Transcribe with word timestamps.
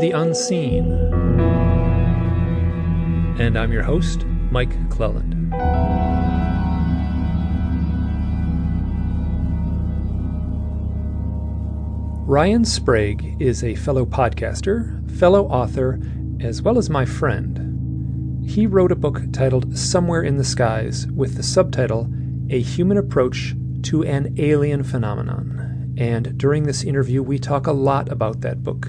The 0.00 0.12
Unseen. 0.12 0.92
And 3.40 3.58
I'm 3.58 3.72
your 3.72 3.82
host, 3.82 4.24
Mike 4.52 4.70
Clelland. 4.90 5.50
Ryan 12.28 12.64
Sprague 12.64 13.36
is 13.40 13.64
a 13.64 13.74
fellow 13.74 14.06
podcaster, 14.06 15.10
fellow 15.18 15.48
author, 15.48 15.98
as 16.38 16.62
well 16.62 16.78
as 16.78 16.88
my 16.88 17.04
friend. 17.04 18.44
He 18.48 18.68
wrote 18.68 18.92
a 18.92 18.96
book 18.96 19.22
titled 19.32 19.76
Somewhere 19.76 20.22
in 20.22 20.36
the 20.36 20.44
Skies 20.44 21.08
with 21.08 21.34
the 21.34 21.42
subtitle 21.42 22.08
A 22.50 22.60
Human 22.60 22.98
Approach 22.98 23.56
to 23.82 24.04
an 24.04 24.36
Alien 24.38 24.84
Phenomenon. 24.84 25.94
And 25.98 26.38
during 26.38 26.62
this 26.62 26.84
interview, 26.84 27.20
we 27.20 27.40
talk 27.40 27.66
a 27.66 27.72
lot 27.72 28.12
about 28.12 28.42
that 28.42 28.62
book. 28.62 28.88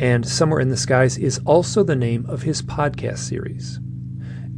And 0.00 0.26
Somewhere 0.26 0.60
in 0.60 0.70
the 0.70 0.78
Skies 0.78 1.18
is 1.18 1.40
also 1.44 1.82
the 1.82 1.94
name 1.94 2.24
of 2.24 2.40
his 2.40 2.62
podcast 2.62 3.18
series. 3.18 3.80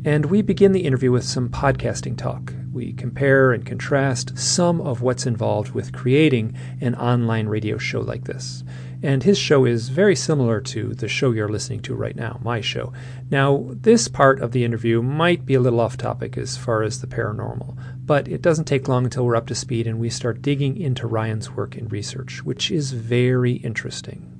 And 0.04 0.26
we 0.26 0.40
begin 0.40 0.70
the 0.70 0.84
interview 0.84 1.10
with 1.10 1.24
some 1.24 1.48
podcasting 1.48 2.16
talk. 2.16 2.54
We 2.72 2.92
compare 2.92 3.50
and 3.50 3.66
contrast 3.66 4.38
some 4.38 4.80
of 4.80 5.02
what's 5.02 5.26
involved 5.26 5.72
with 5.72 5.92
creating 5.92 6.56
an 6.80 6.94
online 6.94 7.48
radio 7.48 7.76
show 7.76 8.02
like 8.02 8.22
this. 8.22 8.62
And 9.02 9.24
his 9.24 9.36
show 9.36 9.64
is 9.64 9.88
very 9.88 10.14
similar 10.14 10.60
to 10.60 10.94
the 10.94 11.08
show 11.08 11.32
you're 11.32 11.48
listening 11.48 11.82
to 11.82 11.94
right 11.96 12.14
now, 12.14 12.38
my 12.44 12.60
show. 12.60 12.92
Now, 13.28 13.66
this 13.68 14.06
part 14.06 14.40
of 14.40 14.52
the 14.52 14.64
interview 14.64 15.02
might 15.02 15.44
be 15.44 15.54
a 15.54 15.60
little 15.60 15.80
off 15.80 15.96
topic 15.96 16.38
as 16.38 16.56
far 16.56 16.84
as 16.84 17.00
the 17.00 17.08
paranormal, 17.08 17.76
but 18.06 18.28
it 18.28 18.42
doesn't 18.42 18.66
take 18.66 18.86
long 18.86 19.02
until 19.02 19.26
we're 19.26 19.34
up 19.34 19.48
to 19.48 19.56
speed 19.56 19.88
and 19.88 19.98
we 19.98 20.08
start 20.08 20.40
digging 20.40 20.76
into 20.76 21.08
Ryan's 21.08 21.50
work 21.50 21.76
and 21.76 21.90
research, 21.90 22.44
which 22.44 22.70
is 22.70 22.92
very 22.92 23.54
interesting. 23.54 24.31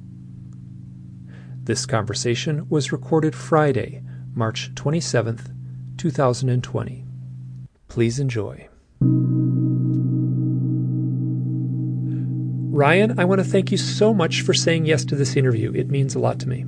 This 1.65 1.87
conversation 1.87 2.69
was 2.69 2.91
recorded 2.91 3.37
Friday, 3.37 4.03
March 4.35 4.75
27th, 4.75 5.55
2020. 5.97 7.05
Please 7.87 8.19
enjoy. 8.19 8.69
Ryan, 12.75 13.17
I 13.17 13.25
want 13.27 13.41
to 13.41 13.45
thank 13.45 13.71
you 13.71 13.79
so 13.79 14.13
much 14.13 14.41
for 14.41 14.53
saying 14.53 14.87
yes 14.87 15.05
to 15.05 15.15
this 15.15 15.37
interview. 15.37 15.73
It 15.73 15.89
means 15.89 16.17
a 16.17 16.19
lot 16.19 16.41
to 16.41 16.49
me. 16.49 16.65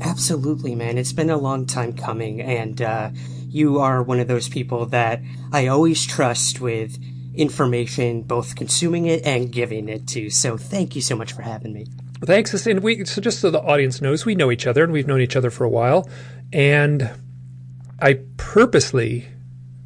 Absolutely, 0.00 0.74
man. 0.74 0.96
It's 0.96 1.12
been 1.12 1.28
a 1.28 1.36
long 1.36 1.66
time 1.66 1.92
coming, 1.92 2.40
and 2.40 2.80
uh, 2.80 3.10
you 3.48 3.78
are 3.78 4.02
one 4.02 4.20
of 4.20 4.28
those 4.28 4.48
people 4.48 4.86
that 4.86 5.20
I 5.52 5.66
always 5.66 6.06
trust 6.06 6.62
with 6.62 6.98
information, 7.34 8.22
both 8.22 8.56
consuming 8.56 9.04
it 9.04 9.22
and 9.26 9.52
giving 9.52 9.90
it 9.90 10.06
to. 10.08 10.30
So 10.30 10.56
thank 10.56 10.96
you 10.96 11.02
so 11.02 11.14
much 11.14 11.34
for 11.34 11.42
having 11.42 11.74
me. 11.74 11.88
Thanks. 12.22 12.66
And 12.66 12.80
we, 12.80 13.04
so 13.04 13.20
just 13.20 13.40
so 13.40 13.50
the 13.50 13.60
audience 13.60 14.00
knows, 14.00 14.24
we 14.24 14.34
know 14.34 14.50
each 14.50 14.66
other 14.66 14.84
and 14.84 14.92
we've 14.92 15.06
known 15.06 15.20
each 15.20 15.36
other 15.36 15.50
for 15.50 15.64
a 15.64 15.68
while. 15.68 16.08
And 16.52 17.10
I 18.00 18.20
purposely 18.36 19.26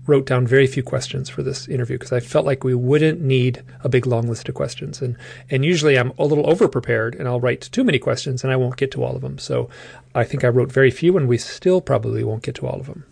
wrote 0.08 0.24
down 0.24 0.46
very 0.46 0.66
few 0.66 0.82
questions 0.82 1.28
for 1.28 1.42
this 1.42 1.68
interview 1.68 1.96
because 1.98 2.12
I 2.12 2.20
felt 2.20 2.46
like 2.46 2.64
we 2.64 2.74
wouldn't 2.74 3.20
need 3.20 3.62
a 3.84 3.88
big 3.88 4.06
long 4.06 4.26
list 4.26 4.48
of 4.48 4.54
questions. 4.54 5.02
And 5.02 5.16
and 5.50 5.64
usually 5.64 5.98
I'm 5.98 6.12
a 6.18 6.24
little 6.24 6.48
over 6.48 6.66
prepared 6.66 7.14
and 7.14 7.28
I'll 7.28 7.40
write 7.40 7.60
too 7.60 7.84
many 7.84 7.98
questions 7.98 8.42
and 8.42 8.52
I 8.52 8.56
won't 8.56 8.76
get 8.76 8.90
to 8.92 9.04
all 9.04 9.14
of 9.14 9.22
them. 9.22 9.38
So 9.38 9.68
I 10.14 10.24
think 10.24 10.44
I 10.44 10.48
wrote 10.48 10.72
very 10.72 10.90
few 10.90 11.16
and 11.16 11.28
we 11.28 11.38
still 11.38 11.80
probably 11.80 12.24
won't 12.24 12.42
get 12.42 12.54
to 12.56 12.66
all 12.66 12.80
of 12.80 12.86
them. 12.86 13.04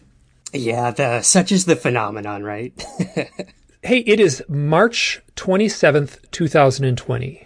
Yeah, 0.53 0.91
the 0.91 1.23
such 1.23 1.53
is 1.53 1.67
the 1.67 1.77
phenomenon, 1.77 2.43
right? 2.43 2.73
hey, 3.83 3.99
it 3.99 4.19
is 4.19 4.43
March 4.49 5.21
27th, 5.37 6.31
2020 6.31 7.46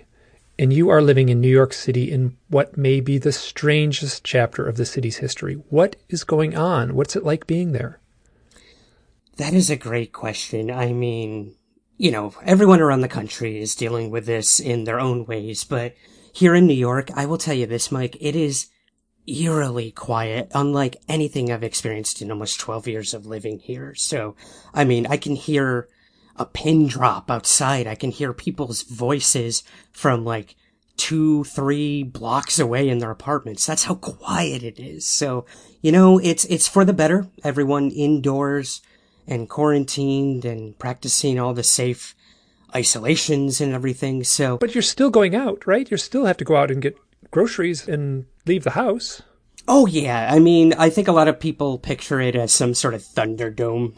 and 0.61 0.75
you 0.75 0.91
are 0.91 1.01
living 1.01 1.31
in 1.31 1.41
New 1.41 1.49
York 1.49 1.73
City 1.73 2.13
in 2.13 2.37
what 2.49 2.77
may 2.77 3.01
be 3.01 3.17
the 3.17 3.33
strangest 3.33 4.23
chapter 4.23 4.69
of 4.69 4.77
the 4.77 4.85
city's 4.85 5.17
history. 5.17 5.55
What 5.71 5.97
is 6.11 6.23
going 6.23 6.55
on? 6.55 6.95
What's 6.95 7.17
it 7.17 7.25
like 7.25 7.47
being 7.47 7.73
there? 7.73 7.99
That 9.39 9.55
is 9.55 9.71
a 9.71 9.77
great 9.77 10.13
question. 10.13 10.71
I 10.71 10.93
mean, 10.93 11.55
you 11.97 12.11
know, 12.11 12.35
everyone 12.45 12.83
around 12.83 13.01
the 13.01 13.09
country 13.09 13.59
is 13.59 13.75
dealing 13.75 14.11
with 14.11 14.27
this 14.27 14.61
in 14.61 14.85
their 14.85 15.01
own 15.01 15.25
ways, 15.25 15.65
but 15.65 15.95
here 16.31 16.55
in 16.55 16.67
New 16.67 16.75
York, 16.75 17.11
I 17.17 17.25
will 17.25 17.39
tell 17.39 17.55
you 17.55 17.65
this, 17.65 17.91
Mike, 17.91 18.19
it 18.21 18.37
is 18.37 18.67
eerily 19.27 19.93
quiet, 19.93 20.51
unlike 20.55 20.99
anything 21.09 21.51
I've 21.51 21.65
experienced 21.65 22.21
in 22.21 22.31
almost 22.31 22.61
12 22.61 22.87
years 22.87 23.15
of 23.15 23.25
living 23.25 23.61
here. 23.61 23.95
So, 23.95 24.37
I 24.75 24.85
mean, 24.85 25.07
I 25.07 25.17
can 25.17 25.37
hear 25.37 25.89
a 26.41 26.45
pin 26.45 26.89
drop 26.89 27.31
outside. 27.31 27.87
I 27.87 27.95
can 27.95 28.11
hear 28.11 28.33
people's 28.33 28.83
voices 28.83 29.63
from 29.93 30.25
like 30.25 30.57
two, 30.97 31.45
three 31.45 32.03
blocks 32.03 32.59
away 32.59 32.89
in 32.89 32.99
their 32.99 33.13
apartments. 33.13 33.65
That's 33.65 33.85
how 33.85 33.95
quiet 33.95 34.65
it 34.65 34.81
is. 34.81 35.07
So, 35.07 35.47
you 35.81 35.93
know, 35.93 36.19
it's, 36.19 36.45
it's 36.47 36.67
for 36.67 36.85
the 36.85 36.93
better. 36.93 37.29
Everyone 37.45 37.91
indoors, 37.91 38.83
and 39.31 39.49
quarantined 39.49 40.45
and 40.45 40.79
practicing 40.79 41.39
all 41.39 41.55
the 41.55 41.63
safe 41.63 42.15
isolations 42.75 43.61
and 43.61 43.73
everything. 43.73 44.25
So, 44.25 44.59
but 44.59 44.75
you're 44.75 44.83
still 44.83 45.11
going 45.11 45.35
out, 45.35 45.67
right? 45.67 45.91
You 45.91 45.97
still 45.97 46.27
have 46.27 46.37
to 46.39 46.45
go 46.45 46.57
out 46.57 46.71
and 46.71 46.83
get 46.83 46.99
groceries 47.31 47.89
and 47.89 48.27
leave 48.47 48.65
the 48.65 48.71
house. 48.71 49.23
Oh 49.73 49.87
yeah, 49.87 50.29
I 50.29 50.41
mean, 50.41 50.73
I 50.73 50.91
think 50.91 51.07
a 51.07 51.13
lot 51.13 51.29
of 51.29 51.39
people 51.39 51.79
picture 51.79 52.21
it 52.21 52.35
as 52.35 52.53
some 52.53 52.75
sort 52.75 52.93
of 52.93 53.03
Thunderdome, 53.03 53.95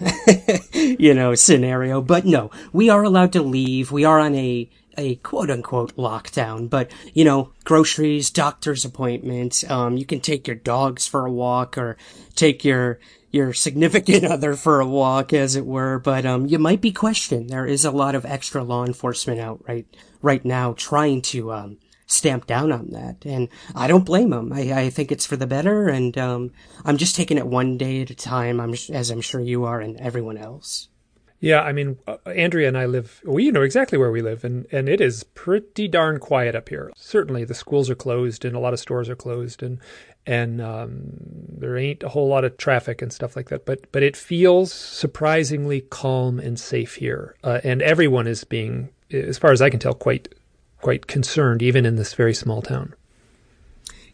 you 1.01 1.15
know, 1.15 1.35
scenario. 1.35 2.03
But 2.03 2.27
no, 2.27 2.51
we 2.75 2.91
are 2.91 3.03
allowed 3.03 3.33
to 3.33 3.43
leave. 3.43 3.91
We 3.91 4.05
are 4.05 4.21
on 4.21 4.35
a 4.35 4.69
a 4.99 5.15
quote 5.15 5.51
unquote 5.51 5.97
lockdown, 5.97 6.69
but 6.69 6.91
you 7.15 7.25
know, 7.25 7.53
groceries, 7.65 8.29
doctor's 8.29 8.85
appointments. 8.85 9.65
Um, 9.71 9.97
you 9.97 10.05
can 10.05 10.21
take 10.21 10.47
your 10.47 10.57
dogs 10.57 11.09
for 11.09 11.25
a 11.25 11.33
walk 11.33 11.79
or 11.79 11.97
take 12.35 12.67
your 12.67 13.01
your 13.31 13.55
significant 13.55 14.25
other 14.31 14.57
for 14.57 14.79
a 14.81 14.87
walk, 14.87 15.33
as 15.33 15.57
it 15.57 15.65
were. 15.65 15.99
But 15.99 16.27
um, 16.27 16.45
you 16.45 16.59
might 16.59 16.83
be 16.83 16.93
questioned. 16.93 17.49
There 17.49 17.65
is 17.65 17.87
a 17.87 17.91
lot 17.91 18.15
of 18.15 18.27
extra 18.27 18.63
law 18.63 18.85
enforcement 18.85 19.41
out 19.41 19.65
right 19.67 19.87
right 20.21 20.45
now 20.45 20.75
trying 20.75 21.23
to 21.23 21.51
um, 21.51 21.79
stamp 22.13 22.47
down 22.47 22.73
on 22.73 22.89
that, 22.91 23.25
and 23.25 23.49
I 23.75 23.87
don't 23.87 24.05
blame 24.05 24.31
them. 24.31 24.53
I, 24.53 24.73
I 24.73 24.91
think 24.91 25.11
it's 25.11 25.27
for 25.27 25.37
the 25.37 25.47
better, 25.47 25.89
and 25.89 26.17
um, 26.19 26.53
I'm 26.85 26.97
just 26.97 27.17
taking 27.17 27.39
it 27.39 27.47
one 27.47 27.79
day 27.79 28.03
at 28.03 28.11
a 28.11 28.15
time. 28.15 28.61
I'm 28.61 28.75
as 28.91 29.11
I'm 29.11 29.21
sure 29.21 29.41
you 29.41 29.65
are, 29.65 29.81
and 29.81 29.99
everyone 30.01 30.37
else. 30.37 30.89
Yeah, 31.43 31.63
I 31.63 31.73
mean, 31.73 31.99
uh, 32.07 32.19
Andrea 32.27 32.69
and 32.69 32.79
I 32.79 32.87
live, 32.87 33.21
we 33.25 33.47
you 33.47 33.51
know 33.51 33.63
exactly 33.63 33.99
where 33.99 34.13
we 34.13 34.23
live, 34.23 34.45
and, 34.45 34.65
and 34.71 34.89
it 34.89 35.01
is 35.01 35.25
pretty 35.25 35.89
darn 35.89 36.21
quiet 36.21 36.55
up 36.55 36.69
here. 36.69 36.93
Certainly, 36.95 37.47
the 37.47 37.55
schools 37.55 37.91
are 37.91 37.97
closed 37.97 38.45
and 38.45 38.55
a 38.55 38.61
lot 38.61 38.73
of 38.73 38.79
stores 38.79 39.09
are 39.09 39.17
closed, 39.17 39.61
and 39.61 39.81
and 40.25 40.61
um, 40.61 40.93
there 41.49 41.77
ain't 41.77 42.05
a 42.05 42.11
whole 42.11 42.29
lot 42.29 42.45
of 42.45 42.57
traffic 42.59 43.03
and 43.03 43.13
stuff 43.13 43.35
like 43.35 43.49
that. 43.49 43.67
But 43.67 43.91
but 43.91 44.05
it 44.05 44.17
feels 44.17 44.73
surprisingly 44.73 45.81
calm 45.81 46.39
and 46.39 46.61
safe 46.61 46.95
here, 46.95 47.35
uh, 47.43 47.61
and 47.65 47.83
everyone 47.83 48.29
is 48.29 48.45
being, 48.45 48.91
as 49.11 49.37
far 49.37 49.51
as 49.51 49.61
I 49.61 49.69
can 49.69 49.81
tell, 49.81 49.95
quite 49.95 50.33
quite 50.83 51.07
concerned, 51.07 51.63
even 51.63 51.87
in 51.87 51.97
this 51.97 52.13
very 52.13 52.35
small 52.35 52.61
town. 52.61 52.95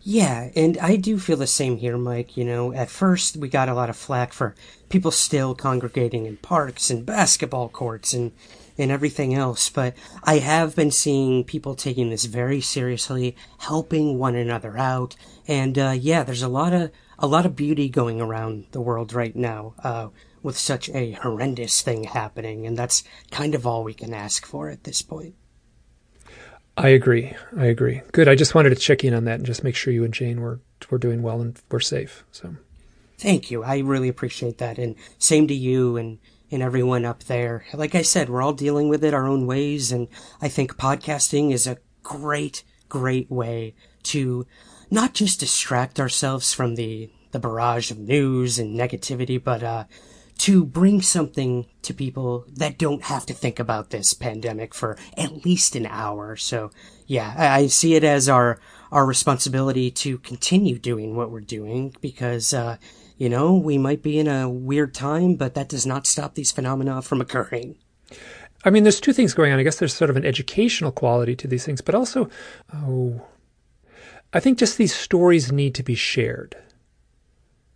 Yeah, 0.00 0.50
and 0.54 0.78
I 0.78 0.96
do 0.96 1.18
feel 1.18 1.36
the 1.36 1.46
same 1.46 1.78
here, 1.78 1.98
Mike. 1.98 2.36
You 2.36 2.44
know, 2.44 2.72
at 2.72 2.88
first 2.88 3.36
we 3.36 3.48
got 3.48 3.68
a 3.68 3.74
lot 3.74 3.90
of 3.90 3.96
flack 3.96 4.32
for 4.32 4.54
people 4.88 5.10
still 5.10 5.54
congregating 5.54 6.24
in 6.24 6.36
parks 6.36 6.88
and 6.88 7.04
basketball 7.04 7.68
courts 7.68 8.14
and 8.14 8.32
and 8.78 8.92
everything 8.92 9.34
else, 9.34 9.68
but 9.68 9.94
I 10.22 10.38
have 10.38 10.76
been 10.76 10.92
seeing 10.92 11.42
people 11.42 11.74
taking 11.74 12.10
this 12.10 12.26
very 12.26 12.60
seriously, 12.60 13.34
helping 13.58 14.18
one 14.18 14.36
another 14.36 14.78
out, 14.78 15.16
and 15.48 15.76
uh, 15.76 15.96
yeah, 15.98 16.22
there's 16.22 16.42
a 16.42 16.48
lot 16.48 16.72
of 16.72 16.92
a 17.18 17.26
lot 17.26 17.44
of 17.44 17.56
beauty 17.56 17.88
going 17.88 18.20
around 18.20 18.66
the 18.70 18.80
world 18.80 19.12
right 19.12 19.34
now 19.34 19.74
uh, 19.82 20.08
with 20.44 20.56
such 20.56 20.88
a 20.91 21.12
horrendous 21.12 21.82
thing 21.82 22.04
happening, 22.04 22.66
and 22.66 22.76
that's 22.76 23.03
kind 23.32 23.56
of 23.56 23.66
all 23.66 23.82
we 23.82 23.94
can 23.94 24.14
ask 24.14 24.47
for 24.47 24.71
at 24.71 24.84
this 24.84 25.03
point. 25.03 25.34
I 26.78 26.89
agree. 26.89 27.34
I 27.57 27.66
agree. 27.66 28.03
Good. 28.13 28.28
I 28.28 28.34
just 28.34 28.54
wanted 28.54 28.71
to 28.71 28.77
check 28.77 29.04
in 29.04 29.15
on 29.15 29.25
that 29.25 29.36
and 29.36 29.47
just 29.47 29.65
make 29.65 29.75
sure 29.75 29.92
you 29.92 30.04
and 30.04 30.15
Jane 30.15 30.41
were 30.41 30.60
were 30.91 30.98
doing 30.98 31.22
well 31.22 31.41
and 31.41 31.60
we're 31.71 31.80
safe. 31.80 32.25
So, 32.30 32.54
thank 33.19 33.51
you. 33.51 33.65
I 33.65 33.78
really 33.78 34.09
appreciate 34.09 34.59
that, 34.59 34.78
and 34.78 34.95
same 35.19 35.48
to 35.48 35.54
you 35.54 35.97
and 35.97 36.19
and 36.51 36.63
everyone 36.63 37.04
up 37.04 37.25
there. 37.25 37.65
Like 37.75 37.95
I 37.95 38.03
said, 38.03 38.30
we're 38.30 38.42
all 38.42 38.53
dealing 38.53 38.89
with 38.89 39.04
it 39.04 39.13
our 39.13 39.27
own 39.27 39.47
ways, 39.47 39.92
and 39.92 40.09
I 40.41 40.48
think 40.48 40.77
podcasting 40.77 41.53
is 41.53 41.66
a 41.66 41.78
great, 42.03 42.65
great 42.89 43.31
way 43.31 43.74
to 44.04 44.47
not 44.91 45.15
just 45.15 45.41
distract 45.41 46.01
ourselves 46.01 46.54
from 46.54 46.77
the 46.77 47.10
the 47.33 47.39
barrage 47.39 47.91
of 47.91 47.98
news 47.98 48.59
and 48.59 48.78
negativity, 48.78 49.42
but 49.42 49.63
uh, 49.63 49.84
to 50.38 50.64
bring 50.64 51.02
something 51.02 51.66
to 51.82 51.92
people 51.92 52.44
that 52.48 52.78
don't 52.78 53.04
have 53.04 53.26
to 53.26 53.34
think 53.34 53.58
about 53.58 53.90
this 53.90 54.14
pandemic 54.14 54.72
for 54.72 54.96
at 55.16 55.44
least 55.44 55.74
an 55.74 55.86
hour. 55.86 56.36
So 56.36 56.70
yeah, 57.06 57.34
I, 57.36 57.66
see 57.66 57.94
it 57.94 58.04
as 58.04 58.28
our, 58.28 58.60
our 58.92 59.04
responsibility 59.04 59.90
to 59.90 60.18
continue 60.18 60.78
doing 60.78 61.16
what 61.16 61.30
we're 61.30 61.40
doing 61.40 61.94
because, 62.00 62.54
uh, 62.54 62.76
you 63.16 63.28
know, 63.28 63.54
we 63.54 63.78
might 63.78 64.02
be 64.02 64.18
in 64.18 64.28
a 64.28 64.48
weird 64.48 64.94
time, 64.94 65.34
but 65.34 65.54
that 65.54 65.68
does 65.68 65.86
not 65.86 66.06
stop 66.06 66.34
these 66.34 66.52
phenomena 66.52 67.02
from 67.02 67.20
occurring. 67.20 67.76
I 68.64 68.70
mean, 68.70 68.84
there's 68.84 69.00
two 69.00 69.12
things 69.12 69.34
going 69.34 69.52
on. 69.52 69.58
I 69.58 69.62
guess 69.62 69.78
there's 69.78 69.94
sort 69.94 70.10
of 70.10 70.16
an 70.16 70.24
educational 70.24 70.92
quality 70.92 71.34
to 71.36 71.48
these 71.48 71.64
things, 71.64 71.80
but 71.80 71.94
also, 71.94 72.28
oh, 72.74 73.26
I 74.32 74.40
think 74.40 74.58
just 74.58 74.78
these 74.78 74.94
stories 74.94 75.50
need 75.50 75.74
to 75.76 75.82
be 75.82 75.94
shared. 75.94 76.56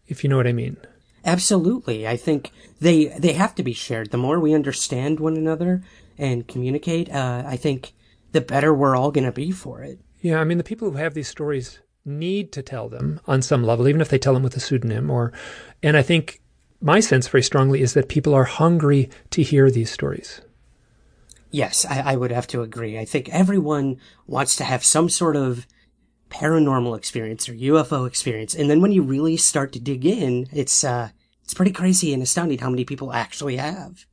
If 0.06 0.22
you 0.22 0.30
know 0.30 0.36
what 0.36 0.46
I 0.46 0.52
mean. 0.52 0.76
Absolutely. 1.24 2.06
I 2.06 2.16
think 2.16 2.50
they 2.80 3.06
they 3.06 3.32
have 3.34 3.54
to 3.56 3.62
be 3.62 3.72
shared. 3.72 4.10
The 4.10 4.18
more 4.18 4.40
we 4.40 4.54
understand 4.54 5.20
one 5.20 5.36
another 5.36 5.82
and 6.18 6.46
communicate, 6.48 7.10
uh, 7.10 7.44
I 7.46 7.56
think 7.56 7.92
the 8.32 8.40
better 8.40 8.74
we're 8.74 8.96
all 8.96 9.12
going 9.12 9.24
to 9.24 9.32
be 9.32 9.50
for 9.52 9.82
it. 9.82 10.00
Yeah, 10.20 10.40
I 10.40 10.44
mean 10.44 10.58
the 10.58 10.64
people 10.64 10.90
who 10.90 10.96
have 10.98 11.14
these 11.14 11.28
stories 11.28 11.80
need 12.04 12.50
to 12.52 12.62
tell 12.62 12.88
them 12.88 13.20
on 13.26 13.42
some 13.42 13.62
level, 13.62 13.86
even 13.86 14.00
if 14.00 14.08
they 14.08 14.18
tell 14.18 14.34
them 14.34 14.42
with 14.42 14.56
a 14.56 14.60
pseudonym 14.60 15.10
or 15.10 15.32
and 15.82 15.96
I 15.96 16.02
think 16.02 16.40
my 16.80 16.98
sense 16.98 17.28
very 17.28 17.42
strongly 17.42 17.80
is 17.80 17.94
that 17.94 18.08
people 18.08 18.34
are 18.34 18.44
hungry 18.44 19.08
to 19.30 19.42
hear 19.42 19.70
these 19.70 19.90
stories. 19.90 20.40
Yes, 21.52 21.84
I, 21.84 22.12
I 22.12 22.16
would 22.16 22.32
have 22.32 22.46
to 22.48 22.62
agree. 22.62 22.98
I 22.98 23.04
think 23.04 23.28
everyone 23.28 23.98
wants 24.26 24.56
to 24.56 24.64
have 24.64 24.82
some 24.84 25.08
sort 25.08 25.36
of 25.36 25.66
paranormal 26.32 26.96
experience 26.96 27.48
or 27.48 27.54
UFO 27.54 28.06
experience. 28.06 28.54
And 28.54 28.70
then 28.70 28.80
when 28.80 28.92
you 28.92 29.02
really 29.02 29.36
start 29.36 29.72
to 29.72 29.80
dig 29.80 30.06
in, 30.06 30.48
it's, 30.52 30.82
uh, 30.82 31.10
it's 31.44 31.54
pretty 31.54 31.72
crazy 31.72 32.14
and 32.14 32.22
astounding 32.22 32.58
how 32.58 32.70
many 32.70 32.84
people 32.84 33.12
actually 33.12 33.56
have. 33.56 34.06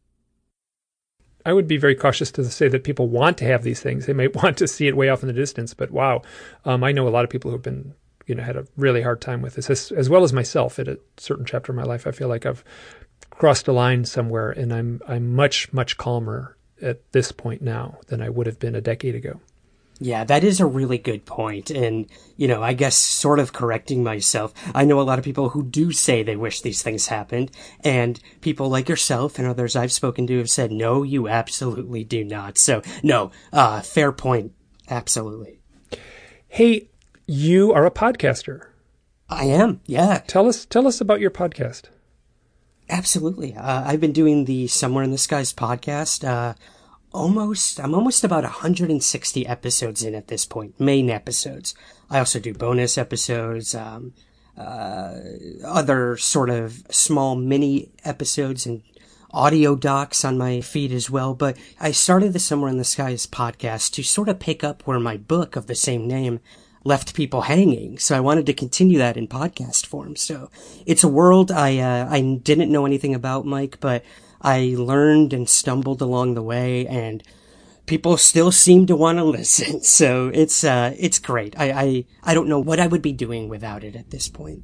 I 1.46 1.54
would 1.54 1.68
be 1.68 1.78
very 1.78 1.96
cautious 1.96 2.32
to 2.34 2.44
say 2.46 2.68
that 2.68 2.84
people 2.84 3.08
want 3.08 3.38
to 3.38 3.46
have 3.46 3.64
these 3.64 3.82
things. 3.82 4.06
They 4.06 4.14
may 4.14 4.28
want 4.44 4.58
to 4.58 4.68
see 4.68 4.88
it 4.88 4.98
way 4.98 5.10
off 5.10 5.24
in 5.24 5.28
the 5.28 5.34
distance, 5.34 5.74
but 5.74 5.92
wow, 5.92 6.22
um, 6.66 6.84
I 6.84 6.92
know 6.92 7.08
a 7.08 7.10
lot 7.10 7.24
of 7.24 7.30
people 7.30 7.50
who've 7.50 7.62
been, 7.62 7.94
you 8.28 8.36
know, 8.36 8.44
had 8.44 8.58
a 8.58 8.68
really 8.76 9.02
hard 9.02 9.22
time 9.22 9.42
with 9.42 9.56
this, 9.56 9.70
as, 9.70 9.92
as 9.92 10.10
well 10.10 10.24
as 10.24 10.34
myself. 10.34 10.78
At 10.80 10.88
a 10.88 11.00
certain 11.18 11.46
chapter 11.46 11.72
of 11.72 11.78
my 11.78 11.84
life, 11.84 12.06
I 12.06 12.12
feel 12.12 12.28
like 12.28 12.46
I've 12.46 12.64
crossed 13.32 13.68
a 13.68 13.74
line 13.74 14.06
somewhere, 14.06 14.52
and 14.52 14.74
I'm 14.74 15.02
I'm 15.08 15.34
much 15.34 15.72
much 15.74 15.98
calmer 15.98 16.58
at 16.82 17.12
this 17.14 17.32
point 17.32 17.62
now 17.62 17.98
than 18.08 18.22
I 18.22 18.30
would 18.30 18.46
have 18.46 18.60
been 18.60 18.76
a 18.76 18.82
decade 18.82 19.16
ago. 19.16 19.40
Yeah, 20.02 20.24
that 20.24 20.46
is 20.46 20.62
a 20.62 20.66
really 20.66 20.98
good 20.98 21.26
point. 21.26 21.70
And, 21.70 22.08
you 22.38 22.48
know, 22.48 22.64
I 22.64 22.72
guess 22.72 22.96
sort 22.96 23.38
of 23.38 23.52
correcting 23.52 24.02
myself. 24.02 24.54
I 24.74 24.86
know 24.86 25.02
a 25.02 25.04
lot 25.04 25.20
of 25.20 25.26
people 25.26 25.50
who 25.50 25.64
do 25.64 25.92
say 25.92 26.24
they 26.24 26.38
wish 26.38 26.62
these 26.62 26.82
things 26.82 27.08
happened. 27.08 27.52
And 27.84 28.18
people 28.40 28.70
like 28.70 28.88
yourself 28.88 29.38
and 29.38 29.46
others 29.46 29.76
I've 29.76 29.92
spoken 29.92 30.26
to 30.28 30.38
have 30.38 30.50
said, 30.50 30.72
no, 30.72 31.04
you 31.04 31.28
absolutely 31.28 32.06
do 32.06 32.24
not. 32.24 32.58
So, 32.58 32.82
no, 33.04 33.32
uh, 33.52 33.82
fair 33.82 34.14
point. 34.14 34.54
Absolutely. 34.90 35.60
Hey, 36.48 36.90
you 37.28 37.74
are 37.74 37.86
a 37.86 37.92
podcaster. 37.92 38.68
I 39.30 39.46
am. 39.46 39.82
Yeah. 39.86 40.22
Tell 40.26 40.48
us, 40.48 40.66
tell 40.66 40.88
us 40.88 41.02
about 41.02 41.20
your 41.20 41.30
podcast. 41.30 41.84
Absolutely. 42.90 43.54
Uh, 43.54 43.84
I've 43.86 44.02
been 44.02 44.14
doing 44.14 44.46
the 44.46 44.68
Somewhere 44.68 45.04
in 45.04 45.12
the 45.12 45.18
Skies 45.18 45.54
podcast. 45.54 46.28
Uh, 46.28 46.54
almost, 47.14 47.80
I'm 47.80 47.96
almost 47.96 48.24
about 48.24 48.44
160 48.44 49.48
episodes 49.48 50.04
in 50.04 50.16
at 50.16 50.28
this 50.28 50.46
point, 50.46 50.80
main 50.80 51.10
episodes. 51.10 51.76
I 52.10 52.20
also 52.20 52.40
do 52.40 52.54
bonus 52.54 52.98
episodes, 52.98 53.74
um, 53.76 54.14
uh, 54.58 55.16
other 55.66 56.18
sort 56.18 56.50
of 56.50 56.84
small 56.92 57.36
mini 57.36 57.92
episodes 58.04 58.66
and 58.66 58.84
audio 59.32 59.76
docs 59.76 60.26
on 60.26 60.38
my 60.38 60.62
feed 60.62 60.92
as 60.92 61.10
well. 61.10 61.34
But 61.34 61.58
I 61.80 61.92
started 61.92 62.34
the 62.34 62.40
Somewhere 62.40 62.70
in 62.70 62.78
the 62.78 62.84
Skies 62.84 63.26
podcast 63.26 63.92
to 63.94 64.04
sort 64.04 64.30
of 64.30 64.40
pick 64.40 64.64
up 64.64 64.84
where 64.84 65.00
my 65.00 65.18
book 65.18 65.56
of 65.56 65.68
the 65.68 65.76
same 65.76 66.08
name 66.08 66.40
left 66.84 67.14
people 67.14 67.42
hanging. 67.42 68.00
So 68.00 68.16
I 68.16 68.22
wanted 68.22 68.46
to 68.48 68.54
continue 68.54 68.98
that 69.00 69.18
in 69.18 69.28
podcast 69.28 69.86
form. 69.86 70.16
So 70.16 70.50
it's 70.86 71.04
a 71.04 71.10
world 71.10 71.52
I, 71.52 71.78
uh, 71.78 72.08
I 72.10 72.22
didn't 72.22 72.72
know 72.72 72.86
anything 72.86 73.14
about, 73.14 73.46
Mike, 73.46 73.78
but 73.80 74.04
I 74.42 74.76
learned 74.78 75.34
and 75.34 75.50
stumbled 75.50 76.02
along 76.02 76.34
the 76.34 76.42
way 76.42 76.88
and 76.88 77.24
people 77.86 78.18
still 78.18 78.52
seem 78.52 78.86
to 78.86 78.96
want 78.96 79.18
to 79.18 79.24
listen. 79.40 79.82
So 79.82 80.32
it's, 80.34 80.64
uh, 80.64 80.94
it's 80.98 81.20
great. 81.20 81.60
I, 81.60 81.72
I, 81.72 82.06
I 82.24 82.34
don't 82.34 82.48
know 82.48 82.60
what 82.60 82.80
I 82.80 82.88
would 82.88 83.02
be 83.02 83.14
doing 83.14 83.50
without 83.50 83.84
it 83.84 83.96
at 83.96 84.12
this 84.12 84.28
point. 84.30 84.64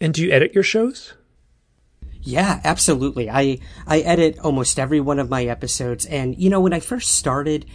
And 0.00 0.14
do 0.14 0.22
you 0.22 0.32
edit 0.32 0.54
your 0.54 0.64
shows? 0.64 1.14
Yeah, 2.22 2.60
absolutely. 2.64 3.28
I, 3.28 3.58
I 3.86 4.00
edit 4.00 4.38
almost 4.38 4.78
every 4.78 5.00
one 5.00 5.18
of 5.18 5.28
my 5.28 5.44
episodes. 5.44 6.06
And, 6.06 6.36
you 6.38 6.48
know, 6.48 6.60
when 6.60 6.72
I 6.72 6.80
first 6.80 7.12
started, 7.12 7.66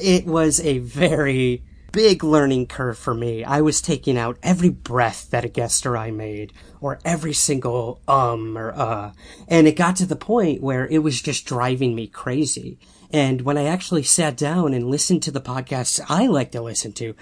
it 0.00 0.26
was 0.26 0.60
a 0.60 0.78
very, 0.78 1.64
big 1.92 2.22
learning 2.22 2.66
curve 2.66 2.98
for 2.98 3.14
me. 3.14 3.44
I 3.44 3.60
was 3.60 3.80
taking 3.80 4.18
out 4.18 4.38
every 4.42 4.68
breath 4.68 5.30
that 5.30 5.44
a 5.44 5.48
guest 5.48 5.86
or 5.86 5.96
I 5.96 6.10
made, 6.10 6.52
or 6.80 6.98
every 7.04 7.32
single 7.32 8.00
um 8.06 8.56
or 8.56 8.72
uh, 8.72 9.12
and 9.48 9.66
it 9.66 9.76
got 9.76 9.96
to 9.96 10.06
the 10.06 10.16
point 10.16 10.62
where 10.62 10.86
it 10.88 10.98
was 10.98 11.22
just 11.22 11.46
driving 11.46 11.94
me 11.94 12.06
crazy. 12.06 12.78
And 13.10 13.42
when 13.42 13.56
I 13.56 13.64
actually 13.64 14.02
sat 14.02 14.36
down 14.36 14.74
and 14.74 14.90
listened 14.90 15.22
to 15.24 15.30
the 15.30 15.40
podcasts 15.40 16.04
I 16.08 16.26
like 16.26 16.52
to 16.52 16.60
listen 16.60 16.92
to, 16.94 17.14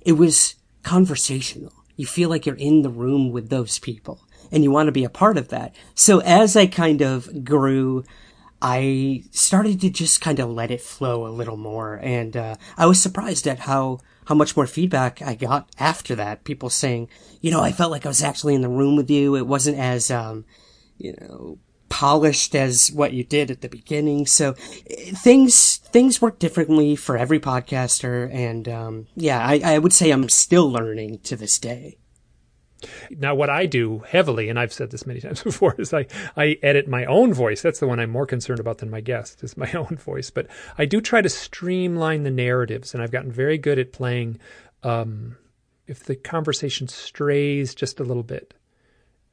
it 0.00 0.12
was 0.12 0.54
conversational. 0.82 1.72
You 1.96 2.06
feel 2.06 2.28
like 2.28 2.46
you're 2.46 2.54
in 2.56 2.82
the 2.82 2.90
room 2.90 3.32
with 3.32 3.50
those 3.50 3.78
people 3.78 4.20
and 4.50 4.62
you 4.62 4.70
want 4.70 4.86
to 4.86 4.92
be 4.92 5.04
a 5.04 5.10
part 5.10 5.36
of 5.36 5.48
that. 5.48 5.74
So 5.94 6.20
as 6.20 6.56
I 6.56 6.66
kind 6.66 7.02
of 7.02 7.44
grew, 7.44 8.04
I 8.60 9.24
started 9.30 9.80
to 9.80 9.90
just 9.90 10.20
kind 10.20 10.38
of 10.38 10.50
let 10.50 10.70
it 10.70 10.80
flow 10.80 11.26
a 11.26 11.28
little 11.28 11.56
more. 11.56 11.98
And, 12.02 12.36
uh, 12.36 12.56
I 12.76 12.86
was 12.86 13.00
surprised 13.00 13.46
at 13.46 13.60
how 13.60 13.98
how 14.26 14.34
much 14.34 14.56
more 14.56 14.66
feedback 14.66 15.20
I 15.22 15.34
got 15.34 15.68
after 15.78 16.14
that. 16.16 16.44
People 16.44 16.70
saying, 16.70 17.08
you 17.40 17.50
know, 17.50 17.60
I 17.60 17.72
felt 17.72 17.90
like 17.90 18.06
I 18.06 18.08
was 18.08 18.22
actually 18.22 18.54
in 18.54 18.62
the 18.62 18.68
room 18.68 18.96
with 18.96 19.10
you. 19.10 19.36
It 19.36 19.46
wasn't 19.46 19.78
as, 19.78 20.10
um, 20.10 20.44
you 20.98 21.14
know, 21.20 21.58
polished 21.88 22.54
as 22.54 22.90
what 22.92 23.12
you 23.12 23.24
did 23.24 23.50
at 23.50 23.60
the 23.60 23.68
beginning. 23.68 24.26
So 24.26 24.52
things, 24.52 25.76
things 25.76 26.22
work 26.22 26.38
differently 26.38 26.96
for 26.96 27.18
every 27.18 27.40
podcaster. 27.40 28.32
And, 28.32 28.68
um, 28.68 29.06
yeah, 29.14 29.44
I, 29.44 29.60
I 29.64 29.78
would 29.78 29.92
say 29.92 30.10
I'm 30.10 30.28
still 30.28 30.70
learning 30.70 31.18
to 31.24 31.36
this 31.36 31.58
day. 31.58 31.98
Now, 33.10 33.34
what 33.34 33.50
I 33.50 33.66
do 33.66 34.00
heavily, 34.08 34.48
and 34.48 34.58
I've 34.58 34.72
said 34.72 34.90
this 34.90 35.06
many 35.06 35.20
times 35.22 35.42
before, 35.42 35.74
is 35.78 35.92
I, 35.92 36.06
I 36.36 36.58
edit 36.62 36.88
my 36.88 37.04
own 37.04 37.32
voice. 37.32 37.62
That's 37.62 37.80
the 37.80 37.86
one 37.86 38.00
I'm 38.00 38.10
more 38.10 38.26
concerned 38.26 38.60
about 38.60 38.78
than 38.78 38.90
my 38.90 39.00
guest, 39.00 39.42
is 39.42 39.56
my 39.56 39.70
own 39.74 39.96
voice. 39.96 40.30
But 40.30 40.46
I 40.78 40.84
do 40.84 41.00
try 41.00 41.22
to 41.22 41.28
streamline 41.28 42.22
the 42.22 42.30
narratives, 42.30 42.94
and 42.94 43.02
I've 43.02 43.12
gotten 43.12 43.32
very 43.32 43.58
good 43.58 43.78
at 43.78 43.92
playing. 43.92 44.38
Um, 44.82 45.36
if 45.86 46.04
the 46.04 46.16
conversation 46.16 46.88
strays 46.88 47.74
just 47.74 48.00
a 48.00 48.04
little 48.04 48.22
bit 48.22 48.54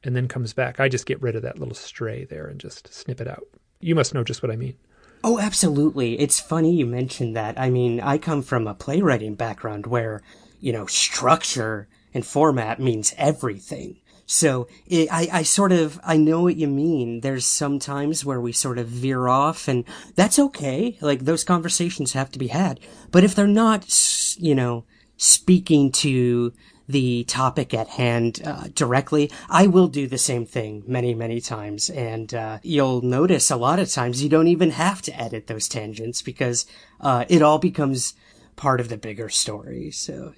and 0.04 0.16
then 0.16 0.28
comes 0.28 0.52
back, 0.52 0.80
I 0.80 0.88
just 0.88 1.06
get 1.06 1.20
rid 1.22 1.36
of 1.36 1.42
that 1.42 1.58
little 1.58 1.74
stray 1.74 2.24
there 2.24 2.46
and 2.46 2.60
just 2.60 2.92
snip 2.92 3.20
it 3.20 3.28
out. 3.28 3.46
You 3.80 3.94
must 3.94 4.14
know 4.14 4.24
just 4.24 4.42
what 4.42 4.52
I 4.52 4.56
mean. 4.56 4.76
Oh, 5.22 5.38
absolutely. 5.38 6.18
It's 6.18 6.40
funny 6.40 6.74
you 6.74 6.86
mentioned 6.86 7.36
that. 7.36 7.58
I 7.58 7.70
mean, 7.70 8.00
I 8.00 8.18
come 8.18 8.42
from 8.42 8.66
a 8.66 8.74
playwriting 8.74 9.34
background 9.34 9.86
where, 9.86 10.22
you 10.60 10.72
know, 10.72 10.86
structure 10.86 11.88
and 12.14 12.24
format 12.24 12.80
means 12.80 13.14
everything. 13.16 14.00
So 14.30 14.68
it, 14.86 15.08
I, 15.10 15.28
I 15.32 15.42
sort 15.42 15.72
of, 15.72 15.98
I 16.04 16.16
know 16.16 16.42
what 16.42 16.54
you 16.54 16.68
mean. 16.68 17.20
There's 17.20 17.44
some 17.44 17.80
times 17.80 18.24
where 18.24 18.40
we 18.40 18.52
sort 18.52 18.78
of 18.78 18.86
veer 18.86 19.26
off 19.26 19.66
and 19.66 19.84
that's 20.14 20.38
okay. 20.38 20.96
Like 21.00 21.24
those 21.24 21.42
conversations 21.42 22.12
have 22.12 22.30
to 22.30 22.38
be 22.38 22.46
had. 22.46 22.78
But 23.10 23.24
if 23.24 23.34
they're 23.34 23.48
not, 23.48 23.92
you 24.38 24.54
know, 24.54 24.84
speaking 25.16 25.90
to 25.92 26.52
the 26.86 27.24
topic 27.24 27.74
at 27.74 27.88
hand 27.88 28.40
uh, 28.44 28.68
directly, 28.72 29.32
I 29.48 29.66
will 29.66 29.88
do 29.88 30.06
the 30.06 30.16
same 30.16 30.46
thing 30.46 30.84
many, 30.86 31.12
many 31.12 31.40
times. 31.40 31.90
And 31.90 32.32
uh, 32.32 32.60
you'll 32.62 33.02
notice 33.02 33.50
a 33.50 33.56
lot 33.56 33.80
of 33.80 33.90
times 33.90 34.22
you 34.22 34.28
don't 34.28 34.48
even 34.48 34.70
have 34.70 35.02
to 35.02 35.20
edit 35.20 35.48
those 35.48 35.66
tangents 35.66 36.22
because 36.22 36.66
uh, 37.00 37.24
it 37.28 37.42
all 37.42 37.58
becomes 37.58 38.14
part 38.54 38.80
of 38.80 38.88
the 38.88 38.96
bigger 38.96 39.28
story. 39.28 39.90
So, 39.90 40.34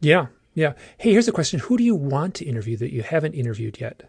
yeah, 0.00 0.28
yeah. 0.54 0.72
Hey, 0.98 1.12
here's 1.12 1.28
a 1.28 1.32
question. 1.32 1.60
Who 1.60 1.76
do 1.76 1.84
you 1.84 1.94
want 1.94 2.34
to 2.36 2.44
interview 2.44 2.76
that 2.78 2.92
you 2.92 3.02
haven't 3.02 3.34
interviewed 3.34 3.80
yet? 3.80 4.08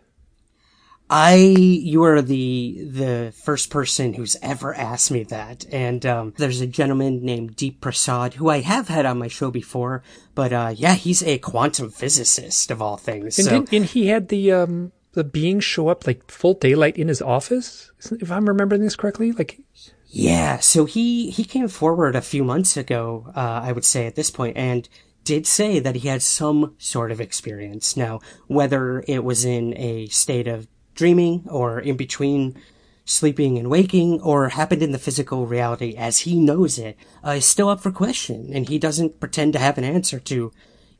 I, 1.14 1.36
you 1.36 2.04
are 2.06 2.22
the, 2.22 2.88
the 2.90 3.34
first 3.36 3.70
person 3.70 4.14
who's 4.14 4.38
ever 4.42 4.74
asked 4.74 5.12
me 5.12 5.24
that. 5.24 5.66
And, 5.70 6.06
um, 6.06 6.34
there's 6.38 6.62
a 6.62 6.68
gentleman 6.68 7.26
named 7.26 7.58
Deep 7.58 7.82
Prasad 7.82 8.36
who 8.36 8.50
I 8.50 8.62
have 8.62 8.88
had 8.88 9.06
on 9.06 9.20
my 9.20 9.28
show 9.28 9.52
before, 9.52 10.04
but, 10.36 10.54
uh, 10.54 10.74
yeah, 10.74 10.94
he's 10.94 11.22
a 11.22 11.38
quantum 11.38 11.90
physicist 11.90 12.72
of 12.72 12.82
all 12.82 12.96
things. 12.96 13.38
And, 13.38 13.68
so. 13.68 13.76
and 13.76 13.86
he 13.86 14.08
had 14.08 14.30
the, 14.30 14.54
um, 14.54 14.94
the 15.12 15.26
beings 15.26 15.66
show 15.66 15.90
up 15.90 16.08
like 16.08 16.32
full 16.32 16.54
daylight 16.54 16.96
in 16.96 17.10
his 17.10 17.22
office, 17.22 17.92
if 18.12 18.32
I'm 18.32 18.48
remembering 18.48 18.82
this 18.82 18.96
correctly. 18.96 19.34
Like, 19.34 19.60
yeah. 20.08 20.60
So 20.60 20.86
he, 20.86 21.30
he 21.30 21.44
came 21.44 21.68
forward 21.68 22.16
a 22.16 22.22
few 22.22 22.46
months 22.46 22.78
ago, 22.78 23.30
uh, 23.36 23.60
I 23.64 23.74
would 23.74 23.84
say 23.84 24.08
at 24.08 24.16
this 24.16 24.32
point, 24.32 24.56
and 24.56 24.88
did 25.24 25.46
say 25.46 25.80
that 25.80 25.96
he 25.96 26.08
had 26.08 26.22
some 26.22 26.76
sort 26.78 27.12
of 27.12 27.22
experience. 27.22 27.96
Now, 27.96 28.20
whether 28.48 29.04
it 29.08 29.24
was 29.24 29.46
in 29.46 29.78
a 29.78 30.08
state 30.08 30.48
of 30.48 30.68
dreaming 30.96 31.46
or 31.50 31.80
in 31.80 31.98
between 31.98 32.60
sleeping 33.06 33.58
and 33.58 33.70
waking 33.70 34.22
or 34.22 34.50
happened 34.50 34.82
in 34.82 34.92
the 34.92 35.00
physical 35.00 35.46
reality 35.46 35.96
as 35.96 36.20
he 36.20 36.40
knows 36.40 36.78
it 36.78 36.98
uh, 37.26 37.32
is 37.32 37.46
still 37.46 37.70
up 37.70 37.82
for 37.82 37.92
question. 37.92 38.52
And 38.54 38.68
he 38.68 38.80
doesn't 38.80 39.20
pretend 39.20 39.54
to 39.54 39.60
have 39.60 39.78
an 39.78 39.84
answer 39.84 40.20
to 40.20 40.52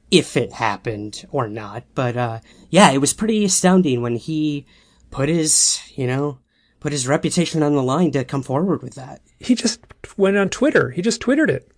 if 0.10 0.36
it 0.36 0.54
happened 0.54 1.26
or 1.32 1.48
not. 1.48 1.84
But, 1.96 2.18
uh, 2.18 2.40
yeah, 2.70 2.92
it 2.92 2.98
was 3.00 3.14
pretty 3.14 3.46
astounding 3.46 4.02
when 4.02 4.18
he 4.18 4.66
put 5.10 5.30
his, 5.30 5.82
you 5.96 6.08
know, 6.08 6.40
put 6.80 6.92
his 6.92 7.08
reputation 7.08 7.64
on 7.64 7.76
the 7.76 7.84
line 7.84 8.12
to 8.12 8.24
come 8.24 8.44
forward 8.44 8.82
with 8.82 8.96
that. 8.96 9.22
He 9.40 9.56
just 9.56 9.80
went 10.18 10.38
on 10.38 10.50
Twitter. 10.50 10.92
He 10.92 11.02
just 11.02 11.22
twittered 11.22 11.50
it. 11.50 11.72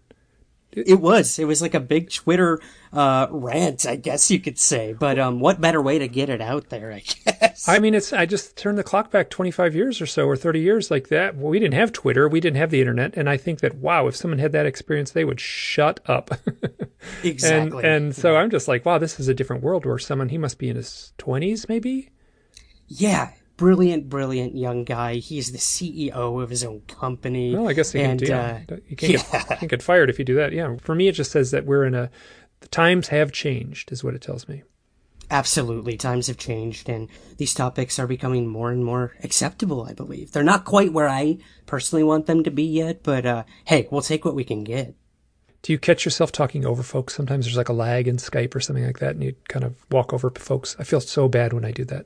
It 0.76 1.00
was. 1.00 1.40
It 1.40 1.46
was 1.46 1.62
like 1.62 1.74
a 1.74 1.80
big 1.80 2.12
Twitter 2.12 2.60
uh, 2.92 3.28
rant, 3.30 3.86
I 3.86 3.96
guess 3.96 4.30
you 4.30 4.40
could 4.40 4.60
say. 4.60 4.94
But 4.94 5.20
um, 5.20 5.40
what 5.40 5.62
better 5.62 5.82
way 5.82 6.00
to 6.00 6.08
get 6.08 6.30
it 6.30 6.42
out 6.42 6.70
there? 6.70 6.92
I 6.92 7.00
guess. 7.26 7.68
I 7.68 7.80
mean, 7.80 7.94
it's. 7.94 8.14
I 8.14 8.26
just 8.26 8.58
turned 8.58 8.78
the 8.78 8.84
clock 8.84 9.12
back 9.12 9.30
25 9.30 9.76
years 9.76 10.02
or 10.02 10.06
so, 10.06 10.26
or 10.26 10.36
30 10.36 10.60
years 10.60 10.92
like 10.92 11.10
that. 11.10 11.36
Well, 11.36 11.50
we 11.50 11.60
didn't 11.60 11.76
have 11.76 11.92
Twitter, 11.92 12.28
we 12.28 12.40
didn't 12.40 12.58
have 12.58 12.72
the 12.72 12.80
internet, 12.82 13.16
and 13.16 13.30
I 13.30 13.38
think 13.38 13.62
that 13.62 13.76
wow, 13.76 14.08
if 14.08 14.16
someone 14.16 14.40
had 14.40 14.52
that 14.52 14.66
experience, 14.66 15.12
they 15.12 15.26
would 15.26 15.40
shut 15.40 16.00
up. 16.06 16.32
exactly. 17.24 17.84
And, 17.84 18.06
and 18.06 18.16
so 18.16 18.36
I'm 18.36 18.50
just 18.50 18.68
like, 18.68 18.86
wow, 18.86 18.98
this 18.98 19.20
is 19.20 19.28
a 19.28 19.34
different 19.34 19.64
world 19.64 19.86
where 19.86 20.00
someone 20.00 20.30
he 20.30 20.38
must 20.38 20.58
be 20.58 20.70
in 20.70 20.76
his 20.76 21.14
20s, 21.20 21.68
maybe. 21.70 22.10
Yeah, 22.88 23.32
brilliant, 23.58 24.10
brilliant 24.10 24.56
young 24.56 24.84
guy. 24.84 25.16
He's 25.16 25.52
the 25.52 25.58
CEO 25.58 26.42
of 26.42 26.50
his 26.50 26.64
own 26.64 26.82
company. 26.82 27.56
Well, 27.56 27.70
I 27.70 27.74
guess 27.74 27.92
he 27.92 28.02
and, 28.02 28.22
can, 28.22 28.32
uh, 28.32 28.62
yeah, 28.70 28.78
you 28.88 28.96
can't, 28.96 29.14
yeah. 29.14 29.18
Get, 29.32 29.60
can't 29.60 29.70
get 29.72 29.84
fired 29.84 30.10
if 30.10 30.20
you 30.20 30.26
do 30.26 30.36
that. 30.36 30.54
Yeah, 30.54 30.76
for 30.82 30.96
me, 30.96 31.08
it 31.08 31.14
just 31.14 31.32
says 31.32 31.52
that 31.52 31.66
we're 31.66 31.86
in 31.86 31.96
a 31.96 32.10
the 32.64 32.70
times 32.70 33.10
have 33.10 33.34
changed, 33.34 33.92
is 33.92 34.06
what 34.06 34.16
it 34.16 34.22
tells 34.22 34.48
me. 34.48 34.64
Absolutely, 35.30 35.98
times 35.98 36.28
have 36.28 36.38
changed, 36.38 36.88
and 36.88 37.10
these 37.38 37.54
topics 37.54 38.00
are 38.00 38.08
becoming 38.08 38.48
more 38.48 38.72
and 38.72 38.86
more 38.86 39.14
acceptable. 39.24 39.84
I 39.84 39.94
believe 39.94 40.32
they're 40.32 40.44
not 40.44 40.64
quite 40.64 40.94
where 40.94 41.10
I 41.10 41.40
personally 41.66 42.04
want 42.04 42.26
them 42.26 42.44
to 42.44 42.52
be 42.52 42.64
yet, 42.64 43.04
but 43.04 43.26
uh, 43.26 43.44
hey, 43.66 43.88
we'll 43.92 44.02
take 44.02 44.24
what 44.24 44.36
we 44.36 44.44
can 44.46 44.64
get. 44.64 44.96
Do 45.64 45.72
you 45.72 45.80
catch 45.80 46.04
yourself 46.04 46.34
talking 46.34 46.66
over 46.66 46.84
folks? 46.84 47.16
Sometimes 47.16 47.46
there's 47.46 47.56
like 47.56 47.70
a 47.70 47.74
lag 47.74 48.08
in 48.10 48.18
Skype 48.18 48.54
or 48.54 48.60
something 48.60 48.86
like 48.86 49.00
that, 49.00 49.12
and 49.12 49.24
you 49.24 49.34
kind 49.48 49.64
of 49.64 49.76
walk 49.90 50.14
over 50.14 50.30
folks. 50.30 50.76
I 50.78 50.84
feel 50.84 51.00
so 51.00 51.30
bad 51.30 51.54
when 51.54 51.64
I 51.64 51.72
do 51.72 51.86
that. 51.86 52.06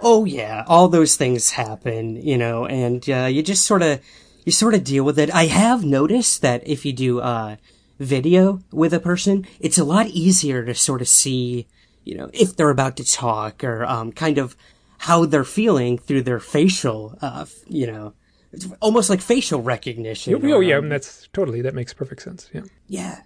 Oh 0.00 0.24
yeah, 0.24 0.64
all 0.66 0.88
those 0.88 1.14
things 1.14 1.50
happen, 1.50 2.16
you 2.16 2.38
know, 2.38 2.64
and 2.66 3.08
uh, 3.10 3.26
you 3.26 3.42
just 3.42 3.66
sort 3.66 3.82
of 3.82 4.00
you 4.46 4.52
sort 4.52 4.74
of 4.74 4.84
deal 4.84 5.04
with 5.04 5.18
it. 5.18 5.32
I 5.34 5.46
have 5.46 5.84
noticed 5.84 6.40
that 6.40 6.66
if 6.66 6.86
you 6.86 6.94
do 6.94 7.20
uh, 7.20 7.56
video 7.98 8.60
with 8.72 8.94
a 8.94 9.00
person, 9.00 9.46
it's 9.60 9.78
a 9.78 9.84
lot 9.84 10.06
easier 10.06 10.64
to 10.64 10.74
sort 10.74 11.02
of 11.02 11.08
see, 11.08 11.66
you 12.04 12.16
know, 12.16 12.30
if 12.32 12.56
they're 12.56 12.70
about 12.70 12.96
to 12.96 13.04
talk 13.04 13.62
or 13.62 13.84
um, 13.84 14.12
kind 14.12 14.38
of 14.38 14.56
how 14.96 15.26
they're 15.26 15.44
feeling 15.44 15.98
through 15.98 16.22
their 16.22 16.40
facial, 16.40 17.18
uh, 17.20 17.44
you 17.68 17.86
know, 17.86 18.14
it's 18.54 18.68
almost 18.80 19.10
like 19.10 19.20
facial 19.20 19.60
recognition. 19.60 20.34
Oh, 20.44 20.60
yeah, 20.60 20.78
um, 20.78 20.88
that's 20.88 21.28
totally, 21.32 21.60
that 21.62 21.74
makes 21.74 21.92
perfect 21.92 22.22
sense. 22.22 22.48
Yeah. 22.52 22.62
yeah. 22.86 23.20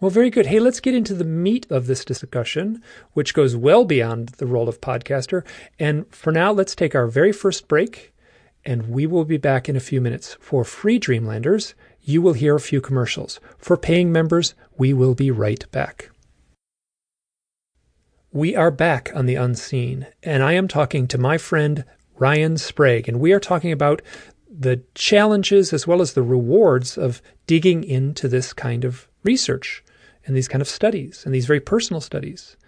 Well, 0.00 0.10
very 0.10 0.30
good. 0.30 0.46
Hey, 0.46 0.60
let's 0.60 0.80
get 0.80 0.94
into 0.94 1.12
the 1.12 1.24
meat 1.24 1.66
of 1.70 1.86
this 1.86 2.06
discussion, 2.06 2.82
which 3.12 3.34
goes 3.34 3.54
well 3.54 3.84
beyond 3.84 4.30
the 4.30 4.46
role 4.46 4.68
of 4.68 4.80
podcaster. 4.80 5.44
And 5.78 6.06
for 6.14 6.32
now, 6.32 6.52
let's 6.52 6.74
take 6.74 6.94
our 6.94 7.06
very 7.06 7.32
first 7.32 7.68
break, 7.68 8.14
and 8.64 8.88
we 8.88 9.06
will 9.06 9.26
be 9.26 9.36
back 9.36 9.68
in 9.68 9.76
a 9.76 9.80
few 9.80 10.00
minutes. 10.00 10.38
For 10.40 10.64
free 10.64 10.98
Dreamlanders, 10.98 11.74
you 12.00 12.22
will 12.22 12.32
hear 12.32 12.54
a 12.54 12.60
few 12.60 12.80
commercials. 12.80 13.40
For 13.58 13.76
paying 13.76 14.10
members, 14.10 14.54
we 14.78 14.94
will 14.94 15.14
be 15.14 15.30
right 15.30 15.70
back. 15.70 16.10
We 18.32 18.56
are 18.56 18.70
back 18.70 19.10
on 19.14 19.26
the 19.26 19.34
unseen, 19.34 20.06
and 20.22 20.42
I 20.42 20.52
am 20.52 20.68
talking 20.68 21.08
to 21.08 21.18
my 21.18 21.36
friend 21.36 21.84
Ryan 22.16 22.56
Sprague, 22.56 23.08
and 23.08 23.18
we 23.18 23.32
are 23.32 23.40
talking 23.40 23.72
about 23.72 24.02
the 24.60 24.82
challenges 24.94 25.72
as 25.72 25.86
well 25.86 26.02
as 26.02 26.12
the 26.12 26.22
rewards 26.22 26.98
of 26.98 27.22
digging 27.46 27.82
into 27.82 28.28
this 28.28 28.52
kind 28.52 28.84
of 28.84 29.08
research 29.24 29.82
and 30.26 30.36
these 30.36 30.48
kind 30.48 30.60
of 30.60 30.68
studies 30.68 31.24
and 31.24 31.34
these 31.34 31.46
very 31.46 31.60
personal 31.60 32.00
studies. 32.00 32.58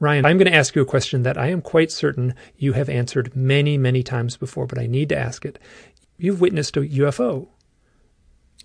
Ryan, 0.00 0.24
I'm 0.24 0.38
going 0.38 0.50
to 0.50 0.56
ask 0.56 0.74
you 0.74 0.80
a 0.80 0.86
question 0.86 1.24
that 1.24 1.36
I 1.36 1.48
am 1.48 1.60
quite 1.60 1.92
certain 1.92 2.34
you 2.56 2.72
have 2.72 2.88
answered 2.88 3.36
many, 3.36 3.76
many 3.76 4.02
times 4.02 4.38
before, 4.38 4.66
but 4.66 4.78
I 4.78 4.86
need 4.86 5.10
to 5.10 5.18
ask 5.18 5.44
it. 5.44 5.58
You've 6.16 6.40
witnessed 6.40 6.76
a 6.78 6.80
UFO. 6.80 7.48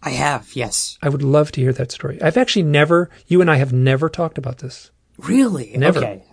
I 0.01 0.11
have, 0.11 0.55
yes. 0.55 0.97
I 1.01 1.09
would 1.09 1.23
love 1.23 1.51
to 1.53 1.61
hear 1.61 1.73
that 1.73 1.91
story. 1.91 2.21
I've 2.21 2.37
actually 2.37 2.63
never, 2.63 3.09
you 3.27 3.41
and 3.41 3.51
I 3.51 3.55
have 3.57 3.73
never 3.73 4.09
talked 4.09 4.37
about 4.37 4.59
this. 4.59 4.91
Really? 5.17 5.75
Never. 5.75 5.99
Okay. 5.99 6.23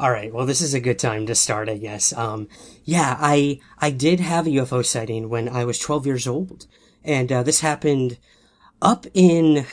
All 0.00 0.10
right. 0.10 0.32
Well, 0.32 0.46
this 0.46 0.62
is 0.62 0.72
a 0.72 0.80
good 0.80 0.98
time 0.98 1.26
to 1.26 1.34
start, 1.34 1.68
I 1.68 1.76
guess. 1.76 2.14
Um, 2.14 2.48
yeah, 2.84 3.18
I 3.20 3.60
I 3.76 3.90
did 3.90 4.18
have 4.18 4.46
a 4.46 4.50
UFO 4.50 4.82
sighting 4.82 5.28
when 5.28 5.46
I 5.46 5.66
was 5.66 5.78
12 5.78 6.06
years 6.06 6.26
old, 6.26 6.66
and 7.04 7.30
uh, 7.30 7.42
this 7.42 7.60
happened 7.60 8.16
up 8.80 9.06
in, 9.12 9.66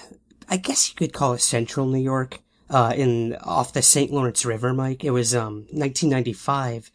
I 0.49 0.57
guess 0.57 0.89
you 0.89 0.95
could 0.95 1.13
call 1.13 1.31
it 1.31 1.39
Central 1.39 1.85
New 1.85 2.01
York, 2.01 2.41
uh, 2.69 2.91
in 2.93 3.37
off 3.37 3.71
the 3.71 3.81
St. 3.81 4.11
Lawrence 4.11 4.43
River, 4.43 4.73
Mike. 4.73 5.05
It 5.05 5.11
was 5.11 5.33
um 5.33 5.65
1995, 5.71 6.91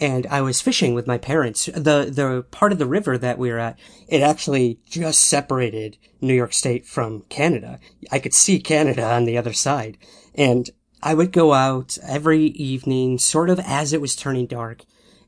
and 0.00 0.26
I 0.26 0.40
was 0.40 0.60
fishing 0.60 0.92
with 0.92 1.06
my 1.06 1.18
parents. 1.18 1.66
The 1.66 2.10
the 2.12 2.44
part 2.50 2.72
of 2.72 2.80
the 2.80 2.86
river 2.86 3.16
that 3.16 3.38
we 3.38 3.52
were 3.52 3.60
at, 3.60 3.78
it 4.08 4.22
actually 4.22 4.80
just 4.90 5.22
separated 5.22 5.98
New 6.20 6.34
York 6.34 6.52
State 6.52 6.84
from 6.84 7.20
Canada. 7.28 7.78
I 8.10 8.18
could 8.18 8.34
see 8.34 8.58
Canada 8.58 9.04
on 9.04 9.24
the 9.24 9.38
other 9.38 9.52
side, 9.52 9.98
and 10.34 10.68
I 11.02 11.14
would 11.14 11.32
go 11.32 11.52
out 11.52 11.98
every 12.06 12.44
evening, 12.44 13.18
sort 13.18 13.50
of 13.50 13.58
as 13.60 13.92
it 13.92 14.00
was 14.00 14.14
turning 14.14 14.46
dark, 14.46 14.84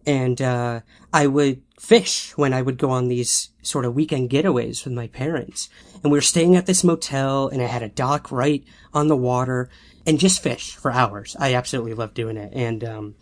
and 0.07 0.41
uh, 0.41 0.81
I 1.13 1.27
would 1.27 1.63
fish 1.79 2.37
when 2.37 2.53
I 2.53 2.63
would 2.63 2.79
go 2.79 2.91
on 2.91 3.09
these 3.09 3.51
sort 3.63 3.85
of 3.85 3.95
weekend 3.95 4.31
getaways 4.31 4.85
with 4.85 4.93
my 4.93 5.09
parents. 5.09 5.69
And 6.03 6.13
we 6.13 6.19
were 6.19 6.23
staying 6.23 6.55
at 6.55 6.67
this 6.67 6.85
motel, 6.85 7.49
and 7.49 7.61
it 7.61 7.71
had 7.71 7.83
a 7.83 7.89
dock 7.89 8.31
right 8.31 8.63
on 8.93 9.09
the 9.09 9.17
water, 9.17 9.69
and 10.07 10.21
just 10.21 10.43
fish 10.43 10.77
for 10.77 10.93
hours. 10.93 11.37
I 11.41 11.55
absolutely 11.55 11.95
loved 11.95 12.15
doing 12.15 12.37
it. 12.37 12.53
And 12.55 12.85
um, 12.85 13.15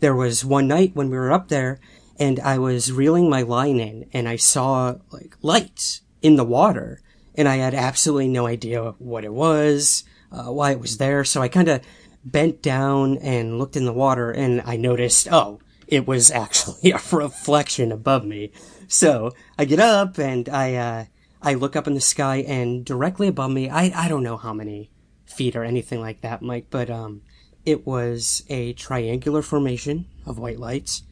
there 0.00 0.14
was 0.14 0.44
one 0.44 0.66
night 0.68 0.92
when 0.94 1.10
we 1.10 1.16
were 1.16 1.32
up 1.32 1.48
there, 1.48 1.78
and 2.18 2.40
I 2.40 2.58
was 2.58 2.90
reeling 2.90 3.28
my 3.28 3.42
line 3.42 3.80
in, 3.80 4.08
and 4.14 4.28
I 4.28 4.36
saw 4.36 4.94
like 5.10 5.36
lights 5.42 6.00
in 6.22 6.36
the 6.36 6.44
water, 6.44 7.02
and 7.34 7.46
I 7.46 7.56
had 7.56 7.74
absolutely 7.74 8.28
no 8.28 8.46
idea 8.46 8.94
what 8.98 9.24
it 9.24 9.32
was 9.32 10.04
uh, 10.32 10.52
why 10.52 10.72
it 10.72 10.80
was 10.80 10.98
there. 10.98 11.24
So 11.24 11.42
I 11.42 11.48
kind 11.48 11.68
of 11.68 11.82
bent 12.24 12.62
down 12.62 13.18
and 13.18 13.58
looked 13.58 13.76
in 13.76 13.84
the 13.84 13.92
water 13.92 14.30
and 14.30 14.62
I 14.64 14.76
noticed, 14.76 15.28
oh, 15.30 15.60
it 15.86 16.06
was 16.06 16.30
actually 16.30 16.90
a 16.90 17.00
reflection 17.12 17.92
above 17.92 18.24
me. 18.24 18.52
So 18.86 19.32
I 19.58 19.64
get 19.64 19.80
up 19.80 20.18
and 20.18 20.48
I, 20.48 20.74
uh, 20.74 21.04
I 21.42 21.54
look 21.54 21.76
up 21.76 21.86
in 21.86 21.94
the 21.94 22.00
sky 22.00 22.36
and 22.36 22.84
directly 22.84 23.28
above 23.28 23.50
me, 23.50 23.68
I, 23.68 23.92
I 23.94 24.08
don't 24.08 24.22
know 24.22 24.36
how 24.36 24.52
many 24.52 24.90
feet 25.26 25.54
or 25.54 25.64
anything 25.64 26.00
like 26.00 26.22
that, 26.22 26.42
Mike, 26.42 26.66
but, 26.70 26.90
um, 26.90 27.22
it 27.66 27.86
was 27.86 28.44
a 28.48 28.72
triangular 28.72 29.42
formation 29.42 30.06
of 30.24 30.38
white 30.38 30.58
lights 30.58 31.02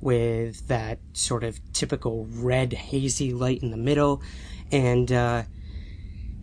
with 0.00 0.68
that 0.68 1.00
sort 1.12 1.42
of 1.42 1.58
typical 1.72 2.28
red 2.30 2.72
hazy 2.72 3.32
light 3.32 3.62
in 3.62 3.72
the 3.72 3.76
middle. 3.76 4.22
And, 4.70 5.10
uh, 5.10 5.42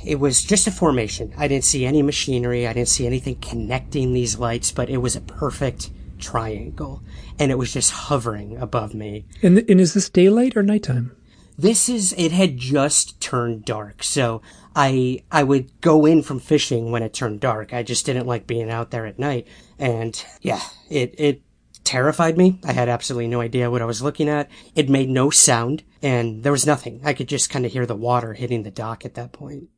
it 0.04 0.20
was 0.20 0.44
just 0.44 0.68
a 0.68 0.72
formation. 0.72 1.34
I 1.38 1.48
didn't 1.48 1.66
see 1.66 1.86
any 1.86 2.02
machinery. 2.02 2.68
I 2.68 2.74
didn't 2.74 2.90
see 2.90 3.06
anything 3.06 3.36
connecting 3.36 4.14
these 4.14 4.40
lights, 4.40 4.72
but 4.72 4.90
it 4.90 4.98
was 4.98 5.16
a 5.16 5.22
perfect 5.22 5.90
triangle. 6.20 7.02
And 7.40 7.52
it 7.52 7.58
was 7.58 7.74
just 7.74 7.92
hovering 7.92 8.58
above 8.58 8.94
me. 8.94 9.26
And, 9.42 9.60
and 9.70 9.82
is 9.82 9.94
this 9.94 10.10
daylight 10.10 10.56
or 10.56 10.64
nighttime? 10.64 11.16
This 11.58 11.90
is, 11.90 12.14
it 12.18 12.32
had 12.32 12.58
just 12.58 13.20
turned 13.22 13.66
dark. 13.66 14.04
So 14.04 14.42
I, 14.76 15.24
I 15.32 15.44
would 15.44 15.82
go 15.82 16.06
in 16.06 16.24
from 16.24 16.40
fishing 16.40 16.92
when 16.92 17.04
it 17.04 17.14
turned 17.14 17.40
dark. 17.40 17.74
I 17.74 17.84
just 17.84 18.06
didn't 18.06 18.28
like 18.28 18.48
being 18.48 18.72
out 18.72 18.92
there 18.92 19.06
at 19.06 19.20
night. 19.20 19.48
And 19.78 20.24
yeah, 20.42 20.62
it, 20.90 21.14
it 21.18 21.42
terrified 21.84 22.38
me. 22.38 22.60
I 22.64 22.72
had 22.72 22.90
absolutely 22.90 23.28
no 23.28 23.42
idea 23.42 23.70
what 23.70 23.82
I 23.82 23.86
was 23.86 24.02
looking 24.02 24.30
at. 24.30 24.50
It 24.76 24.90
made 24.90 25.10
no 25.10 25.30
sound 25.30 25.84
and 26.02 26.44
there 26.44 26.52
was 26.52 26.66
nothing. 26.66 27.02
I 27.04 27.14
could 27.14 27.28
just 27.28 27.50
kind 27.50 27.66
of 27.66 27.72
hear 27.72 27.86
the 27.86 27.96
water 27.96 28.34
hitting 28.34 28.64
the 28.64 28.72
dock 28.72 29.06
at 29.06 29.16
that 29.16 29.32
point 29.32 29.70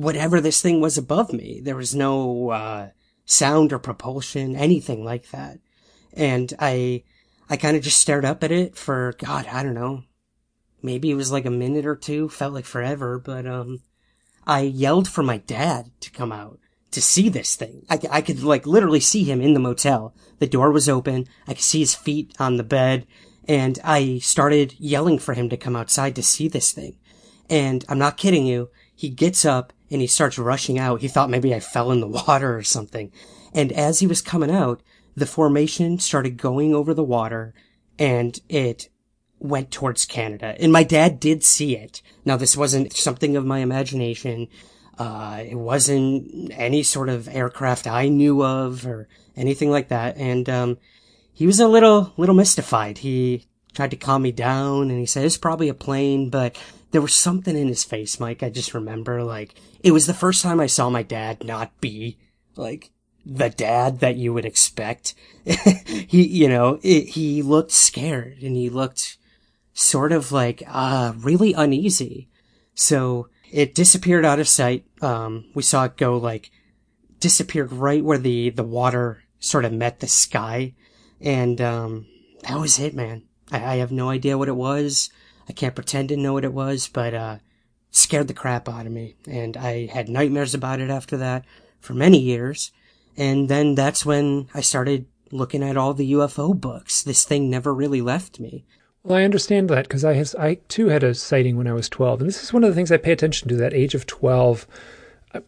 whatever 0.00 0.40
this 0.40 0.62
thing 0.62 0.80
was 0.80 0.96
above 0.96 1.32
me. 1.32 1.60
There 1.62 1.76
was 1.76 1.94
no 1.94 2.50
uh, 2.50 2.88
sound 3.26 3.72
or 3.72 3.78
propulsion, 3.78 4.56
anything 4.56 5.04
like 5.04 5.30
that. 5.30 5.58
And 6.14 6.52
I, 6.58 7.04
I 7.50 7.56
kind 7.56 7.76
of 7.76 7.82
just 7.82 7.98
stared 7.98 8.24
up 8.24 8.42
at 8.42 8.50
it 8.50 8.76
for 8.76 9.14
God, 9.18 9.46
I 9.46 9.62
don't 9.62 9.74
know, 9.74 10.04
maybe 10.82 11.10
it 11.10 11.16
was 11.16 11.30
like 11.30 11.44
a 11.44 11.50
minute 11.50 11.84
or 11.84 11.96
two. 11.96 12.28
Felt 12.28 12.54
like 12.54 12.64
forever, 12.64 13.18
but 13.18 13.46
um, 13.46 13.80
I 14.46 14.62
yelled 14.62 15.06
for 15.06 15.22
my 15.22 15.36
dad 15.36 15.90
to 16.00 16.10
come 16.10 16.32
out 16.32 16.58
to 16.92 17.02
see 17.02 17.28
this 17.28 17.54
thing. 17.54 17.84
I, 17.90 18.00
I 18.10 18.20
could 18.22 18.42
like 18.42 18.66
literally 18.66 19.00
see 19.00 19.24
him 19.24 19.40
in 19.40 19.52
the 19.52 19.60
motel. 19.60 20.14
The 20.38 20.46
door 20.46 20.72
was 20.72 20.88
open. 20.88 21.26
I 21.46 21.54
could 21.54 21.62
see 21.62 21.80
his 21.80 21.94
feet 21.94 22.34
on 22.40 22.56
the 22.56 22.64
bed, 22.64 23.06
and 23.46 23.78
I 23.84 24.18
started 24.18 24.74
yelling 24.78 25.18
for 25.18 25.34
him 25.34 25.50
to 25.50 25.56
come 25.58 25.76
outside 25.76 26.16
to 26.16 26.22
see 26.22 26.48
this 26.48 26.72
thing. 26.72 26.96
And 27.48 27.84
I'm 27.88 27.98
not 27.98 28.16
kidding 28.16 28.46
you. 28.46 28.70
He 28.94 29.10
gets 29.10 29.44
up 29.44 29.72
and 29.90 30.00
he 30.00 30.06
starts 30.06 30.38
rushing 30.38 30.78
out. 30.78 31.00
He 31.00 31.08
thought 31.08 31.30
maybe 31.30 31.54
I 31.54 31.60
fell 31.60 31.90
in 31.90 32.00
the 32.00 32.06
water 32.26 32.56
or 32.56 32.62
something. 32.62 33.12
And 33.52 33.72
as 33.72 34.00
he 34.00 34.06
was 34.06 34.22
coming 34.22 34.50
out, 34.50 34.82
the 35.16 35.26
formation 35.26 35.98
started 35.98 36.36
going 36.36 36.74
over 36.74 36.94
the 36.94 37.04
water 37.04 37.54
and 37.98 38.38
it 38.48 38.88
went 39.38 39.70
towards 39.70 40.04
Canada. 40.04 40.54
And 40.60 40.72
my 40.72 40.82
dad 40.82 41.18
did 41.18 41.42
see 41.42 41.76
it. 41.76 42.02
Now, 42.24 42.36
this 42.36 42.56
wasn't 42.56 42.92
something 42.92 43.36
of 43.36 43.44
my 43.44 43.58
imagination. 43.58 44.48
Uh, 44.98 45.42
it 45.46 45.56
wasn't 45.56 46.52
any 46.54 46.82
sort 46.82 47.08
of 47.08 47.28
aircraft 47.28 47.86
I 47.86 48.08
knew 48.08 48.44
of 48.44 48.86
or 48.86 49.08
anything 49.36 49.70
like 49.70 49.88
that. 49.88 50.16
And, 50.16 50.48
um, 50.48 50.78
he 51.32 51.46
was 51.46 51.58
a 51.58 51.68
little, 51.68 52.12
little 52.18 52.34
mystified. 52.34 52.98
He 52.98 53.46
tried 53.72 53.92
to 53.92 53.96
calm 53.96 54.22
me 54.22 54.32
down 54.32 54.90
and 54.90 54.98
he 54.98 55.06
said, 55.06 55.24
it's 55.24 55.38
probably 55.38 55.70
a 55.70 55.74
plane, 55.74 56.28
but 56.28 56.58
there 56.90 57.00
was 57.00 57.14
something 57.14 57.56
in 57.56 57.68
his 57.68 57.84
face, 57.84 58.18
Mike. 58.18 58.42
I 58.42 58.50
just 58.50 58.74
remember, 58.74 59.22
like, 59.22 59.54
it 59.82 59.92
was 59.92 60.06
the 60.06 60.14
first 60.14 60.42
time 60.42 60.60
I 60.60 60.66
saw 60.66 60.90
my 60.90 61.02
dad 61.02 61.44
not 61.44 61.80
be, 61.80 62.18
like, 62.56 62.90
the 63.24 63.50
dad 63.50 64.00
that 64.00 64.16
you 64.16 64.32
would 64.32 64.44
expect. 64.44 65.14
he, 65.44 66.26
you 66.26 66.48
know, 66.48 66.80
it, 66.82 67.10
he 67.10 67.42
looked 67.42 67.70
scared 67.70 68.42
and 68.42 68.56
he 68.56 68.68
looked 68.68 69.18
sort 69.72 70.12
of 70.12 70.32
like, 70.32 70.62
uh, 70.66 71.12
really 71.18 71.52
uneasy. 71.52 72.28
So 72.74 73.28
it 73.52 73.74
disappeared 73.74 74.24
out 74.24 74.40
of 74.40 74.48
sight. 74.48 74.84
Um, 75.00 75.50
we 75.54 75.62
saw 75.62 75.84
it 75.84 75.96
go 75.96 76.16
like, 76.16 76.50
disappeared 77.20 77.72
right 77.72 78.04
where 78.04 78.18
the, 78.18 78.50
the 78.50 78.64
water 78.64 79.22
sort 79.38 79.64
of 79.64 79.72
met 79.72 80.00
the 80.00 80.08
sky. 80.08 80.74
And, 81.20 81.60
um, 81.60 82.06
that 82.42 82.58
was 82.58 82.78
it, 82.78 82.94
man. 82.94 83.24
I, 83.52 83.64
I 83.64 83.76
have 83.76 83.92
no 83.92 84.08
idea 84.08 84.38
what 84.38 84.48
it 84.48 84.56
was. 84.56 85.10
I 85.50 85.52
can't 85.52 85.74
pretend 85.74 86.10
to 86.10 86.16
know 86.16 86.34
what 86.34 86.44
it 86.44 86.52
was, 86.52 86.86
but, 86.86 87.12
uh, 87.12 87.38
scared 87.90 88.28
the 88.28 88.34
crap 88.34 88.68
out 88.68 88.86
of 88.86 88.92
me. 88.92 89.16
And 89.26 89.56
I 89.56 89.86
had 89.86 90.08
nightmares 90.08 90.54
about 90.54 90.78
it 90.78 90.90
after 90.90 91.16
that 91.16 91.44
for 91.80 91.92
many 91.92 92.20
years. 92.20 92.70
And 93.16 93.48
then 93.48 93.74
that's 93.74 94.06
when 94.06 94.46
I 94.54 94.60
started 94.60 95.06
looking 95.32 95.64
at 95.64 95.76
all 95.76 95.92
the 95.92 96.12
UFO 96.12 96.54
books. 96.54 97.02
This 97.02 97.24
thing 97.24 97.50
never 97.50 97.74
really 97.74 98.00
left 98.00 98.38
me. 98.38 98.64
Well, 99.02 99.18
I 99.18 99.24
understand 99.24 99.68
that 99.70 99.88
because 99.88 100.04
I 100.04 100.12
has 100.14 100.36
I 100.36 100.54
too 100.68 100.86
had 100.86 101.02
a 101.02 101.14
sighting 101.14 101.56
when 101.56 101.66
I 101.66 101.72
was 101.72 101.88
12, 101.88 102.20
and 102.20 102.28
this 102.28 102.44
is 102.44 102.52
one 102.52 102.62
of 102.62 102.70
the 102.70 102.74
things 102.76 102.92
I 102.92 102.96
pay 102.96 103.10
attention 103.10 103.48
to. 103.48 103.56
That 103.56 103.74
age 103.74 103.96
of 103.96 104.06
12, 104.06 104.68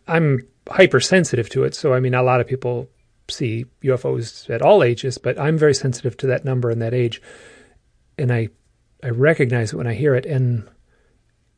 I'm 0.08 0.48
hypersensitive 0.68 1.48
to 1.50 1.62
it. 1.62 1.76
So 1.76 1.94
I 1.94 2.00
mean, 2.00 2.14
a 2.14 2.24
lot 2.24 2.40
of 2.40 2.48
people 2.48 2.88
see 3.28 3.66
UFOs 3.84 4.50
at 4.50 4.62
all 4.62 4.82
ages, 4.82 5.16
but 5.18 5.38
I'm 5.38 5.58
very 5.58 5.74
sensitive 5.74 6.16
to 6.16 6.26
that 6.26 6.44
number 6.44 6.70
and 6.70 6.82
that 6.82 6.92
age, 6.92 7.22
and 8.18 8.32
I 8.32 8.48
I 9.02 9.08
recognize 9.08 9.72
it 9.72 9.76
when 9.76 9.86
I 9.86 9.94
hear 9.94 10.14
it, 10.14 10.26
and 10.26 10.68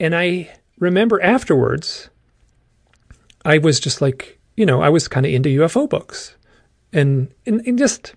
and 0.01 0.15
I 0.15 0.51
remember 0.79 1.21
afterwards, 1.23 2.11
I 3.45 3.59
was 3.59 3.79
just 3.81 4.01
like, 4.01 4.41
you 4.57 4.67
know, 4.67 4.81
I 4.81 4.89
was 4.89 5.09
kind 5.09 5.27
of 5.27 5.33
into 5.33 5.49
UFO 5.61 5.89
books, 5.89 6.37
and, 6.93 7.33
and, 7.47 7.61
and 7.67 7.79
just 7.79 8.15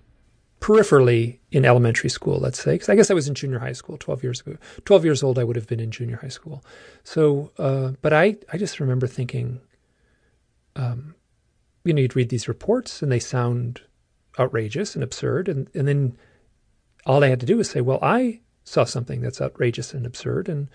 peripherally 0.60 1.38
in 1.50 1.64
elementary 1.64 2.10
school, 2.10 2.38
let's 2.38 2.62
say, 2.62 2.72
because 2.72 2.88
I 2.88 2.96
guess 2.96 3.10
I 3.10 3.14
was 3.14 3.28
in 3.28 3.34
junior 3.34 3.58
high 3.58 3.72
school 3.72 3.96
12 3.96 4.22
years 4.22 4.40
ago. 4.40 4.56
12 4.84 5.04
years 5.04 5.22
old, 5.22 5.38
I 5.38 5.44
would 5.44 5.56
have 5.56 5.66
been 5.66 5.80
in 5.80 5.90
junior 5.90 6.16
high 6.16 6.28
school. 6.28 6.64
So, 7.04 7.52
uh, 7.58 7.92
but 8.02 8.12
I, 8.12 8.36
I 8.52 8.58
just 8.58 8.80
remember 8.80 9.06
thinking, 9.06 9.60
um, 10.74 11.14
you 11.84 11.92
know, 11.92 12.00
you'd 12.00 12.16
read 12.16 12.28
these 12.28 12.48
reports 12.48 13.02
and 13.02 13.10
they 13.10 13.20
sound 13.20 13.82
outrageous 14.38 14.94
and 14.94 15.04
absurd. 15.04 15.48
And, 15.48 15.68
and 15.74 15.86
then 15.86 16.18
all 17.06 17.22
I 17.22 17.28
had 17.28 17.40
to 17.40 17.46
do 17.46 17.56
was 17.56 17.70
say, 17.70 17.80
well, 17.80 18.00
I 18.02 18.40
saw 18.68 18.84
something 18.84 19.20
that's 19.20 19.40
outrageous 19.40 19.94
and 19.94 20.06
absurd. 20.06 20.48
And, 20.48 20.68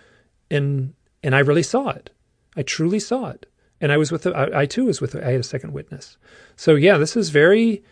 and, 0.49 0.93
and 1.21 1.35
I 1.35 1.39
really 1.39 1.63
saw 1.63 1.89
it. 1.89 2.09
I 2.55 2.63
truly 2.63 2.99
saw 2.99 3.29
it. 3.29 3.45
And 3.79 3.91
I 3.91 3.97
was 3.97 4.11
with, 4.11 4.23
the, 4.23 4.35
I, 4.35 4.61
I 4.61 4.65
too 4.65 4.85
was 4.85 5.01
with, 5.01 5.15
I 5.15 5.31
had 5.31 5.39
a 5.39 5.43
second 5.43 5.73
witness. 5.73 6.17
So 6.55 6.75
yeah, 6.75 6.97
this 6.97 7.15
is 7.15 7.29
very, 7.29 7.83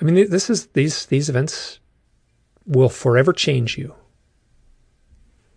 I 0.00 0.04
mean, 0.04 0.28
this 0.28 0.50
is 0.50 0.66
these 0.66 1.06
these 1.06 1.28
events 1.28 1.78
will 2.66 2.88
forever 2.88 3.32
change 3.32 3.78
you. 3.78 3.94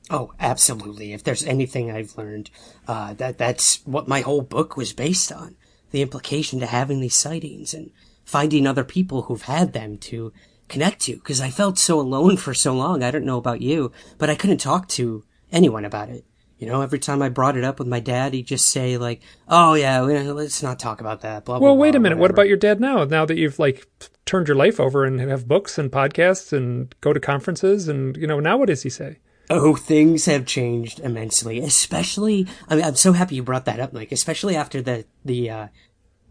Oh, 0.10 0.32
absolutely. 0.40 1.12
If 1.12 1.24
there's 1.24 1.44
anything 1.44 1.92
I've 1.92 2.18
learned, 2.18 2.50
uh, 2.88 3.14
that 3.16 3.38
that's 3.38 3.86
what 3.86 4.08
my 4.08 4.22
whole 4.22 4.42
book 4.42 4.78
was 4.78 4.94
based 4.94 5.32
on. 5.32 5.58
The 5.92 6.02
implication 6.02 6.60
to 6.60 6.66
having 6.66 7.02
these 7.02 7.16
sightings 7.16 7.74
and 7.74 7.92
finding 8.24 8.68
other 8.68 8.84
people 8.84 9.24
who've 9.24 9.42
had 9.42 9.74
them 9.74 9.98
to 9.98 10.32
connect 10.68 11.02
to. 11.02 11.18
Cause 11.20 11.42
I 11.42 11.50
felt 11.50 11.78
so 11.78 12.00
alone 12.00 12.38
for 12.38 12.54
so 12.54 12.74
long. 12.74 13.04
I 13.04 13.12
don't 13.12 13.26
know 13.26 13.38
about 13.38 13.62
you, 13.62 13.92
but 14.18 14.30
I 14.30 14.36
couldn't 14.36 14.58
talk 14.60 14.88
to 14.90 15.24
anyone 15.52 15.86
about 15.86 16.10
it. 16.10 16.26
You 16.58 16.66
know, 16.68 16.82
every 16.82 16.98
time 16.98 17.22
I 17.22 17.30
brought 17.30 17.56
it 17.56 17.64
up 17.64 17.78
with 17.78 17.88
my 17.88 18.00
dad, 18.00 18.34
he'd 18.34 18.48
just 18.48 18.70
say 18.70 18.98
like, 18.98 19.22
"Oh 19.48 19.76
yeah, 19.76 20.02
let's 20.02 20.64
not 20.64 20.80
talk 20.80 21.02
about 21.02 21.22
that." 21.22 21.46
Blah. 21.46 21.60
Well, 21.60 21.76
blah, 21.76 21.82
wait 21.82 21.92
blah, 21.92 21.98
a 21.98 22.02
minute. 22.02 22.18
Whatever. 22.18 22.22
What 22.22 22.32
about 22.32 22.48
your 22.48 22.58
dad 22.58 22.80
now? 22.80 23.04
Now 23.04 23.26
that 23.26 23.38
you've 23.38 23.60
like 23.60 23.88
turned 24.26 24.48
your 24.48 24.58
life 24.58 24.80
over 24.80 25.06
and 25.06 25.20
have 25.20 25.48
books 25.48 25.78
and 25.78 25.92
podcasts 25.92 26.52
and 26.52 26.94
go 27.00 27.14
to 27.14 27.20
conferences 27.20 27.88
and 27.88 28.18
you 28.18 28.26
know, 28.26 28.40
now 28.40 28.58
what 28.58 28.68
does 28.68 28.82
he 28.82 28.90
say? 28.90 29.20
Oh, 29.50 29.76
things 29.76 30.26
have 30.26 30.46
changed 30.46 31.00
immensely. 31.00 31.60
Especially, 31.60 32.48
I 32.68 32.76
mean, 32.76 32.84
I'm 32.84 32.96
so 32.96 33.14
happy 33.14 33.36
you 33.36 33.44
brought 33.44 33.66
that 33.66 33.80
up, 33.80 33.94
Mike. 33.94 34.12
Especially 34.12 34.56
after 34.56 34.82
the 34.82 35.06
the 35.24 35.50
uh, 35.50 35.68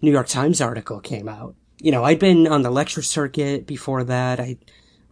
New 0.03 0.11
York 0.11 0.27
Times 0.27 0.61
article 0.61 1.01
came 1.01 1.29
out. 1.29 1.55
You 1.79 1.93
know, 1.93 2.05
I'd 2.05 2.19
been 2.19 2.47
on 2.47 2.63
the 2.63 2.71
lecture 2.71 3.03
circuit 3.03 3.67
before 3.67 4.03
that. 4.05 4.41
I'd 4.41 4.59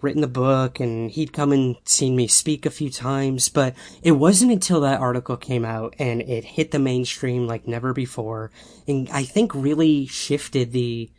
written 0.00 0.20
the 0.20 0.29
book 0.29 0.81
and 0.81 1.11
he'd 1.11 1.33
come 1.33 1.50
and 1.50 1.77
seen 1.85 2.14
me 2.14 2.29
speak 2.29 2.66
a 2.66 2.70
few 2.70 2.90
times, 2.90 3.48
but 3.48 3.74
it 4.03 4.12
wasn't 4.12 4.53
until 4.53 4.81
that 4.81 5.00
article 5.00 5.37
came 5.37 5.64
out 5.64 5.94
and 5.98 6.20
it 6.22 6.44
hit 6.44 6.70
the 6.70 6.79
mainstream 6.79 7.46
like 7.46 7.66
never 7.66 7.92
before. 7.92 8.50
And 8.87 9.09
I 9.11 9.24
think 9.24 9.55
really 9.55 10.07
shifted 10.07 10.72
the, 10.72 11.11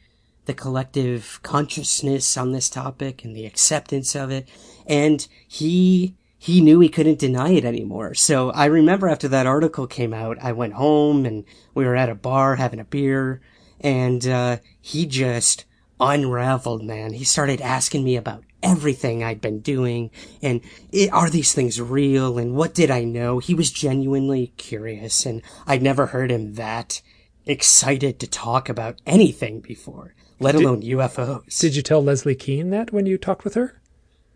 the 0.45 0.53
collective 0.53 1.39
consciousness 1.43 2.37
on 2.37 2.51
this 2.51 2.69
topic 2.69 3.25
and 3.25 3.35
the 3.35 3.45
acceptance 3.45 4.15
of 4.15 4.31
it. 4.31 4.47
And 4.85 5.27
he, 5.47 6.15
he 6.37 6.61
knew 6.61 6.79
he 6.79 6.89
couldn't 6.89 7.19
deny 7.19 7.49
it 7.51 7.65
anymore. 7.65 8.13
So 8.13 8.51
I 8.51 8.65
remember 8.65 9.09
after 9.09 9.27
that 9.29 9.47
article 9.47 9.87
came 9.87 10.13
out, 10.13 10.37
I 10.41 10.51
went 10.51 10.73
home 10.73 11.25
and 11.25 11.43
we 11.73 11.85
were 11.85 11.95
at 11.95 12.09
a 12.09 12.15
bar 12.15 12.55
having 12.55 12.79
a 12.79 12.85
beer 12.85 13.41
and, 13.81 14.27
uh, 14.27 14.57
he 14.81 15.05
just 15.05 15.65
unraveled, 15.99 16.83
man. 16.83 17.13
He 17.13 17.23
started 17.23 17.61
asking 17.61 18.03
me 18.03 18.15
about 18.15 18.43
everything 18.61 19.23
I'd 19.23 19.41
been 19.41 19.59
doing 19.59 20.09
and 20.41 20.61
it, 20.91 21.13
are 21.13 21.29
these 21.29 21.53
things 21.53 21.79
real 21.79 22.39
and 22.39 22.55
what 22.55 22.73
did 22.73 22.89
I 22.89 23.03
know? 23.03 23.37
He 23.37 23.53
was 23.53 23.71
genuinely 23.71 24.53
curious 24.57 25.25
and 25.25 25.43
I'd 25.67 25.83
never 25.83 26.07
heard 26.07 26.31
him 26.31 26.55
that 26.55 27.01
excited 27.45 28.19
to 28.19 28.27
talk 28.27 28.67
about 28.67 28.99
anything 29.05 29.59
before, 29.59 30.15
let 30.39 30.55
alone 30.55 30.79
did, 30.79 30.89
UFOs. 30.91 31.59
Did 31.59 31.75
you 31.75 31.83
tell 31.83 32.03
Leslie 32.03 32.33
Kean 32.35 32.71
that 32.71 32.91
when 32.91 33.05
you 33.05 33.19
talked 33.19 33.43
with 33.43 33.53
her? 33.53 33.79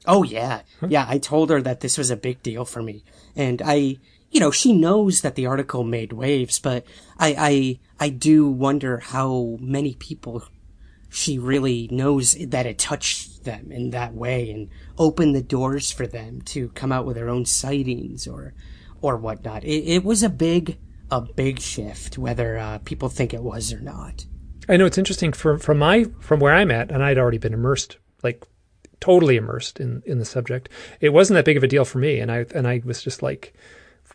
Oh 0.06 0.24
yeah. 0.24 0.62
Huh? 0.80 0.88
Yeah, 0.90 1.06
I 1.10 1.18
told 1.18 1.50
her 1.50 1.62
that 1.62 1.82
this 1.82 1.98
was 1.98 2.12
a 2.12 2.16
big 2.16 2.44
deal 2.44 2.66
for 2.66 2.84
me. 2.84 3.04
And 3.36 3.62
I, 3.66 3.98
you 4.32 4.40
know, 4.40 4.52
she 4.52 4.74
knows 4.74 5.22
that 5.22 5.36
the 5.36 5.46
article 5.46 5.84
made 5.84 6.14
waves, 6.14 6.60
but 6.60 6.86
I, 7.18 7.80
I, 8.00 8.06
I 8.06 8.10
do 8.10 8.48
wonder 8.48 9.00
how 9.00 9.58
many 9.60 9.96
people 9.96 10.44
she 11.10 11.40
really 11.40 11.90
knows 11.92 12.34
that 12.34 12.68
it 12.68 12.78
touched 12.78 13.44
them 13.44 13.72
in 13.72 13.90
that 13.90 14.14
way 14.14 14.52
and 14.52 14.70
opened 14.98 15.36
the 15.36 15.42
doors 15.42 15.92
for 15.92 16.06
them 16.06 16.42
to 16.44 16.70
come 16.70 16.92
out 16.92 17.06
with 17.06 17.16
their 17.16 17.30
own 17.30 17.46
sightings 17.46 18.28
or 18.28 18.54
or 19.02 19.18
whatnot. 19.18 19.64
It, 19.64 19.86
it 19.86 20.04
was 20.04 20.24
a 20.24 20.30
big 20.30 20.78
a 21.10 21.22
big 21.22 21.60
shift, 21.60 22.18
whether 22.18 22.58
uh, 22.58 22.78
people 22.80 23.10
think 23.10 23.34
it 23.34 23.42
was 23.42 23.74
or 23.74 23.80
not. 23.80 24.26
I 24.68 24.78
know 24.78 24.86
it's 24.86 25.00
interesting 25.00 25.34
from 25.34 25.58
from 25.58 25.80
my 25.80 26.06
from 26.20 26.40
where 26.40 26.54
I'm 26.54 26.70
at, 26.70 26.92
and 26.92 27.04
I'd 27.04 27.18
already 27.18 27.40
been 27.40 27.54
immersed, 27.54 27.98
like 28.22 28.46
totally 29.00 29.36
immersed 29.36 29.80
in 29.80 30.04
in 30.06 30.20
the 30.20 30.26
subject. 30.26 30.70
It 31.02 31.10
wasn't 31.10 31.36
that 31.36 31.46
big 31.46 31.58
of 31.58 31.64
a 31.64 31.68
deal 31.68 31.86
for 31.86 31.98
me, 31.98 32.20
and 32.20 32.32
I 32.32 32.46
and 32.54 32.68
I 32.68 32.82
was 32.86 33.02
just 33.02 33.24
like 33.24 33.56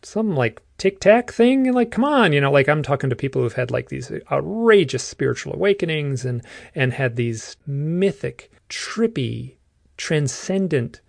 some 0.05 0.35
like 0.35 0.63
tic 0.79 1.01
tac 1.01 1.31
thing 1.33 1.67
and 1.67 1.75
like 1.75 1.91
come 1.91 2.05
on 2.05 2.33
you 2.33 2.41
know 2.41 2.51
like 2.51 2.69
i'm 2.69 2.83
talking 2.83 3.11
to 3.11 3.17
people 3.17 3.43
who've 3.43 3.55
had 3.55 3.71
like 3.71 3.89
these 3.89 4.11
outrageous 4.31 5.03
spiritual 5.03 5.53
awakenings 5.55 6.25
and 6.25 6.43
and 6.75 6.93
had 6.93 7.17
these 7.17 7.57
mythic 7.67 8.51
trippy 8.69 9.57
transcendent 9.97 11.01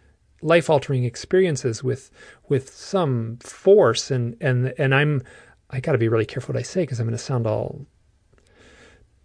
life 0.42 0.70
altering 0.70 1.04
experiences 1.04 1.84
with 1.84 2.12
with 2.48 2.70
some 2.70 3.38
force 3.42 4.12
and 4.12 4.38
and 4.40 4.74
and 4.78 4.94
i'm 4.94 5.22
i 5.72 5.80
got 5.80 5.94
to 5.94 5.98
be 5.98 6.08
really 6.08 6.26
careful 6.26 6.54
what 6.54 6.60
i 6.60 6.64
say 6.64 6.84
because 6.84 7.00
i'm 7.00 7.08
going 7.08 7.18
to 7.18 7.24
sound 7.24 7.48
all 7.48 7.86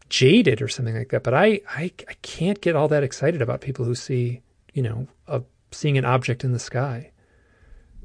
jaded 0.09 0.61
or 0.61 0.69
something 0.69 0.97
like 0.97 1.11
that 1.11 1.23
but 1.23 1.35
I, 1.35 1.61
I 1.69 1.93
i 2.09 2.15
can't 2.23 2.61
get 2.61 2.75
all 2.75 2.89
that 2.89 3.05
excited 3.05 3.43
about 3.43 3.61
people 3.61 3.85
who 3.85 3.95
see 3.95 4.41
you 4.73 4.83
know 4.83 5.07
a 5.29 5.43
seeing 5.71 5.99
an 5.99 6.05
object 6.05 6.43
in 6.43 6.53
the 6.53 6.59
sky 6.59 7.10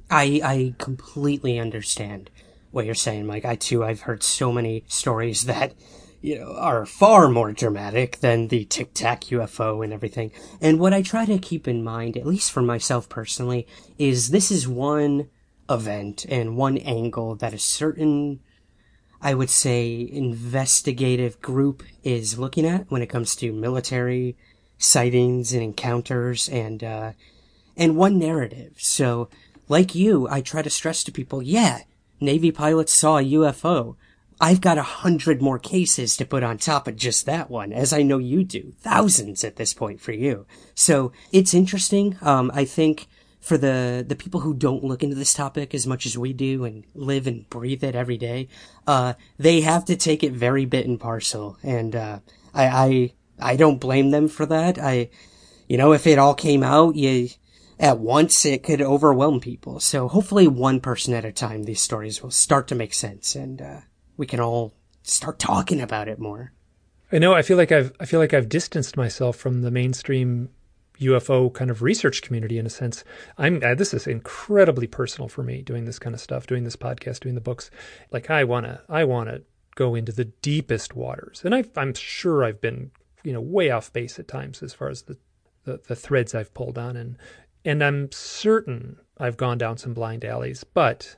I 0.10 0.41
I 0.44 0.76
completely 0.78 1.60
understand 1.60 2.30
what 2.72 2.86
you're 2.86 2.96
saying, 2.96 3.26
Mike. 3.26 3.46
I 3.46 3.56
too 3.56 3.84
I've 3.84 4.02
heard 4.02 4.24
so 4.24 4.52
many 4.52 4.84
stories 4.88 5.44
that 5.46 5.74
you 6.22 6.39
know 6.39 6.56
are 6.58 6.86
far 6.86 7.30
more 7.30 7.52
dramatic 7.52 8.20
than 8.20 8.48
the 8.48 8.65
Tic 8.65 8.94
Tac 8.94 9.26
UFO 9.26 9.84
and 9.84 9.94
everything. 9.94 10.32
And 10.62 10.80
what 10.80 10.94
I 10.94 11.02
try 11.02 11.26
to 11.26 11.38
keep 11.38 11.68
in 11.68 11.84
mind, 11.84 12.18
at 12.18 12.26
least 12.26 12.52
for 12.52 12.62
myself 12.62 13.10
personally, 13.10 13.68
is 13.98 14.30
this 14.30 14.52
is 14.52 14.68
one 14.68 15.30
event 15.70 16.26
and 16.30 16.58
one 16.58 16.78
angle 16.78 17.36
that 17.36 17.54
a 17.54 17.60
certain 17.60 18.39
I 19.22 19.34
would 19.34 19.50
say 19.50 20.08
investigative 20.12 21.41
group 21.41 21.82
is 22.04 22.38
looking 22.38 22.65
at 22.65 22.91
when 22.91 23.02
it 23.02 23.08
comes 23.08 23.36
to 23.38 23.52
military 23.52 24.38
sightings 24.78 25.54
and 25.54 25.63
encounters 25.63 26.48
and 26.50 26.84
uh 26.84 27.12
and 27.78 27.98
one 27.98 28.20
narrative. 28.20 28.74
So 28.78 29.30
like 29.67 29.95
you, 29.95 30.28
I 30.30 30.41
try 30.41 30.62
to 30.62 30.69
stress 30.69 31.04
to 31.04 31.12
people, 31.12 31.41
yeah, 31.41 31.82
Navy 32.19 32.51
pilots 32.51 32.93
saw 32.93 33.17
a 33.17 33.23
UFO. 33.23 33.95
I've 34.39 34.62
got 34.62 34.78
a 34.78 34.84
hundred 34.84 35.41
more 35.41 35.60
cases 35.60 36.17
to 36.17 36.25
put 36.25 36.43
on 36.43 36.58
top 36.58 36.88
of 36.88 36.97
just 36.97 37.25
that 37.25 37.49
one, 37.49 37.71
as 37.71 37.93
I 37.93 38.01
know 38.01 38.17
you 38.17 38.43
do. 38.43 38.73
Thousands 38.80 39.43
at 39.43 39.56
this 39.56 39.73
point 39.73 40.01
for 40.01 40.12
you. 40.12 40.45
So 40.73 41.13
it's 41.32 41.54
interesting. 41.54 42.17
Um, 42.21 42.51
I 42.54 42.65
think 42.65 43.08
for 43.39 43.58
the 43.58 44.04
the 44.06 44.15
people 44.15 44.41
who 44.41 44.54
don't 44.54 44.84
look 44.84 45.04
into 45.04 45.15
this 45.15 45.34
topic 45.34 45.73
as 45.73 45.88
much 45.88 46.06
as 46.06 46.17
we 46.17 46.34
do 46.34 46.65
and 46.65 46.84
live 46.93 47.28
and 47.28 47.49
breathe 47.49 47.84
it 47.84 47.95
every 47.95 48.17
day, 48.17 48.49
uh, 48.88 49.13
they 49.38 49.62
have 49.62 49.86
to 49.86 49.95
take 49.95 50.23
it 50.23 50.34
very 50.34 50.65
bit 50.65 50.86
and 50.86 50.99
parcel, 50.99 51.58
and 51.63 51.95
uh, 51.95 52.19
I, 52.54 52.65
I 52.67 53.13
I 53.39 53.56
don't 53.56 53.80
blame 53.80 54.12
them 54.12 54.28
for 54.28 54.45
that. 54.47 54.78
I, 54.78 55.10
you 55.69 55.78
know, 55.78 55.93
if 55.93 56.08
it 56.08 56.19
all 56.19 56.34
came 56.34 56.63
out, 56.63 56.95
you 56.95 57.30
at 57.80 58.00
once, 58.00 58.46
it 58.46 58.64
could 58.64 58.82
overwhelm 58.82 59.40
people. 59.40 59.80
So 59.80 60.08
hopefully, 60.08 60.48
one 60.48 60.80
person 60.80 61.14
at 61.14 61.26
a 61.26 61.32
time, 61.32 61.64
these 61.64 61.82
stories 61.82 62.22
will 62.24 62.32
start 62.32 62.68
to 62.70 62.76
make 62.76 62.94
sense, 62.94 63.36
and 63.36 63.62
uh, 63.62 63.80
we 64.18 64.26
can 64.26 64.40
all 64.40 64.74
start 65.04 65.40
talking 65.40 65.82
about 65.82 66.08
it 66.08 66.20
more. 66.20 66.52
I 67.12 67.20
know. 67.20 67.34
I 67.34 67.42
feel 67.42 67.58
like 67.58 67.72
I've 67.72 67.94
I 68.00 68.06
feel 68.06 68.20
like 68.20 68.34
I've 68.34 68.50
distanced 68.50 68.98
myself 68.98 69.36
from 69.36 69.62
the 69.62 69.72
mainstream 69.72 70.50
UFO 71.00 71.54
kind 71.54 71.70
of 71.70 71.82
research 71.82 72.22
community 72.22 72.58
in 72.58 72.66
a 72.66 72.70
sense. 72.70 73.04
I'm 73.38 73.62
uh, 73.64 73.76
this 73.76 73.94
is 73.94 74.08
incredibly 74.08 74.88
personal 74.88 75.28
for 75.28 75.44
me 75.44 75.62
doing 75.62 75.86
this 75.86 76.00
kind 76.00 76.14
of 76.14 76.22
stuff, 76.22 76.48
doing 76.48 76.64
this 76.64 76.76
podcast, 76.76 77.22
doing 77.22 77.36
the 77.36 77.42
books. 77.42 77.70
Like 78.12 78.30
I 78.30 78.44
wanna 78.44 78.82
I 78.90 79.04
wanna 79.04 79.42
go 79.76 79.96
into 79.96 80.12
the 80.12 80.26
deepest 80.26 80.96
waters, 80.96 81.42
and 81.44 81.54
I, 81.54 81.66
I'm 81.76 81.94
sure 81.94 82.44
I've 82.44 82.62
been 82.62 82.92
you 83.24 83.34
know 83.34 83.42
way 83.42 83.70
off 83.70 83.94
base 83.94 84.18
at 84.20 84.28
times 84.28 84.64
as 84.64 84.74
far 84.74 84.90
as 84.90 85.04
the 85.04 85.18
the, 85.66 85.82
the 85.88 85.96
threads 85.96 86.34
I've 86.34 86.54
pulled 86.54 86.78
on, 86.78 86.96
and 86.96 87.18
and 87.65 87.84
I'm 87.84 88.12
certain 88.12 88.97
I've 89.17 89.38
gone 89.38 89.58
down 89.58 89.78
some 89.78 89.93
blind 89.93 90.23
alleys. 90.23 90.63
But 90.63 91.17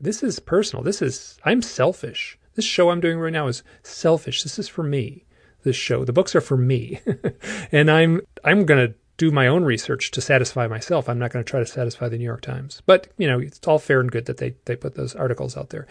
this 0.00 0.22
is 0.22 0.38
personal. 0.40 0.82
This 0.82 1.00
is 1.00 1.38
I'm 1.44 1.62
selfish. 1.62 2.38
This 2.54 2.64
show 2.64 2.90
I'm 2.90 3.00
doing 3.00 3.18
right 3.18 3.32
now 3.32 3.46
is 3.46 3.62
selfish. 3.82 4.42
This 4.42 4.58
is 4.58 4.68
for 4.68 4.82
me. 4.82 5.24
This 5.62 5.76
show, 5.76 6.04
the 6.04 6.12
books 6.12 6.36
are 6.36 6.40
for 6.40 6.56
me, 6.56 7.00
and 7.72 7.90
I'm 7.90 8.20
I'm 8.44 8.66
gonna 8.66 8.94
do 9.16 9.30
my 9.30 9.46
own 9.46 9.64
research 9.64 10.10
to 10.12 10.20
satisfy 10.20 10.66
myself. 10.66 11.08
I'm 11.08 11.18
not 11.18 11.32
going 11.32 11.44
to 11.44 11.50
try 11.50 11.60
to 11.60 11.66
satisfy 11.66 12.08
the 12.08 12.18
New 12.18 12.24
York 12.24 12.42
Times. 12.42 12.82
But, 12.86 13.08
you 13.16 13.26
know, 13.26 13.38
it's 13.38 13.66
all 13.66 13.78
fair 13.78 14.00
and 14.00 14.10
good 14.10 14.26
that 14.26 14.36
they, 14.36 14.56
they 14.66 14.76
put 14.76 14.94
those 14.94 15.14
articles 15.14 15.56
out 15.56 15.70
there. 15.70 15.86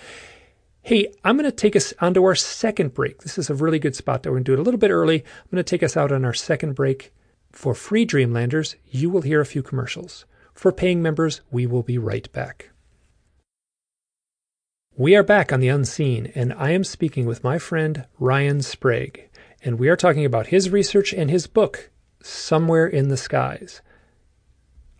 Hey, 0.83 1.11
I'm 1.23 1.35
going 1.35 1.49
to 1.49 1.55
take 1.55 1.75
us 1.75 1.93
onto 1.99 2.23
our 2.23 2.35
second 2.35 2.93
break. 2.93 3.23
This 3.23 3.39
is 3.39 3.49
a 3.49 3.55
really 3.55 3.79
good 3.79 3.95
spot 3.95 4.21
that 4.21 4.29
we're 4.29 4.35
going 4.35 4.43
to 4.43 4.51
do 4.51 4.53
it 4.53 4.59
a 4.59 4.63
little 4.63 4.79
bit 4.79 4.91
early. 4.91 5.21
I'm 5.21 5.51
going 5.51 5.63
to 5.63 5.69
take 5.69 5.81
us 5.81 5.97
out 5.97 6.11
on 6.11 6.23
our 6.23 6.33
second 6.33 6.73
break. 6.75 7.11
For 7.55 7.73
free 7.73 8.03
Dreamlanders, 8.03 8.75
you 8.85 9.09
will 9.09 9.21
hear 9.21 9.39
a 9.39 9.45
few 9.45 9.63
commercials. 9.63 10.25
For 10.53 10.73
paying 10.73 11.01
members, 11.01 11.39
we 11.49 11.65
will 11.65 11.83
be 11.83 11.97
right 11.97 12.29
back. 12.33 12.71
We 14.97 15.15
are 15.15 15.23
back 15.23 15.53
on 15.53 15.61
the 15.61 15.69
unseen, 15.69 16.33
and 16.35 16.53
I 16.53 16.71
am 16.71 16.83
speaking 16.83 17.25
with 17.25 17.45
my 17.45 17.57
friend 17.57 18.05
Ryan 18.19 18.61
Sprague, 18.61 19.29
and 19.63 19.79
we 19.79 19.87
are 19.87 19.95
talking 19.95 20.25
about 20.25 20.47
his 20.47 20.69
research 20.69 21.13
and 21.13 21.31
his 21.31 21.47
book, 21.47 21.91
Somewhere 22.21 22.87
in 22.87 23.07
the 23.07 23.17
Skies. 23.17 23.81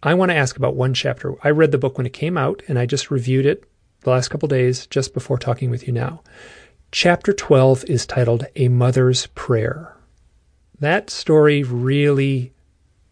I 0.02 0.14
want 0.14 0.32
to 0.32 0.38
ask 0.38 0.56
about 0.56 0.76
one 0.76 0.94
chapter. 0.94 1.36
I 1.44 1.50
read 1.50 1.72
the 1.72 1.78
book 1.78 1.98
when 1.98 2.08
it 2.08 2.14
came 2.14 2.38
out, 2.38 2.64
and 2.70 2.80
I 2.80 2.86
just 2.86 3.12
reviewed 3.12 3.46
it 3.46 3.66
the 4.02 4.12
last 4.12 4.30
couple 4.30 4.48
days 4.48 4.88
just 4.88 5.14
before 5.14 5.38
talking 5.38 5.70
with 5.70 5.88
you 5.88 5.94
now. 5.94 6.24
Chapter 6.92 7.34
12 7.34 7.84
is 7.90 8.06
titled 8.06 8.46
A 8.56 8.70
Mother's 8.70 9.28
Prayer. 9.28 9.95
That 10.80 11.10
story 11.10 11.64
really 11.64 12.54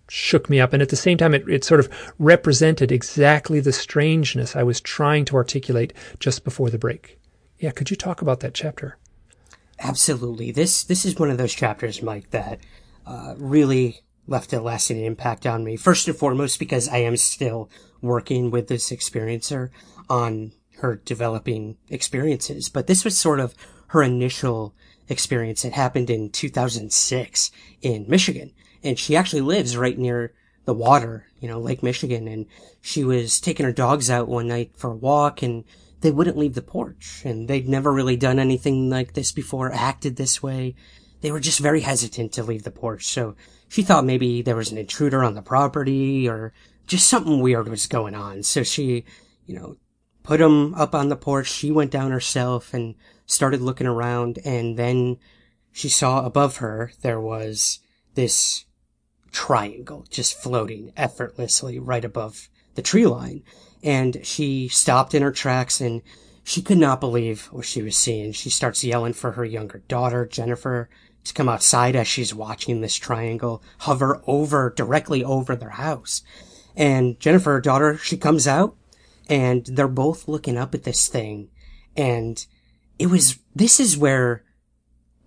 shook 0.10 0.49
me 0.49 0.60
up, 0.60 0.73
and 0.73 0.82
at 0.82 0.89
the 0.89 0.95
same 0.95 1.17
time, 1.17 1.34
it, 1.34 1.47
it 1.47 1.63
sort 1.63 1.80
of 1.80 1.89
represented 2.19 2.91
exactly 2.91 3.60
the 3.60 3.71
strangeness 3.71 4.56
I 4.56 4.63
was 4.63 4.82
trying 4.82 5.26
to 5.26 5.36
articulate 5.36 5.93
just 6.19 6.43
before 6.43 6.69
the 6.69 6.78
break. 6.78 7.19
Yeah, 7.58 7.71
could 7.71 7.89
you 7.89 7.95
talk 7.95 8.21
about 8.21 8.41
that 8.41 8.54
chapter? 8.54 8.97
Absolutely. 9.80 10.52
This 10.52 10.84
this 10.84 11.06
is 11.06 11.17
one 11.17 11.30
of 11.30 11.38
those 11.38 11.54
chapters, 11.54 12.02
Mike, 12.02 12.30
that 12.32 12.60
uh, 13.06 13.36
really 13.38 14.02
left 14.28 14.54
a 14.54 14.62
lasting 14.62 15.04
impact 15.04 15.45
on 15.45 15.63
me. 15.63 15.76
First 15.76 16.08
and 16.08 16.15
foremost, 16.15 16.60
because 16.60 16.88
I 16.88 16.97
am 16.97 17.17
still 17.17 17.69
working 18.02 18.52
with 18.52 18.67
this 18.67 18.91
experiencer 18.91 19.69
on 20.10 20.54
her 20.78 20.95
developing 20.95 21.78
experiences. 21.89 22.69
But 22.69 22.88
this 22.88 23.04
was 23.04 23.17
sort 23.17 23.39
of 23.39 23.56
her 23.88 24.04
initial 24.04 24.76
experience. 25.13 25.63
It 25.63 25.73
happened 25.73 26.10
in 26.10 26.30
2006 26.30 27.52
in 27.82 28.06
Michigan. 28.10 28.52
And 28.84 28.99
she 28.99 29.15
actually 29.15 29.41
lives 29.41 29.78
right 29.78 29.97
near 29.97 30.34
the 30.65 30.73
water, 30.73 31.28
you 31.39 31.47
know, 31.47 31.60
Lake 31.60 31.82
Michigan. 31.82 32.28
And 32.28 32.47
she 32.82 33.06
was 33.06 33.39
taking 33.39 33.65
her 33.65 33.71
dogs 33.71 34.10
out 34.10 34.28
one 34.28 34.49
night 34.49 34.71
for 34.76 34.91
a 34.91 34.95
walk 34.95 35.41
and 35.41 35.63
they 36.02 36.12
wouldn't 36.12 36.38
leave 36.38 36.56
the 36.56 36.62
porch. 36.62 37.21
And 37.23 37.47
they'd 37.47 37.69
never 37.69 37.93
really 37.93 38.17
done 38.17 38.39
anything 38.39 38.89
like 38.89 39.13
this 39.13 39.32
before, 39.32 39.71
acted 39.71 40.17
this 40.17 40.43
way 40.43 40.76
they 41.23 41.32
were 41.32 41.39
just 41.39 41.60
very 41.60 41.80
hesitant 41.80 42.34
to 42.34 42.43
leave 42.43 42.63
the 42.63 42.69
porch. 42.69 43.08
So 43.08 43.36
she 43.69 43.82
thought 43.82 44.04
maybe 44.06 44.41
there 44.41 44.58
was 44.58 44.73
an 44.73 44.78
intruder 44.78 45.23
on 45.23 45.36
the 45.36 45.41
property 45.41 46.28
or 46.28 46.52
just 46.86 47.08
something 47.08 47.39
weird 47.39 47.69
was 47.69 47.88
going 47.88 48.13
on. 48.13 48.43
So 48.43 48.62
she, 48.62 49.06
you 49.45 49.56
know, 49.56 49.78
put 50.21 50.41
them 50.41 50.76
up 50.76 50.93
on 50.93 51.08
the 51.08 51.15
porch. 51.15 51.47
She 51.47 51.71
went 51.71 51.91
down 51.91 52.12
herself 52.12 52.73
and 52.73 52.95
started 53.26 53.62
looking 53.62 53.88
around. 53.88 54.40
And 54.46 54.78
then 54.78 55.18
she 55.72 55.90
saw 55.90 56.26
above 56.26 56.58
her 56.58 56.92
there 57.02 57.20
was 57.20 57.80
this 58.16 58.66
triangle 59.32 60.06
just 60.10 60.38
floating 60.38 60.94
effortlessly 60.96 61.80
right 61.80 62.06
above 62.06 62.50
the 62.76 62.82
tree 62.82 63.08
line. 63.08 63.44
And 63.84 64.26
she 64.26 64.68
stopped 64.68 65.14
in 65.14 65.24
her 65.24 65.32
tracks 65.32 65.82
and 65.82 66.02
she 66.44 66.62
could 66.62 66.78
not 66.78 67.00
believe 67.00 67.46
what 67.48 67.66
she 67.66 67.82
was 67.82 67.98
seeing. 67.98 68.32
She 68.32 68.50
starts 68.50 68.84
yelling 68.84 69.14
for 69.14 69.32
her 69.34 69.46
younger 69.46 69.80
daughter, 69.88 70.26
Jennifer, 70.26 70.90
to 71.24 71.34
come 71.34 71.50
outside 71.50 71.96
as 71.96 72.08
she's 72.08 72.34
watching 72.34 72.82
this 72.82 72.96
triangle 72.96 73.64
hover 73.80 74.22
over, 74.28 74.74
directly 74.76 75.24
over 75.24 75.56
their 75.56 75.70
house. 75.72 76.22
And 76.76 77.20
Jennifer, 77.20 77.54
her 77.54 77.62
daughter, 77.62 77.98
she 77.98 78.18
comes 78.18 78.48
out 78.48 78.76
and 79.30 79.66
they're 79.66 79.88
both 79.88 80.28
looking 80.28 80.58
up 80.58 80.74
at 80.74 80.84
this 80.84 81.08
thing. 81.08 81.50
And 81.96 82.46
it 83.00 83.08
was, 83.08 83.40
this 83.56 83.80
is 83.80 83.98
where 83.98 84.44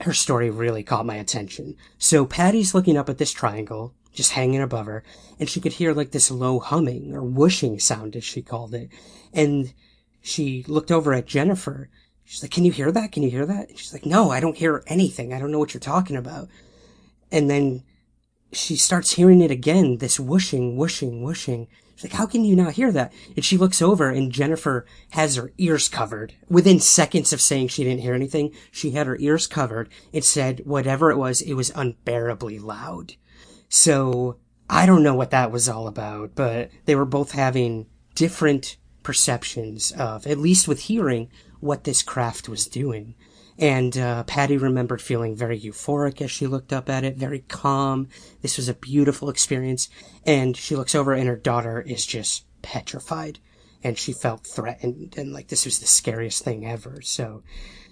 her 0.01 0.13
story 0.13 0.51
really 0.51 0.83
caught 0.83 1.07
my 1.07 1.17
attention. 1.17 1.77
So 1.99 2.27
Patty's 2.27 2.75
looking 2.75 2.97
up 2.97 3.09
at 3.09 3.19
this 3.19 3.33
triangle, 3.33 3.95
just 4.13 4.33
hanging 4.33 4.63
above 4.63 4.87
her, 4.87 5.03
and 5.39 5.49
she 5.49 5.61
could 5.61 5.75
hear 5.75 5.93
like 5.93 6.11
this 6.11 6.31
low 6.31 6.59
humming 6.59 7.15
or 7.15 7.23
whooshing 7.23 7.79
sound 7.79 8.17
as 8.17 8.25
she 8.25 8.43
called 8.43 8.75
it. 8.75 8.91
And 9.33 9.73
she 10.23 10.65
looked 10.69 10.91
over 10.91 11.13
at 11.15 11.27
Jennifer 11.27 11.89
She's 12.27 12.43
like, 12.43 12.51
can 12.51 12.65
you 12.65 12.73
hear 12.73 12.91
that? 12.91 13.13
Can 13.13 13.23
you 13.23 13.31
hear 13.31 13.47
that? 13.47 13.69
And 13.69 13.79
she's 13.79 13.93
like, 13.93 14.05
no, 14.05 14.31
I 14.31 14.41
don't 14.41 14.57
hear 14.57 14.83
anything. 14.89 15.33
I 15.33 15.39
don't 15.39 15.53
know 15.53 15.61
what 15.61 15.73
you're 15.73 15.81
talking 15.81 16.17
about. 16.17 16.49
And 17.31 17.49
then 17.49 17.85
she 18.53 18.75
starts 18.75 19.13
hearing 19.13 19.41
it 19.41 19.53
again, 19.53 19.99
this 19.99 20.19
whooshing, 20.19 20.77
whooshing, 20.77 21.23
whooshing. 21.23 21.69
She's 21.97 22.11
like, 22.11 22.19
how 22.19 22.27
can 22.27 22.45
you 22.45 22.55
not 22.55 22.75
hear 22.75 22.93
that? 22.93 23.13
And 23.35 23.45
she 23.45 23.57
looks 23.57 23.81
over 23.81 24.11
and 24.11 24.31
Jennifer 24.31 24.85
has 25.11 25.37
her 25.37 25.51
ears 25.57 25.89
covered. 25.89 26.35
Within 26.49 26.79
seconds 26.79 27.33
of 27.33 27.41
saying 27.41 27.69
she 27.69 27.85
didn't 27.85 28.03
hear 28.03 28.15
anything, 28.15 28.53
she 28.71 28.91
had 28.91 29.07
her 29.07 29.17
ears 29.19 29.47
covered. 29.47 29.89
It 30.13 30.25
said 30.25 30.61
whatever 30.65 31.11
it 31.11 31.17
was, 31.17 31.41
it 31.41 31.55
was 31.55 31.73
unbearably 31.75 32.59
loud. 32.59 33.15
So 33.71 34.37
I 34.69 34.85
don't 34.85 35.03
know 35.03 35.15
what 35.15 35.31
that 35.31 35.51
was 35.51 35.69
all 35.71 35.89
about, 35.89 36.35
but 36.35 36.71
they 36.85 36.95
were 36.95 37.07
both 37.07 37.33
having 37.33 37.87
different 38.15 38.77
perceptions 39.03 39.93
of, 39.93 40.27
at 40.27 40.39
least 40.39 40.69
with 40.69 40.81
hearing, 40.81 41.31
what 41.61 41.85
this 41.85 42.03
craft 42.03 42.49
was 42.49 42.67
doing. 42.67 43.15
And 43.59 43.97
uh, 43.97 44.25
Patty 44.25 44.59
remembered 44.59 45.01
feeling 45.01 45.35
very 45.35 45.59
euphoric 45.59 46.21
as 46.21 46.31
she 46.31 46.47
looked 46.47 46.73
up 46.73 46.91
at 46.91 47.05
it, 47.05 47.17
very 47.17 47.41
calm. 47.41 48.09
This 48.43 48.57
was 48.57 48.69
a 48.69 48.75
beautiful 48.75 49.31
experience. 49.31 49.89
And 50.27 50.57
she 50.57 50.77
looks 50.77 50.95
over 50.95 51.13
and 51.13 51.29
her 51.29 51.37
daughter 51.37 51.81
is 51.81 52.05
just 52.05 52.45
petrified. 52.63 53.39
And 53.83 53.97
she 53.97 54.13
felt 54.13 54.47
threatened 54.47 55.15
and 55.17 55.33
like 55.33 55.49
this 55.49 55.65
was 55.65 55.79
the 55.79 55.87
scariest 55.87 56.45
thing 56.45 56.67
ever. 56.67 57.01
So 57.03 57.43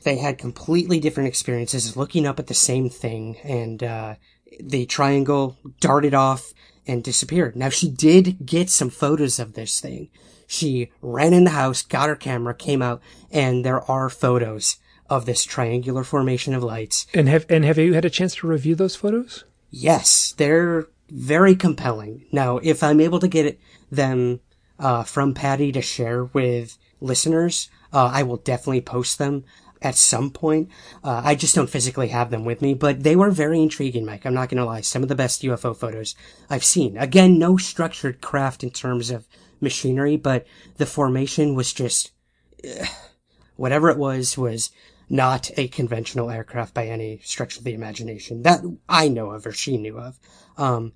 they 0.02 0.18
had 0.18 0.38
completely 0.38 1.00
different 1.00 1.28
experiences 1.28 1.96
looking 1.96 2.26
up 2.26 2.38
at 2.38 2.48
the 2.48 2.54
same 2.54 2.90
thing. 2.90 3.38
And 3.42 3.82
uh, 3.82 4.14
the 4.60 4.84
triangle 4.86 5.56
darted 5.80 6.14
off 6.14 6.52
and 6.86 7.02
disappeared. 7.02 7.56
Now 7.56 7.70
she 7.70 7.88
did 7.88 8.44
get 8.44 8.68
some 8.68 8.90
photos 8.90 9.38
of 9.38 9.54
this 9.54 9.80
thing. 9.80 10.10
She 10.46 10.90
ran 11.00 11.32
in 11.32 11.44
the 11.44 11.50
house, 11.50 11.82
got 11.82 12.10
her 12.10 12.16
camera, 12.16 12.54
came 12.54 12.82
out, 12.82 13.00
and 13.30 13.64
there 13.64 13.80
are 13.90 14.10
photos 14.10 14.76
of 15.08 15.26
this 15.26 15.44
triangular 15.44 16.04
formation 16.04 16.54
of 16.54 16.62
lights. 16.62 17.06
And 17.14 17.28
have 17.28 17.46
and 17.48 17.64
have 17.64 17.78
you 17.78 17.94
had 17.94 18.04
a 18.04 18.10
chance 18.10 18.34
to 18.36 18.46
review 18.46 18.74
those 18.74 18.96
photos? 18.96 19.44
Yes, 19.70 20.34
they're 20.36 20.88
very 21.10 21.54
compelling. 21.54 22.24
Now, 22.32 22.58
if 22.58 22.82
I'm 22.82 23.00
able 23.00 23.20
to 23.20 23.28
get 23.28 23.58
them 23.90 24.40
uh, 24.78 25.02
from 25.02 25.34
Patty 25.34 25.72
to 25.72 25.82
share 25.82 26.24
with 26.24 26.78
listeners, 27.00 27.70
uh, 27.92 28.10
I 28.12 28.22
will 28.22 28.38
definitely 28.38 28.80
post 28.80 29.18
them 29.18 29.44
at 29.82 29.94
some 29.94 30.30
point. 30.30 30.70
Uh, 31.02 31.20
I 31.24 31.34
just 31.34 31.54
don't 31.54 31.68
physically 31.68 32.08
have 32.08 32.30
them 32.30 32.44
with 32.44 32.62
me, 32.62 32.74
but 32.74 33.02
they 33.02 33.14
were 33.14 33.30
very 33.30 33.60
intriguing, 33.60 34.06
Mike. 34.06 34.24
I'm 34.24 34.34
not 34.34 34.48
going 34.48 34.58
to 34.58 34.64
lie. 34.64 34.80
Some 34.80 35.02
of 35.02 35.08
the 35.08 35.14
best 35.14 35.42
UFO 35.42 35.76
photos 35.76 36.14
I've 36.48 36.64
seen. 36.64 36.96
Again, 36.96 37.38
no 37.38 37.56
structured 37.58 38.20
craft 38.20 38.64
in 38.64 38.70
terms 38.70 39.10
of 39.10 39.28
machinery, 39.60 40.16
but 40.16 40.46
the 40.78 40.86
formation 40.86 41.54
was 41.54 41.72
just, 41.72 42.12
uh, 42.64 42.86
whatever 43.56 43.90
it 43.90 43.98
was, 43.98 44.38
was 44.38 44.70
not 45.14 45.48
a 45.56 45.68
conventional 45.68 46.28
aircraft 46.28 46.74
by 46.74 46.88
any 46.88 47.20
stretch 47.22 47.56
of 47.56 47.62
the 47.62 47.72
imagination 47.72 48.42
that 48.42 48.60
I 48.88 49.08
know 49.08 49.30
of 49.30 49.46
or 49.46 49.52
she 49.52 49.76
knew 49.76 49.96
of. 49.96 50.18
Um, 50.58 50.92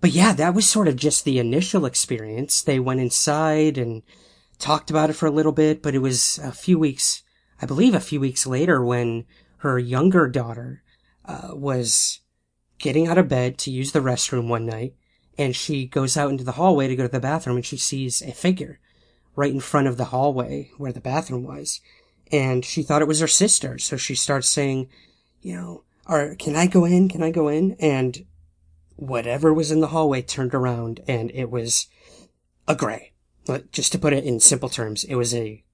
but 0.00 0.10
yeah, 0.10 0.32
that 0.32 0.54
was 0.54 0.68
sort 0.68 0.88
of 0.88 0.96
just 0.96 1.24
the 1.24 1.38
initial 1.38 1.86
experience. 1.86 2.62
They 2.62 2.80
went 2.80 2.98
inside 2.98 3.78
and 3.78 4.02
talked 4.58 4.90
about 4.90 5.08
it 5.08 5.12
for 5.12 5.26
a 5.26 5.30
little 5.30 5.52
bit, 5.52 5.82
but 5.82 5.94
it 5.94 6.00
was 6.00 6.38
a 6.42 6.50
few 6.50 6.80
weeks, 6.80 7.22
I 7.62 7.66
believe 7.66 7.94
a 7.94 8.00
few 8.00 8.18
weeks 8.18 8.44
later 8.44 8.84
when 8.84 9.24
her 9.58 9.78
younger 9.78 10.26
daughter, 10.26 10.82
uh, 11.24 11.50
was 11.52 12.20
getting 12.78 13.06
out 13.06 13.18
of 13.18 13.28
bed 13.28 13.56
to 13.58 13.70
use 13.70 13.92
the 13.92 14.00
restroom 14.00 14.48
one 14.48 14.66
night 14.66 14.94
and 15.38 15.54
she 15.54 15.86
goes 15.86 16.16
out 16.16 16.30
into 16.30 16.42
the 16.42 16.52
hallway 16.52 16.88
to 16.88 16.96
go 16.96 17.04
to 17.04 17.08
the 17.08 17.20
bathroom 17.20 17.56
and 17.56 17.66
she 17.66 17.76
sees 17.76 18.20
a 18.20 18.32
figure 18.32 18.80
right 19.36 19.52
in 19.52 19.60
front 19.60 19.86
of 19.86 19.96
the 19.96 20.06
hallway 20.06 20.70
where 20.76 20.92
the 20.92 21.00
bathroom 21.00 21.44
was. 21.44 21.80
And 22.32 22.64
she 22.64 22.82
thought 22.82 23.02
it 23.02 23.08
was 23.08 23.20
her 23.20 23.28
sister. 23.28 23.78
So 23.78 23.96
she 23.96 24.14
starts 24.14 24.48
saying, 24.48 24.88
you 25.42 25.56
know, 25.56 25.84
or 26.06 26.34
can 26.36 26.56
I 26.56 26.66
go 26.66 26.84
in? 26.84 27.08
Can 27.08 27.22
I 27.22 27.30
go 27.30 27.48
in? 27.48 27.76
And 27.80 28.24
whatever 28.96 29.52
was 29.52 29.70
in 29.70 29.80
the 29.80 29.88
hallway 29.88 30.22
turned 30.22 30.54
around 30.54 31.00
and 31.08 31.30
it 31.32 31.50
was 31.50 31.86
a 32.68 32.74
gray. 32.74 33.12
But 33.46 33.72
just 33.72 33.92
to 33.92 33.98
put 33.98 34.12
it 34.12 34.24
in 34.24 34.40
simple 34.40 34.68
terms, 34.68 35.04
it 35.04 35.14
was 35.14 35.34
a 35.34 35.64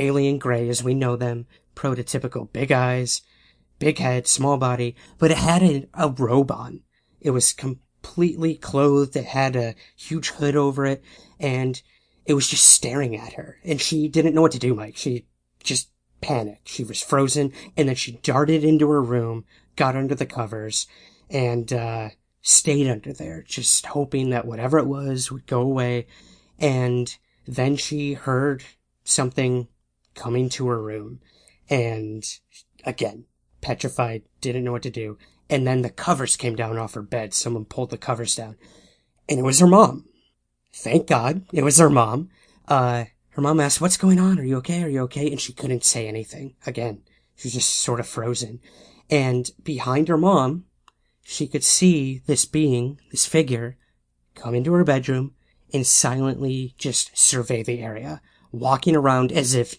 alien 0.00 0.38
gray 0.38 0.68
as 0.68 0.82
we 0.82 0.94
know 0.94 1.16
them, 1.16 1.46
prototypical 1.74 2.50
big 2.52 2.72
eyes, 2.72 3.22
big 3.78 3.98
head, 3.98 4.26
small 4.26 4.56
body, 4.56 4.96
but 5.18 5.30
it 5.30 5.36
had 5.36 5.62
a, 5.62 5.86
a 5.94 6.08
robe 6.08 6.50
on. 6.50 6.80
It 7.20 7.30
was 7.30 7.52
completely 7.52 8.54
clothed. 8.54 9.16
It 9.16 9.26
had 9.26 9.54
a 9.54 9.74
huge 9.94 10.30
hood 10.30 10.56
over 10.56 10.86
it 10.86 11.04
and 11.38 11.80
it 12.24 12.34
was 12.34 12.48
just 12.48 12.66
staring 12.66 13.14
at 13.16 13.34
her 13.34 13.58
and 13.64 13.80
she 13.80 14.08
didn't 14.08 14.34
know 14.34 14.42
what 14.42 14.52
to 14.52 14.58
do, 14.58 14.74
Mike. 14.74 14.96
She 14.96 15.26
just 15.66 15.90
panicked. 16.20 16.68
She 16.68 16.84
was 16.84 17.02
frozen 17.02 17.52
and 17.76 17.88
then 17.88 17.96
she 17.96 18.12
darted 18.22 18.64
into 18.64 18.88
her 18.88 19.02
room, 19.02 19.44
got 19.76 19.96
under 19.96 20.14
the 20.14 20.26
covers 20.26 20.86
and, 21.28 21.72
uh, 21.72 22.10
stayed 22.40 22.88
under 22.88 23.12
there, 23.12 23.42
just 23.42 23.86
hoping 23.86 24.30
that 24.30 24.46
whatever 24.46 24.78
it 24.78 24.86
was 24.86 25.32
would 25.32 25.46
go 25.46 25.60
away. 25.60 26.06
And 26.58 27.14
then 27.46 27.76
she 27.76 28.14
heard 28.14 28.64
something 29.04 29.68
coming 30.14 30.48
to 30.50 30.68
her 30.68 30.80
room 30.80 31.20
and 31.68 32.24
again, 32.84 33.24
petrified, 33.60 34.22
didn't 34.40 34.64
know 34.64 34.72
what 34.72 34.84
to 34.84 34.90
do. 34.90 35.18
And 35.50 35.66
then 35.66 35.82
the 35.82 35.90
covers 35.90 36.36
came 36.36 36.56
down 36.56 36.78
off 36.78 36.94
her 36.94 37.02
bed. 37.02 37.34
Someone 37.34 37.64
pulled 37.64 37.90
the 37.90 37.98
covers 37.98 38.34
down 38.34 38.56
and 39.28 39.38
it 39.38 39.42
was 39.42 39.60
her 39.60 39.66
mom. 39.66 40.06
Thank 40.72 41.06
God 41.06 41.44
it 41.52 41.64
was 41.64 41.78
her 41.78 41.90
mom. 41.90 42.30
Uh, 42.68 43.06
her 43.36 43.42
mom 43.42 43.60
asked, 43.60 43.82
what's 43.82 43.98
going 43.98 44.18
on? 44.18 44.38
Are 44.38 44.44
you 44.44 44.56
okay? 44.56 44.82
Are 44.82 44.88
you 44.88 45.02
okay? 45.02 45.30
And 45.30 45.38
she 45.38 45.52
couldn't 45.52 45.84
say 45.84 46.08
anything. 46.08 46.54
Again, 46.64 47.02
she 47.34 47.48
was 47.48 47.52
just 47.52 47.68
sort 47.68 48.00
of 48.00 48.08
frozen. 48.08 48.60
And 49.10 49.50
behind 49.62 50.08
her 50.08 50.16
mom, 50.16 50.64
she 51.22 51.46
could 51.46 51.62
see 51.62 52.22
this 52.24 52.46
being, 52.46 52.98
this 53.10 53.26
figure, 53.26 53.76
come 54.34 54.54
into 54.54 54.72
her 54.72 54.84
bedroom 54.84 55.34
and 55.70 55.86
silently 55.86 56.74
just 56.78 57.14
survey 57.14 57.62
the 57.62 57.80
area, 57.80 58.22
walking 58.52 58.96
around 58.96 59.32
as 59.32 59.54
if 59.54 59.76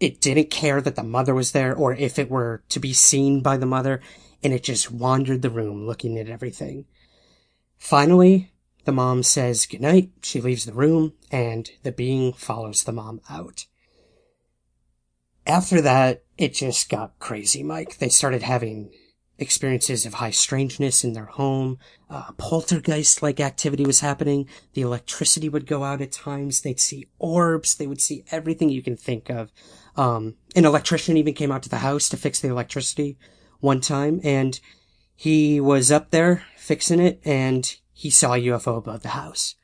it 0.00 0.22
didn't 0.22 0.50
care 0.50 0.80
that 0.80 0.96
the 0.96 1.02
mother 1.02 1.34
was 1.34 1.52
there 1.52 1.76
or 1.76 1.92
if 1.92 2.18
it 2.18 2.30
were 2.30 2.62
to 2.70 2.80
be 2.80 2.94
seen 2.94 3.42
by 3.42 3.58
the 3.58 3.66
mother, 3.66 4.00
and 4.42 4.54
it 4.54 4.62
just 4.62 4.90
wandered 4.90 5.42
the 5.42 5.50
room 5.50 5.86
looking 5.86 6.16
at 6.16 6.30
everything. 6.30 6.86
Finally, 7.76 8.50
the 8.84 8.92
mom 8.92 9.22
says 9.22 9.66
goodnight, 9.66 10.10
she 10.22 10.40
leaves 10.40 10.64
the 10.64 10.72
room, 10.72 11.14
and 11.30 11.70
the 11.82 11.92
being 11.92 12.32
follows 12.32 12.84
the 12.84 12.92
mom 12.92 13.20
out. 13.28 13.66
After 15.46 15.80
that, 15.80 16.24
it 16.38 16.54
just 16.54 16.88
got 16.88 17.18
crazy, 17.18 17.62
Mike. 17.62 17.98
They 17.98 18.08
started 18.08 18.42
having 18.42 18.90
experiences 19.38 20.04
of 20.04 20.14
high 20.14 20.30
strangeness 20.30 21.02
in 21.02 21.14
their 21.14 21.24
home. 21.24 21.78
Uh, 22.08 22.32
poltergeist 22.36 23.22
like 23.22 23.40
activity 23.40 23.84
was 23.84 24.00
happening. 24.00 24.46
The 24.74 24.82
electricity 24.82 25.48
would 25.48 25.66
go 25.66 25.82
out 25.82 26.02
at 26.02 26.12
times. 26.12 26.60
They'd 26.60 26.78
see 26.78 27.08
orbs. 27.18 27.74
They 27.74 27.86
would 27.86 28.00
see 28.00 28.24
everything 28.30 28.68
you 28.68 28.82
can 28.82 28.96
think 28.96 29.30
of. 29.30 29.50
Um, 29.96 30.36
an 30.54 30.66
electrician 30.66 31.16
even 31.16 31.34
came 31.34 31.50
out 31.50 31.62
to 31.64 31.68
the 31.68 31.78
house 31.78 32.08
to 32.10 32.16
fix 32.16 32.40
the 32.40 32.48
electricity 32.48 33.18
one 33.60 33.80
time 33.80 34.20
and 34.24 34.60
he 35.14 35.60
was 35.60 35.90
up 35.90 36.10
there 36.10 36.44
fixing 36.56 37.00
it 37.00 37.20
and 37.24 37.76
he 38.00 38.08
saw 38.08 38.32
a 38.32 38.38
UFO 38.38 38.78
above 38.78 39.02
the 39.02 39.10
house. 39.10 39.56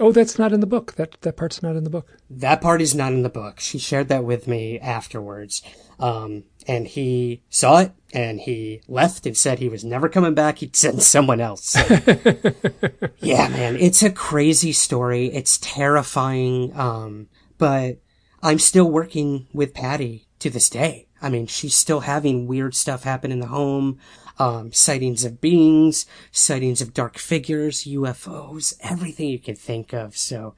Oh, 0.00 0.10
that's 0.10 0.38
not 0.38 0.54
in 0.54 0.60
the 0.60 0.66
book. 0.66 0.94
That 0.94 1.20
that 1.20 1.36
part's 1.36 1.62
not 1.62 1.76
in 1.76 1.84
the 1.84 1.90
book. 1.90 2.16
That 2.30 2.62
part 2.62 2.80
is 2.80 2.94
not 2.94 3.12
in 3.12 3.24
the 3.24 3.28
book. 3.28 3.60
She 3.60 3.78
shared 3.78 4.08
that 4.08 4.24
with 4.24 4.48
me 4.48 4.80
afterwards. 4.80 5.60
Um, 6.00 6.44
and 6.66 6.88
he 6.88 7.42
saw 7.50 7.80
it 7.80 7.92
and 8.14 8.40
he 8.40 8.80
left 8.88 9.26
and 9.26 9.36
said 9.36 9.58
he 9.58 9.68
was 9.68 9.84
never 9.84 10.08
coming 10.08 10.32
back. 10.32 10.60
He'd 10.60 10.74
send 10.74 11.02
someone 11.14 11.42
else. 11.42 11.66
So, 11.66 11.80
yeah, 13.18 13.48
man, 13.48 13.76
it's 13.76 14.02
a 14.02 14.10
crazy 14.10 14.72
story. 14.72 15.26
It's 15.26 15.58
terrifying. 15.58 16.72
Um, 16.74 17.28
but 17.58 17.98
I'm 18.42 18.60
still 18.60 18.90
working 18.90 19.46
with 19.52 19.74
Patty 19.74 20.26
to 20.38 20.48
this 20.48 20.70
day. 20.70 21.08
I 21.20 21.28
mean, 21.28 21.46
she's 21.46 21.74
still 21.74 22.00
having 22.00 22.46
weird 22.46 22.74
stuff 22.74 23.04
happen 23.04 23.30
in 23.30 23.40
the 23.40 23.48
home. 23.48 23.98
Um, 24.38 24.72
sightings 24.72 25.24
of 25.24 25.40
beings, 25.40 26.06
sightings 26.30 26.80
of 26.80 26.94
dark 26.94 27.18
figures, 27.18 27.84
UFOs, 27.84 28.74
everything 28.80 29.28
you 29.28 29.38
can 29.38 29.54
think 29.54 29.92
of. 29.92 30.16
So 30.16 30.54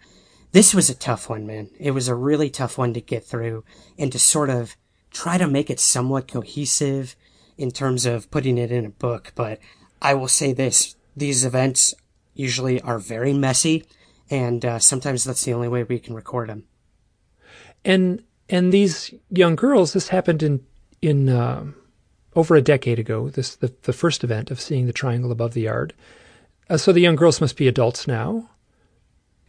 this 0.52 0.72
was 0.72 0.88
a 0.88 0.94
tough 0.94 1.28
one, 1.28 1.46
man. 1.46 1.70
It 1.78 1.90
was 1.90 2.08
a 2.08 2.14
really 2.14 2.50
tough 2.50 2.78
one 2.78 2.94
to 2.94 3.00
get 3.00 3.24
through 3.24 3.64
and 3.98 4.12
to 4.12 4.18
sort 4.18 4.50
of 4.50 4.76
try 5.12 5.38
to 5.38 5.46
make 5.46 5.70
it 5.70 5.80
somewhat 5.80 6.28
cohesive 6.28 7.16
in 7.58 7.70
terms 7.70 8.06
of 8.06 8.30
putting 8.30 8.58
it 8.58 8.70
in 8.70 8.86
a 8.86 8.90
book. 8.90 9.32
But 9.34 9.58
I 10.00 10.14
will 10.14 10.28
say 10.28 10.52
this, 10.52 10.96
these 11.16 11.44
events 11.44 11.94
usually 12.34 12.80
are 12.80 12.98
very 12.98 13.32
messy 13.32 13.84
and 14.30 14.64
uh, 14.64 14.78
sometimes 14.78 15.24
that's 15.24 15.44
the 15.44 15.52
only 15.52 15.68
way 15.68 15.82
we 15.82 15.98
can 15.98 16.14
record 16.14 16.48
them. 16.48 16.64
And 17.84 18.22
and 18.48 18.72
these 18.72 19.12
young 19.30 19.56
girls, 19.56 19.92
this 19.92 20.08
happened 20.08 20.42
in 20.42 20.66
in 21.02 21.28
uh, 21.28 21.66
over 22.34 22.54
a 22.54 22.62
decade 22.62 22.98
ago. 22.98 23.28
This 23.28 23.56
the 23.56 23.72
the 23.82 23.92
first 23.92 24.24
event 24.24 24.50
of 24.50 24.60
seeing 24.60 24.86
the 24.86 24.92
triangle 24.92 25.32
above 25.32 25.54
the 25.54 25.62
yard. 25.62 25.94
Uh, 26.68 26.76
so 26.76 26.92
the 26.92 27.00
young 27.00 27.16
girls 27.16 27.40
must 27.40 27.56
be 27.56 27.68
adults 27.68 28.06
now. 28.06 28.50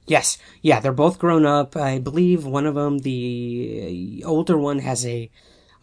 Yes, 0.07 0.37
yeah, 0.61 0.79
they're 0.79 0.91
both 0.91 1.17
grown 1.17 1.45
up. 1.45 1.75
I 1.75 1.97
believe 1.97 2.45
one 2.45 2.67
of 2.67 2.75
them, 2.75 2.99
the 2.99 4.23
older 4.25 4.57
one, 4.57 4.79
has 4.79 5.05
a 5.05 5.31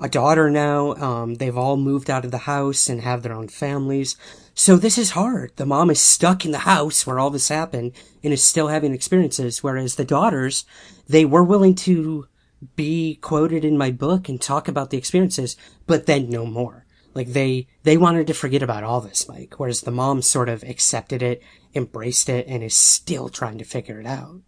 a 0.00 0.08
daughter 0.08 0.50
now. 0.50 0.94
Um, 0.94 1.34
they've 1.36 1.56
all 1.56 1.76
moved 1.76 2.10
out 2.10 2.24
of 2.24 2.32
the 2.32 2.38
house 2.38 2.88
and 2.88 3.00
have 3.00 3.22
their 3.22 3.32
own 3.32 3.48
families. 3.48 4.16
So 4.52 4.76
this 4.76 4.98
is 4.98 5.12
hard. 5.12 5.52
The 5.56 5.64
mom 5.64 5.90
is 5.90 6.00
stuck 6.00 6.44
in 6.44 6.50
the 6.50 6.58
house 6.58 7.06
where 7.06 7.20
all 7.20 7.30
this 7.30 7.48
happened 7.48 7.92
and 8.22 8.32
is 8.32 8.42
still 8.42 8.68
having 8.68 8.92
experiences. 8.92 9.62
Whereas 9.62 9.94
the 9.94 10.04
daughters, 10.04 10.64
they 11.08 11.24
were 11.24 11.44
willing 11.44 11.76
to 11.76 12.26
be 12.74 13.16
quoted 13.16 13.64
in 13.64 13.78
my 13.78 13.90
book 13.90 14.28
and 14.28 14.40
talk 14.40 14.66
about 14.68 14.90
the 14.90 14.98
experiences, 14.98 15.56
but 15.86 16.06
then 16.06 16.28
no 16.28 16.46
more. 16.46 16.81
Like 17.14 17.28
they, 17.28 17.66
they 17.82 17.96
wanted 17.96 18.26
to 18.28 18.34
forget 18.34 18.62
about 18.62 18.84
all 18.84 19.00
this, 19.00 19.28
Mike, 19.28 19.54
whereas 19.58 19.82
the 19.82 19.90
mom 19.90 20.22
sort 20.22 20.48
of 20.48 20.62
accepted 20.62 21.22
it, 21.22 21.42
embraced 21.74 22.28
it, 22.28 22.46
and 22.46 22.62
is 22.62 22.76
still 22.76 23.28
trying 23.28 23.58
to 23.58 23.64
figure 23.64 24.00
it 24.00 24.06
out. 24.06 24.40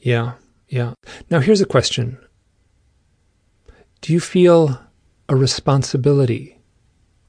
Yeah. 0.00 0.34
Yeah. 0.68 0.94
Now 1.30 1.40
here's 1.40 1.60
a 1.60 1.66
question. 1.66 2.18
Do 4.00 4.12
you 4.12 4.20
feel 4.20 4.80
a 5.28 5.36
responsibility 5.36 6.58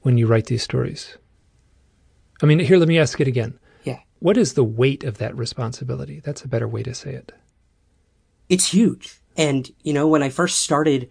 when 0.02 0.18
you 0.18 0.28
write 0.28 0.48
these 0.48 0.64
stories? 0.64 1.18
I 2.42 2.46
mean, 2.46 2.60
here, 2.60 2.78
let 2.78 2.88
me 2.88 3.00
ask 3.00 3.20
it 3.22 3.28
again. 3.28 3.58
Yeah. 3.84 4.00
What 4.20 4.38
is 4.38 4.54
the 4.54 4.64
weight 4.64 5.04
of 5.04 5.18
that 5.20 5.36
responsibility? 5.38 6.20
That's 6.20 6.44
a 6.44 6.50
better 6.50 6.68
way 6.68 6.84
to 6.84 6.94
say 6.94 7.12
it. 7.14 7.32
It's 8.50 8.74
huge. 8.74 9.22
And, 9.38 9.70
you 9.84 9.94
know, 9.94 10.08
when 10.08 10.24
I 10.24 10.30
first 10.30 10.60
started 10.60 11.10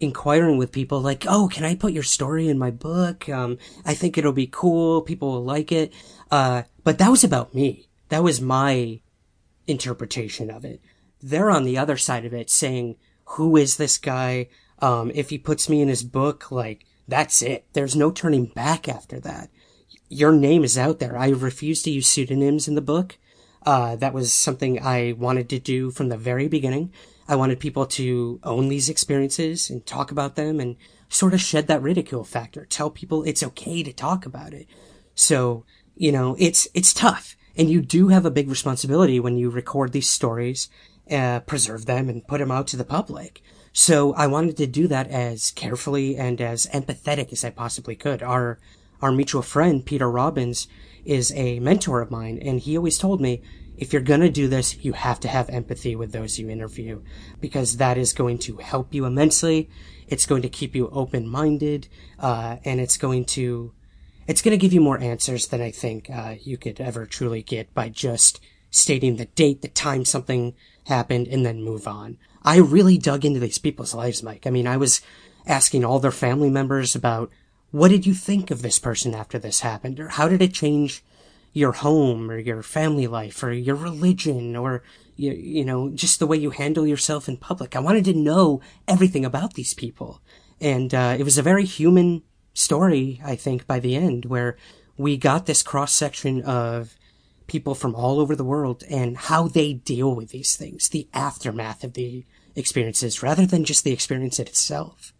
inquiring 0.00 0.58
with 0.58 0.72
people 0.72 1.00
like, 1.00 1.24
oh, 1.26 1.48
can 1.48 1.64
I 1.64 1.74
put 1.74 1.92
your 1.92 2.02
story 2.02 2.48
in 2.48 2.58
my 2.58 2.70
book? 2.70 3.28
Um, 3.28 3.58
I 3.84 3.94
think 3.94 4.16
it'll 4.16 4.32
be 4.32 4.46
cool. 4.46 5.02
People 5.02 5.32
will 5.32 5.44
like 5.44 5.72
it. 5.72 5.92
Uh, 6.30 6.64
but 6.84 6.98
that 6.98 7.10
was 7.10 7.24
about 7.24 7.54
me. 7.54 7.88
That 8.08 8.22
was 8.22 8.40
my 8.40 9.00
interpretation 9.66 10.50
of 10.50 10.64
it. 10.64 10.80
They're 11.22 11.50
on 11.50 11.64
the 11.64 11.78
other 11.78 11.96
side 11.96 12.24
of 12.24 12.34
it 12.34 12.50
saying, 12.50 12.96
who 13.30 13.56
is 13.56 13.76
this 13.76 13.98
guy? 13.98 14.48
Um, 14.80 15.10
if 15.14 15.30
he 15.30 15.38
puts 15.38 15.68
me 15.68 15.80
in 15.80 15.88
his 15.88 16.02
book, 16.04 16.50
like, 16.52 16.84
that's 17.08 17.40
it. 17.42 17.64
There's 17.72 17.96
no 17.96 18.10
turning 18.10 18.46
back 18.46 18.88
after 18.88 19.18
that. 19.20 19.50
Your 20.08 20.32
name 20.32 20.62
is 20.62 20.76
out 20.76 20.98
there. 20.98 21.16
I 21.16 21.30
refuse 21.30 21.82
to 21.82 21.90
use 21.90 22.06
pseudonyms 22.06 22.68
in 22.68 22.74
the 22.74 22.80
book. 22.80 23.18
Uh, 23.64 23.96
that 23.96 24.14
was 24.14 24.32
something 24.32 24.80
I 24.80 25.12
wanted 25.12 25.48
to 25.48 25.58
do 25.58 25.90
from 25.90 26.08
the 26.08 26.16
very 26.16 26.46
beginning. 26.46 26.92
I 27.28 27.36
wanted 27.36 27.60
people 27.60 27.86
to 27.86 28.40
own 28.42 28.68
these 28.68 28.88
experiences 28.88 29.70
and 29.70 29.84
talk 29.84 30.10
about 30.10 30.36
them 30.36 30.60
and 30.60 30.76
sort 31.08 31.34
of 31.34 31.40
shed 31.40 31.66
that 31.66 31.82
ridicule 31.82 32.24
factor. 32.24 32.64
Tell 32.64 32.90
people 32.90 33.22
it's 33.22 33.42
okay 33.42 33.82
to 33.82 33.92
talk 33.92 34.26
about 34.26 34.52
it. 34.52 34.66
So, 35.14 35.64
you 35.96 36.12
know, 36.12 36.36
it's, 36.38 36.68
it's 36.74 36.92
tough. 36.92 37.36
And 37.56 37.70
you 37.70 37.80
do 37.80 38.08
have 38.08 38.26
a 38.26 38.30
big 38.30 38.48
responsibility 38.48 39.18
when 39.18 39.38
you 39.38 39.50
record 39.50 39.92
these 39.92 40.08
stories, 40.08 40.68
uh, 41.10 41.40
preserve 41.40 41.86
them 41.86 42.08
and 42.08 42.26
put 42.26 42.38
them 42.38 42.50
out 42.50 42.66
to 42.68 42.76
the 42.76 42.84
public. 42.84 43.42
So 43.72 44.14
I 44.14 44.26
wanted 44.26 44.56
to 44.58 44.66
do 44.66 44.88
that 44.88 45.08
as 45.08 45.50
carefully 45.50 46.16
and 46.16 46.40
as 46.40 46.66
empathetic 46.66 47.32
as 47.32 47.44
I 47.44 47.50
possibly 47.50 47.94
could. 47.94 48.22
Our, 48.22 48.58
our 49.00 49.12
mutual 49.12 49.42
friend, 49.42 49.84
Peter 49.84 50.10
Robbins, 50.10 50.68
is 51.04 51.32
a 51.32 51.60
mentor 51.60 52.00
of 52.00 52.10
mine, 52.10 52.38
and 52.42 52.58
he 52.60 52.76
always 52.76 52.98
told 52.98 53.20
me, 53.20 53.42
if 53.76 53.92
you're 53.92 54.02
going 54.02 54.20
to 54.20 54.30
do 54.30 54.48
this, 54.48 54.84
you 54.84 54.92
have 54.92 55.20
to 55.20 55.28
have 55.28 55.48
empathy 55.50 55.94
with 55.96 56.12
those 56.12 56.38
you 56.38 56.48
interview 56.48 57.02
because 57.40 57.76
that 57.76 57.98
is 57.98 58.12
going 58.12 58.38
to 58.38 58.56
help 58.56 58.94
you 58.94 59.04
immensely. 59.04 59.68
It's 60.08 60.26
going 60.26 60.42
to 60.42 60.48
keep 60.48 60.74
you 60.74 60.88
open 60.90 61.28
minded, 61.28 61.88
uh, 62.18 62.56
and 62.64 62.80
it's 62.80 62.96
going 62.96 63.24
to, 63.26 63.72
it's 64.26 64.42
going 64.42 64.52
to 64.52 64.62
give 64.62 64.72
you 64.72 64.80
more 64.80 65.00
answers 65.00 65.48
than 65.48 65.60
I 65.60 65.70
think, 65.70 66.08
uh, 66.10 66.36
you 66.40 66.56
could 66.56 66.80
ever 66.80 67.06
truly 67.06 67.42
get 67.42 67.74
by 67.74 67.88
just 67.88 68.40
stating 68.70 69.16
the 69.16 69.24
date, 69.26 69.62
the 69.62 69.68
time 69.68 70.04
something 70.04 70.54
happened, 70.84 71.26
and 71.28 71.44
then 71.44 71.62
move 71.62 71.88
on. 71.88 72.18
I 72.42 72.58
really 72.58 72.98
dug 72.98 73.24
into 73.24 73.40
these 73.40 73.58
people's 73.58 73.94
lives, 73.94 74.22
Mike. 74.22 74.46
I 74.46 74.50
mean, 74.50 74.66
I 74.66 74.76
was 74.76 75.00
asking 75.46 75.84
all 75.84 75.98
their 75.98 76.12
family 76.12 76.50
members 76.50 76.94
about 76.94 77.30
what 77.72 77.88
did 77.88 78.06
you 78.06 78.14
think 78.14 78.50
of 78.50 78.62
this 78.62 78.78
person 78.78 79.14
after 79.14 79.38
this 79.38 79.60
happened? 79.60 79.98
Or 79.98 80.08
how 80.08 80.28
did 80.28 80.40
it 80.40 80.54
change 80.54 81.02
your 81.56 81.72
home 81.72 82.30
or 82.30 82.38
your 82.38 82.62
family 82.62 83.06
life 83.06 83.42
or 83.42 83.50
your 83.50 83.76
religion 83.76 84.54
or, 84.54 84.82
you, 85.16 85.32
you 85.32 85.64
know, 85.64 85.88
just 85.88 86.18
the 86.18 86.26
way 86.26 86.36
you 86.36 86.50
handle 86.50 86.86
yourself 86.86 87.28
in 87.28 87.36
public? 87.38 87.74
I 87.74 87.80
wanted 87.80 88.04
to 88.04 88.12
know 88.12 88.60
everything 88.86 89.24
about 89.24 89.54
these 89.54 89.72
people. 89.72 90.20
And, 90.60 90.94
uh, 90.94 91.16
it 91.18 91.24
was 91.24 91.38
a 91.38 91.42
very 91.42 91.64
human 91.64 92.22
story, 92.52 93.22
I 93.24 93.36
think, 93.36 93.66
by 93.66 93.80
the 93.80 93.96
end, 93.96 94.26
where 94.26 94.58
we 94.98 95.16
got 95.16 95.46
this 95.46 95.62
cross 95.62 95.94
section 95.94 96.42
of 96.42 96.94
people 97.46 97.74
from 97.74 97.94
all 97.94 98.20
over 98.20 98.36
the 98.36 98.44
world 98.44 98.84
and 98.90 99.16
how 99.16 99.48
they 99.48 99.72
deal 99.72 100.14
with 100.14 100.28
these 100.28 100.56
things, 100.56 100.90
the 100.90 101.08
aftermath 101.14 101.84
of 101.84 101.94
the 101.94 102.26
experiences, 102.54 103.22
rather 103.22 103.46
than 103.46 103.64
just 103.64 103.82
the 103.82 103.92
experience 103.92 104.38
itself. 104.38 105.14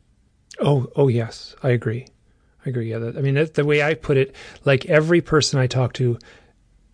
Oh, 0.61 0.90
oh 0.96 1.09
yes, 1.09 1.55
I 1.62 1.70
agree. 1.70 2.09
I 2.66 2.70
agree. 2.70 2.90
Yeah, 2.90 2.98
that, 2.98 3.16
I 3.16 3.20
mean, 3.20 3.35
that's 3.35 3.52
the 3.52 3.64
way 3.64 3.83
I 3.83 3.94
put 3.94 4.16
it. 4.16 4.35
Like 4.64 4.87
every 4.87 5.20
person 5.20 5.61
I 5.61 5.68
talk 5.68 5.92
to, 5.94 6.18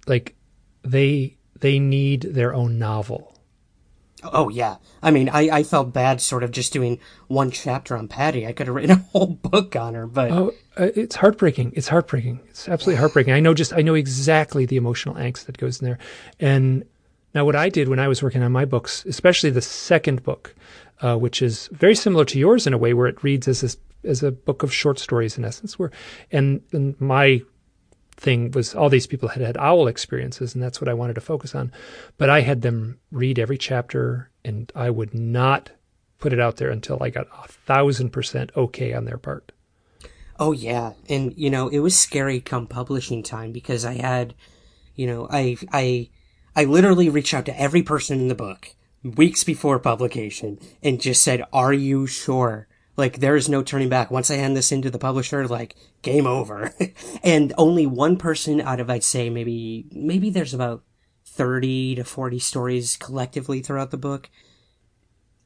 like 0.07 0.37
they 0.83 1.39
they 1.61 1.79
need 1.79 2.23
their 2.23 2.55
own 2.55 2.79
novel. 2.79 3.39
Oh 4.23 4.51
yeah, 4.51 4.77
I 5.03 5.11
mean, 5.11 5.29
I, 5.31 5.49
I 5.51 5.63
felt 5.65 5.93
bad 5.93 6.21
sort 6.21 6.45
of 6.45 6.53
just 6.53 6.73
doing 6.73 7.01
one 7.27 7.51
chapter 7.51 7.97
on 7.97 8.07
Patty. 8.07 8.47
I 8.47 8.53
could 8.53 8.69
have 8.69 8.77
written 8.77 8.91
a 8.93 9.05
whole 9.13 9.27
book 9.43 9.75
on 9.75 9.95
her, 9.95 10.07
but 10.07 10.31
oh, 10.31 10.53
uh, 10.79 10.91
it's 10.95 11.17
heartbreaking. 11.17 11.73
It's 11.75 11.89
heartbreaking. 11.89 12.41
It's 12.51 12.69
absolutely 12.69 13.01
heartbreaking. 13.01 13.33
I 13.33 13.41
know 13.41 13.55
just 13.55 13.73
I 13.73 13.81
know 13.81 13.95
exactly 13.95 14.67
the 14.67 14.77
emotional 14.77 15.15
angst 15.15 15.47
that 15.47 15.59
goes 15.59 15.81
in 15.81 15.87
there. 15.87 15.99
And 16.39 16.85
now, 17.35 17.47
what 17.47 17.57
I 17.57 17.71
did 17.71 17.89
when 17.89 17.99
I 17.99 18.09
was 18.09 18.23
working 18.23 18.43
on 18.43 18.53
my 18.53 18.67
books, 18.67 19.05
especially 19.07 19.51
the 19.51 19.63
second 19.63 20.23
book, 20.23 20.55
uh, 21.01 21.17
which 21.17 21.41
is 21.41 21.69
very 21.73 21.95
similar 21.95 22.27
to 22.27 22.39
yours 22.39 22.67
in 22.67 22.75
a 22.75 22.79
way, 22.79 22.93
where 22.93 23.07
it 23.07 23.25
reads 23.25 23.49
as 23.49 23.63
this 23.63 23.77
as 24.05 24.23
a 24.23 24.33
book 24.33 24.63
of 24.63 24.73
short 24.73 24.99
stories 24.99 25.39
in 25.39 25.45
essence. 25.45 25.79
Where 25.79 25.91
and, 26.31 26.63
and 26.73 27.01
my 27.01 27.43
thing 28.17 28.51
was 28.53 28.75
all 28.75 28.89
these 28.89 29.07
people 29.07 29.31
had 29.31 29.43
had 29.43 29.57
owl 29.57 29.89
experiences, 29.89 30.55
and 30.55 30.63
that's 30.63 30.81
what 30.81 30.89
I 30.89 30.95
wanted 30.95 31.15
to 31.15 31.21
focus 31.21 31.55
on. 31.55 31.73
But 32.19 32.31
I 32.31 32.41
had 32.41 32.63
them 32.63 32.99
read 33.11 33.39
every 33.39 33.59
chapter, 33.59 34.31
and 34.45 34.71
I 34.75 34.91
would 34.91 35.15
not 35.15 35.71
put 36.19 36.33
it 36.33 36.41
out 36.41 36.57
there 36.57 36.71
until 36.71 37.03
I 37.03 37.11
got 37.11 37.27
a 37.45 37.49
thousand 37.49 38.11
percent 38.11 38.53
okay 38.57 38.93
on 38.93 39.05
their 39.05 39.19
part. 39.19 39.53
Oh 40.39 40.53
yeah, 40.53 40.93
and 41.09 41.35
you 41.37 41.51
know 41.51 41.69
it 41.69 41.81
was 41.81 41.99
scary 41.99 42.41
come 42.41 42.67
publishing 42.67 43.23
time 43.23 43.53
because 43.53 43.85
I 43.85 43.95
had, 43.95 44.35
you 44.95 45.07
know, 45.07 45.29
I 45.31 45.57
I 45.73 46.11
I 46.57 46.65
literally 46.65 47.09
reached 47.09 47.35
out 47.35 47.47
to 47.47 47.61
every 47.61 47.83
person 47.83 48.21
in 48.21 48.29
the 48.29 48.35
book 48.35 48.75
weeks 49.03 49.43
before 49.45 49.79
publication 49.79 50.59
and 50.83 51.01
just 51.01 51.23
said, 51.23 51.45
"Are 51.53 51.73
you 51.73 52.07
sure?" 52.07 52.69
Like 52.97 53.21
there 53.21 53.37
is 53.37 53.49
no 53.49 53.63
turning 53.63 53.89
back. 53.89 54.11
Once 54.11 54.31
I 54.31 54.37
hand 54.37 54.57
this 54.57 54.73
into 54.73 54.91
the 54.91 54.99
publisher, 54.99 55.47
like 55.49 55.77
game 56.03 56.27
over. 56.27 56.73
and 57.25 57.53
only 57.57 57.87
one 57.87 58.17
person 58.17 58.61
out 58.61 58.81
of 58.81 58.91
I'd 58.91 59.05
say 59.05 59.31
maybe 59.31 59.87
maybe 59.93 60.31
there's 60.31 60.55
about 60.55 60.85
30 61.25 61.97
to 61.97 62.05
40 62.05 62.39
stories 62.39 62.97
collectively 62.97 63.61
throughout 63.61 63.91
the 63.91 63.97
book. 63.97 64.29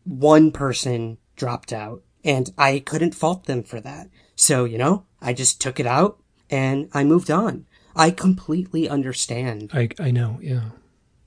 One 0.04 0.50
person 0.50 1.18
dropped 1.36 1.72
out 1.72 2.02
and 2.24 2.50
I 2.58 2.80
couldn't 2.80 3.14
fault 3.14 3.44
them 3.44 3.62
for 3.62 3.80
that. 3.80 4.08
So, 4.34 4.64
you 4.64 4.78
know, 4.78 5.06
I 5.22 5.32
just 5.32 5.60
took 5.60 5.78
it 5.78 5.86
out 5.86 6.20
and 6.50 6.88
I 6.92 7.04
moved 7.04 7.30
on. 7.30 7.66
I 7.94 8.10
completely 8.10 8.88
understand. 8.88 9.70
I 9.72 9.88
I 9.98 10.10
know, 10.10 10.38
yeah. 10.42 10.70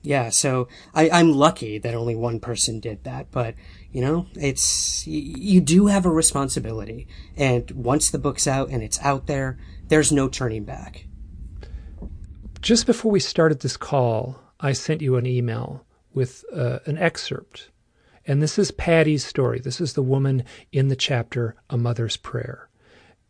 Yeah, 0.02 0.30
so 0.30 0.68
I, 0.94 1.10
I'm 1.10 1.32
lucky 1.32 1.78
that 1.78 1.94
only 1.94 2.16
one 2.16 2.40
person 2.40 2.80
did 2.80 3.04
that, 3.04 3.30
but 3.30 3.54
you 3.92 4.00
know, 4.00 4.26
it's, 4.34 5.06
you 5.06 5.60
do 5.60 5.86
have 5.86 6.06
a 6.06 6.10
responsibility. 6.10 7.08
And 7.36 7.70
once 7.72 8.10
the 8.10 8.18
book's 8.18 8.46
out 8.46 8.70
and 8.70 8.82
it's 8.82 9.00
out 9.00 9.26
there, 9.26 9.58
there's 9.88 10.12
no 10.12 10.28
turning 10.28 10.64
back. 10.64 11.06
Just 12.60 12.86
before 12.86 13.10
we 13.10 13.20
started 13.20 13.60
this 13.60 13.76
call, 13.76 14.38
I 14.60 14.72
sent 14.72 15.02
you 15.02 15.16
an 15.16 15.26
email 15.26 15.84
with 16.12 16.44
uh, 16.54 16.80
an 16.86 16.98
excerpt. 16.98 17.70
And 18.26 18.42
this 18.42 18.58
is 18.58 18.70
Patty's 18.70 19.24
story. 19.24 19.58
This 19.58 19.80
is 19.80 19.94
the 19.94 20.02
woman 20.02 20.44
in 20.70 20.88
the 20.88 20.96
chapter 20.96 21.56
A 21.70 21.76
Mother's 21.76 22.16
Prayer. 22.16 22.68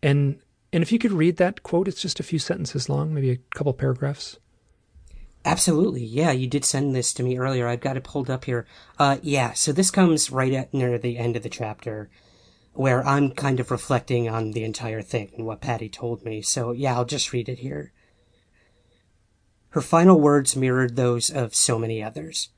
And 0.03 0.41
and 0.73 0.83
if 0.83 0.93
you 0.93 0.99
could 0.99 1.13
read 1.13 1.37
that 1.39 1.63
quote, 1.63 1.89
it's 1.89 2.03
just 2.03 2.21
a 2.21 2.25
few 2.25 2.39
sentences 2.39 2.89
long, 2.89 3.13
maybe 3.13 3.31
a 3.31 3.37
couple 3.55 3.73
paragraphs. 3.73 4.39
Absolutely. 5.45 6.05
Yeah, 6.05 6.33
you 6.33 6.47
did 6.47 6.65
send 6.65 6.95
this 6.95 7.15
to 7.15 7.23
me 7.23 7.39
earlier. 7.39 7.67
I've 7.67 7.81
got 7.81 7.97
it 7.97 8.05
pulled 8.05 8.29
up 8.29 8.45
here. 8.45 8.67
Uh, 8.99 9.19
yeah, 9.23 9.53
so 9.55 9.73
this 9.73 9.91
comes 9.91 10.31
right 10.31 10.53
at 10.53 10.75
near 10.75 10.99
the 10.99 11.17
end 11.17 11.37
of 11.37 11.43
the 11.43 11.49
chapter 11.49 12.11
where 12.73 13.05
I'm 13.07 13.33
kind 13.33 13.59
of 13.59 13.71
reflecting 13.71 14.29
on 14.29 14.53
the 14.53 14.65
entire 14.65 15.03
thing 15.03 15.33
and 15.37 15.47
what 15.47 15.61
Patty 15.61 15.89
told 15.89 16.25
me. 16.25 16.43
So 16.43 16.73
yeah, 16.73 16.95
I'll 16.95 17.05
just 17.05 17.33
read 17.33 17.49
it 17.49 17.61
here. 17.61 17.93
Her 19.71 19.81
final 19.81 20.21
words 20.21 20.57
mirrored 20.57 20.97
those 20.97 21.31
of 21.31 21.55
so 21.55 21.79
many 21.79 22.03
others 22.03 22.51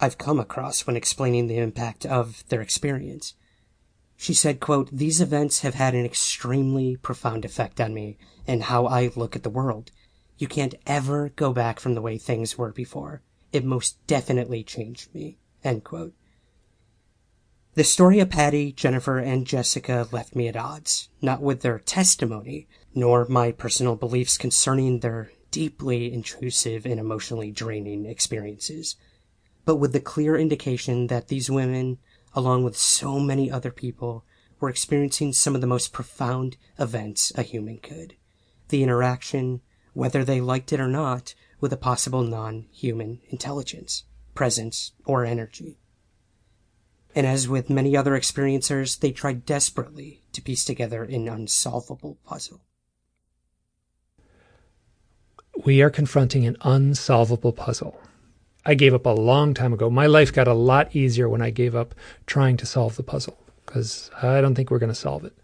I've 0.00 0.18
come 0.18 0.40
across 0.40 0.86
when 0.86 0.96
explaining 0.96 1.46
the 1.46 1.58
impact 1.58 2.06
of 2.06 2.42
their 2.48 2.62
experience. 2.62 3.34
She 4.16 4.34
said, 4.34 4.60
quote, 4.60 4.90
These 4.90 5.20
events 5.20 5.60
have 5.60 5.74
had 5.74 5.94
an 5.94 6.04
extremely 6.04 6.96
profound 6.96 7.44
effect 7.44 7.80
on 7.80 7.92
me 7.92 8.18
and 8.46 8.64
how 8.64 8.86
I 8.86 9.10
look 9.14 9.36
at 9.36 9.42
the 9.42 9.50
world. 9.50 9.90
You 10.40 10.48
can't 10.48 10.74
ever 10.86 11.28
go 11.36 11.52
back 11.52 11.78
from 11.78 11.92
the 11.94 12.00
way 12.00 12.16
things 12.16 12.56
were 12.56 12.72
before. 12.72 13.20
It 13.52 13.62
most 13.62 13.98
definitely 14.06 14.64
changed 14.64 15.14
me. 15.14 15.36
End 15.62 15.84
quote. 15.84 16.14
The 17.74 17.84
story 17.84 18.20
of 18.20 18.30
Patty, 18.30 18.72
Jennifer, 18.72 19.18
and 19.18 19.46
Jessica 19.46 20.08
left 20.10 20.34
me 20.34 20.48
at 20.48 20.56
odds, 20.56 21.10
not 21.20 21.42
with 21.42 21.60
their 21.60 21.78
testimony, 21.78 22.68
nor 22.94 23.26
my 23.28 23.52
personal 23.52 23.96
beliefs 23.96 24.38
concerning 24.38 25.00
their 25.00 25.30
deeply 25.50 26.10
intrusive 26.10 26.86
and 26.86 26.98
emotionally 26.98 27.50
draining 27.50 28.06
experiences, 28.06 28.96
but 29.66 29.76
with 29.76 29.92
the 29.92 30.00
clear 30.00 30.38
indication 30.38 31.08
that 31.08 31.28
these 31.28 31.50
women, 31.50 31.98
along 32.32 32.64
with 32.64 32.78
so 32.78 33.20
many 33.20 33.50
other 33.50 33.70
people, 33.70 34.24
were 34.58 34.70
experiencing 34.70 35.34
some 35.34 35.54
of 35.54 35.60
the 35.60 35.66
most 35.66 35.92
profound 35.92 36.56
events 36.78 37.30
a 37.36 37.42
human 37.42 37.76
could. 37.76 38.14
The 38.70 38.82
interaction, 38.82 39.60
whether 39.92 40.24
they 40.24 40.40
liked 40.40 40.72
it 40.72 40.80
or 40.80 40.88
not, 40.88 41.34
with 41.60 41.72
a 41.72 41.76
possible 41.76 42.22
non-human 42.22 43.20
intelligence, 43.28 44.04
presence, 44.34 44.92
or 45.04 45.24
energy. 45.24 45.78
And 47.14 47.26
as 47.26 47.48
with 47.48 47.70
many 47.70 47.96
other 47.96 48.12
experiencers, 48.12 48.98
they 48.98 49.10
tried 49.10 49.44
desperately 49.44 50.22
to 50.32 50.42
piece 50.42 50.64
together 50.64 51.02
an 51.02 51.28
unsolvable 51.28 52.18
puzzle. 52.24 52.62
We 55.64 55.82
are 55.82 55.90
confronting 55.90 56.46
an 56.46 56.56
unsolvable 56.62 57.52
puzzle. 57.52 58.00
I 58.64 58.74
gave 58.74 58.94
up 58.94 59.06
a 59.06 59.10
long 59.10 59.54
time 59.54 59.72
ago. 59.72 59.90
My 59.90 60.06
life 60.06 60.32
got 60.32 60.48
a 60.48 60.54
lot 60.54 60.94
easier 60.94 61.28
when 61.28 61.42
I 61.42 61.50
gave 61.50 61.74
up 61.74 61.94
trying 62.26 62.56
to 62.58 62.66
solve 62.66 62.96
the 62.96 63.02
puzzle 63.02 63.38
because 63.66 64.10
I 64.22 64.40
don't 64.40 64.54
think 64.54 64.70
we're 64.70 64.78
going 64.78 64.92
to 64.92 64.94
solve 64.94 65.24
it. 65.24 65.36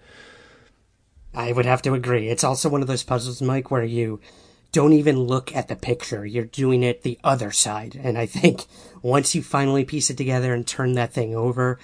I 1.35 1.53
would 1.53 1.67
have 1.67 1.83
to 1.83 1.95
agree. 1.95 2.29
It's 2.29 2.45
also 2.45 2.68
one 2.68 2.81
of 2.81 2.89
those 2.89 3.03
puzzles, 3.03 3.43
Mike, 3.43 3.70
where 3.70 3.85
you 3.85 4.20
don't 4.77 4.93
even 4.93 5.18
look 5.18 5.57
at 5.57 5.68
the 5.68 5.74
picture. 5.74 6.27
You're 6.27 6.45
doing 6.45 6.83
it 6.83 7.01
the 7.01 7.18
other 7.24 7.51
side. 7.51 7.99
And 7.99 8.18
I 8.18 8.27
think 8.27 8.66
once 9.01 9.35
you 9.35 9.43
finally 9.43 9.87
piece 9.87 10.11
it 10.11 10.18
together 10.18 10.53
and 10.53 10.66
turn 10.66 10.93
that 10.93 11.14
thing 11.14 11.35
over, 11.35 11.79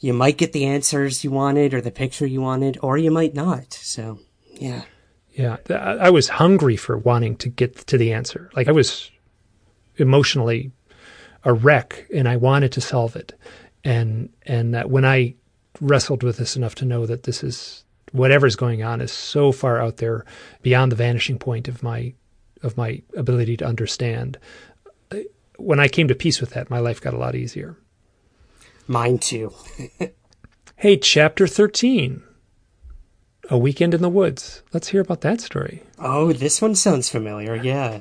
you 0.00 0.12
might 0.12 0.36
get 0.36 0.52
the 0.52 0.64
answers 0.64 1.22
you 1.22 1.30
wanted 1.30 1.72
or 1.72 1.80
the 1.80 1.92
picture 1.92 2.26
you 2.26 2.40
wanted, 2.40 2.78
or 2.82 2.98
you 2.98 3.12
might 3.12 3.32
not. 3.32 3.72
So, 3.72 4.18
yeah. 4.54 4.82
Yeah. 5.34 5.58
I 5.70 6.10
was 6.10 6.30
hungry 6.30 6.76
for 6.76 6.98
wanting 6.98 7.36
to 7.36 7.48
get 7.48 7.76
to 7.86 7.96
the 7.96 8.12
answer. 8.12 8.50
Like 8.56 8.66
I 8.66 8.72
was 8.72 9.08
emotionally 9.94 10.72
a 11.44 11.52
wreck 11.52 12.08
and 12.12 12.28
I 12.28 12.38
wanted 12.38 12.72
to 12.72 12.80
solve 12.80 13.14
it. 13.14 13.34
And, 13.84 14.30
and 14.42 14.74
that 14.74 14.90
when 14.90 15.04
I 15.04 15.36
wrestled 15.80 16.24
with 16.24 16.38
this 16.38 16.56
enough 16.56 16.74
to 16.76 16.84
know 16.84 17.06
that 17.06 17.22
this 17.22 17.44
is 17.44 17.84
whatever's 18.16 18.56
going 18.56 18.82
on 18.82 19.00
is 19.00 19.12
so 19.12 19.52
far 19.52 19.80
out 19.80 19.98
there 19.98 20.24
beyond 20.62 20.90
the 20.92 20.96
vanishing 20.96 21.38
point 21.38 21.68
of 21.68 21.82
my 21.82 22.14
of 22.62 22.76
my 22.76 23.02
ability 23.16 23.56
to 23.58 23.66
understand. 23.66 24.38
When 25.58 25.78
I 25.80 25.88
came 25.88 26.08
to 26.08 26.14
peace 26.14 26.40
with 26.40 26.50
that, 26.50 26.70
my 26.70 26.78
life 26.78 27.00
got 27.00 27.14
a 27.14 27.18
lot 27.18 27.34
easier. 27.34 27.76
Mine 28.86 29.18
too. 29.18 29.52
hey, 30.76 30.96
chapter 30.96 31.46
13. 31.46 32.22
a 33.50 33.58
weekend 33.58 33.94
in 33.94 34.02
the 34.02 34.08
woods. 34.08 34.62
Let's 34.72 34.88
hear 34.88 35.00
about 35.00 35.20
that 35.22 35.40
story. 35.40 35.82
Oh, 35.98 36.32
this 36.32 36.60
one 36.60 36.74
sounds 36.74 37.08
familiar. 37.08 37.54
Yeah. 37.56 38.00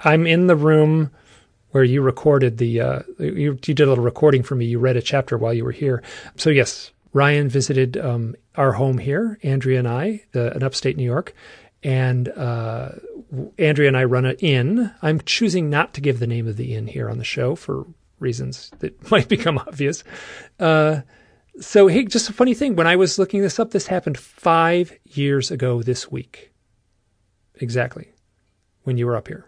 I'm 0.00 0.26
in 0.26 0.46
the 0.46 0.56
room 0.56 1.10
where 1.70 1.84
you 1.84 2.02
recorded 2.02 2.58
the 2.58 2.80
uh, 2.80 3.02
you, 3.18 3.58
you 3.66 3.74
did 3.74 3.80
a 3.80 3.86
little 3.86 4.04
recording 4.04 4.42
for 4.42 4.54
me. 4.54 4.64
You 4.66 4.78
read 4.78 4.96
a 4.96 5.02
chapter 5.02 5.36
while 5.36 5.52
you 5.54 5.64
were 5.64 5.72
here. 5.72 6.02
So 6.36 6.50
yes, 6.50 6.90
Ryan 7.16 7.48
visited 7.48 7.96
um, 7.96 8.36
our 8.56 8.72
home 8.72 8.98
here, 8.98 9.38
Andrea 9.42 9.78
and 9.78 9.88
I, 9.88 10.24
uh, 10.34 10.50
in 10.50 10.62
upstate 10.62 10.98
New 10.98 11.04
York, 11.04 11.32
and 11.82 12.28
uh, 12.28 12.90
Andrea 13.56 13.88
and 13.88 13.96
I 13.96 14.04
run 14.04 14.26
an 14.26 14.36
inn. 14.40 14.92
I'm 15.00 15.22
choosing 15.22 15.70
not 15.70 15.94
to 15.94 16.02
give 16.02 16.18
the 16.18 16.26
name 16.26 16.46
of 16.46 16.58
the 16.58 16.74
inn 16.74 16.86
here 16.86 17.08
on 17.08 17.16
the 17.16 17.24
show 17.24 17.54
for 17.54 17.86
reasons 18.18 18.70
that 18.80 19.10
might 19.10 19.28
become 19.28 19.56
obvious. 19.56 20.04
Uh, 20.60 21.00
so, 21.58 21.86
hey, 21.86 22.04
just 22.04 22.28
a 22.28 22.34
funny 22.34 22.52
thing. 22.52 22.76
When 22.76 22.86
I 22.86 22.96
was 22.96 23.18
looking 23.18 23.40
this 23.40 23.58
up, 23.58 23.70
this 23.70 23.86
happened 23.86 24.18
five 24.18 24.92
years 25.06 25.50
ago 25.50 25.82
this 25.82 26.12
week. 26.12 26.52
Exactly. 27.54 28.12
When 28.82 28.98
you 28.98 29.06
were 29.06 29.16
up 29.16 29.28
here. 29.28 29.46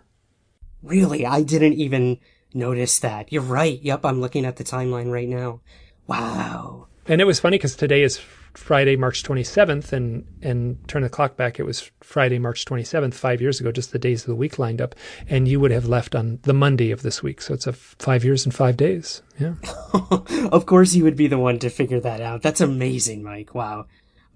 Really? 0.82 1.26
I 1.26 1.42
didn't 1.42 1.74
even 1.74 2.16
notice 2.54 2.98
that. 3.00 3.30
You're 3.30 3.42
right. 3.42 3.78
Yep, 3.82 4.06
I'm 4.06 4.22
looking 4.22 4.46
at 4.46 4.56
the 4.56 4.64
timeline 4.64 5.12
right 5.12 5.28
now. 5.28 5.60
Wow. 6.06 6.88
And 7.08 7.22
it 7.22 7.24
was 7.24 7.40
funny 7.40 7.56
because 7.56 7.74
today 7.74 8.02
is 8.02 8.20
Friday, 8.52 8.96
March 8.96 9.22
27th, 9.22 9.92
and 9.92 10.26
and 10.42 10.86
turn 10.88 11.02
the 11.02 11.08
clock 11.08 11.36
back, 11.36 11.58
it 11.58 11.62
was 11.62 11.90
Friday, 12.00 12.38
March 12.38 12.66
27th, 12.66 13.14
five 13.14 13.40
years 13.40 13.60
ago, 13.60 13.72
just 13.72 13.92
the 13.92 13.98
days 13.98 14.22
of 14.22 14.26
the 14.26 14.34
week 14.34 14.58
lined 14.58 14.82
up, 14.82 14.94
and 15.26 15.48
you 15.48 15.58
would 15.58 15.70
have 15.70 15.86
left 15.86 16.14
on 16.14 16.38
the 16.42 16.52
Monday 16.52 16.90
of 16.90 17.00
this 17.02 17.22
week. 17.22 17.40
So 17.40 17.54
it's 17.54 17.66
a 17.66 17.72
five 17.72 18.24
years 18.24 18.44
and 18.44 18.54
five 18.54 18.76
days. 18.76 19.22
Yeah. 19.38 19.54
of 20.52 20.66
course, 20.66 20.94
you 20.94 21.02
would 21.04 21.16
be 21.16 21.28
the 21.28 21.38
one 21.38 21.58
to 21.60 21.70
figure 21.70 22.00
that 22.00 22.20
out. 22.20 22.42
That's 22.42 22.60
amazing, 22.60 23.22
Mike. 23.22 23.54
Wow. 23.54 23.86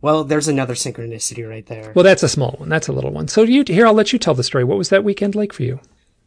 Well, 0.01 0.25
there's 0.25 0.49
another 0.49 0.75
synchronicity 0.75 1.49
right 1.49 1.67
there. 1.67 1.93
Well, 1.95 2.05
that's 2.05 2.23
a 2.23 2.29
small 2.29 2.57
one. 2.59 2.71
That's 2.71 2.89
a 2.89 2.93
little 2.93 3.13
one. 3.13 3.29
So 3.29 3.43
you 3.43 3.65
here, 3.67 3.87
I'll 3.87 3.93
let 3.93 4.13
you 4.13 4.19
tell 4.19 4.35
the 4.35 4.43
story. 4.43 4.65
What 4.65 4.79
was 4.79 4.89
that 4.89 5.05
weekend 5.05 5.35
like 5.35 5.53
for 5.53 5.63
you? 5.63 5.79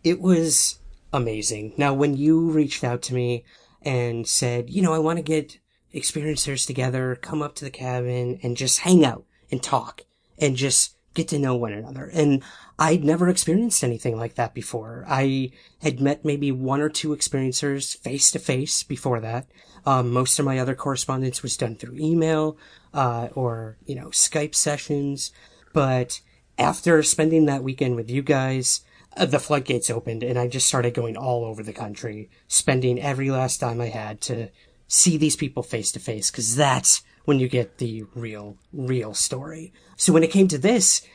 It 0.04 0.22
was 0.22 0.80
amazing. 1.12 1.74
Now, 1.76 1.94
when 1.94 2.16
you 2.16 2.52
reached 2.52 2.84
out 2.84 3.02
to 3.04 3.16
me 3.16 3.44
and 3.82 4.28
said, 4.28 4.70
you 4.70 4.82
know, 4.82 4.94
I 4.94 5.00
want 5.00 5.18
to 5.18 5.24
get 5.24 5.58
experiencers 5.96 6.68
together, 6.68 7.16
come 7.16 7.42
up 7.42 7.56
to 7.56 7.66
the 7.66 7.72
cabin 7.72 8.40
and 8.44 8.58
just 8.58 8.80
hang 8.80 9.06
out 9.06 9.26
and 9.52 9.64
talk 9.64 10.02
and 10.38 10.56
just 10.56 10.96
get 11.14 11.30
to 11.30 11.40
know 11.40 11.56
one 11.56 11.74
another. 11.74 12.12
And 12.14 12.44
I'd 12.78 13.04
never 13.04 13.30
experienced 13.30 13.84
anything 13.84 14.18
like 14.18 14.36
that 14.36 14.54
before. 14.54 15.06
I 15.08 15.52
had 15.82 16.02
met 16.02 16.26
maybe 16.26 16.52
one 16.52 16.82
or 16.82 16.90
two 16.90 17.16
experiencers 17.16 17.98
face 17.98 18.32
to 18.32 18.40
face 18.40 18.84
before 18.84 19.22
that. 19.22 19.48
Um, 19.86 20.12
most 20.12 20.38
of 20.40 20.46
my 20.46 20.60
other 20.60 20.76
correspondence 20.76 21.42
was 21.42 21.58
done 21.58 21.76
through 21.76 21.98
email, 21.98 22.58
uh, 22.94 23.30
or, 23.34 23.78
you 23.86 23.96
know, 23.96 24.08
Skype 24.08 24.56
sessions. 24.56 25.32
But 25.74 26.20
after 26.58 27.02
spending 27.04 27.46
that 27.46 27.64
weekend 27.64 27.96
with 27.96 28.10
you 28.10 28.22
guys, 28.22 28.82
uh, 29.16 29.26
the 29.26 29.40
floodgates 29.40 29.90
opened 29.90 30.24
and 30.24 30.38
I 30.38 30.48
just 30.48 30.68
started 30.68 30.94
going 30.94 31.16
all 31.16 31.46
over 31.46 31.64
the 31.64 31.74
country, 31.74 32.30
spending 32.48 33.00
every 33.00 33.32
last 33.32 33.62
dime 33.62 33.80
I 33.80 33.88
had 33.88 34.20
to 34.22 34.50
see 34.88 35.18
these 35.18 35.36
people 35.36 35.64
face 35.64 35.92
to 35.94 36.00
face 36.00 36.32
because 36.32 36.56
that's 36.56 37.04
when 37.26 37.40
you 37.40 37.48
get 37.48 37.78
the 37.78 38.04
real, 38.14 38.58
real 38.72 39.14
story. 39.14 39.74
So 39.98 40.14
when 40.14 40.24
it 40.24 40.32
came 40.32 40.48
to 40.50 40.58
this, 40.58 41.06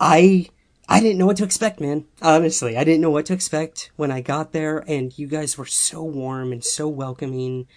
I, 0.00 0.48
I 0.88 1.00
didn't 1.00 1.18
know 1.18 1.26
what 1.26 1.36
to 1.36 1.44
expect, 1.44 1.80
man. 1.80 2.06
Honestly, 2.20 2.76
I 2.76 2.84
didn't 2.84 3.00
know 3.00 3.10
what 3.10 3.26
to 3.26 3.32
expect 3.32 3.92
when 3.96 4.10
I 4.10 4.20
got 4.20 4.52
there 4.52 4.78
and 4.88 5.16
you 5.16 5.26
guys 5.26 5.56
were 5.56 5.66
so 5.66 6.02
warm 6.02 6.52
and 6.52 6.64
so 6.64 6.88
welcoming. 6.88 7.68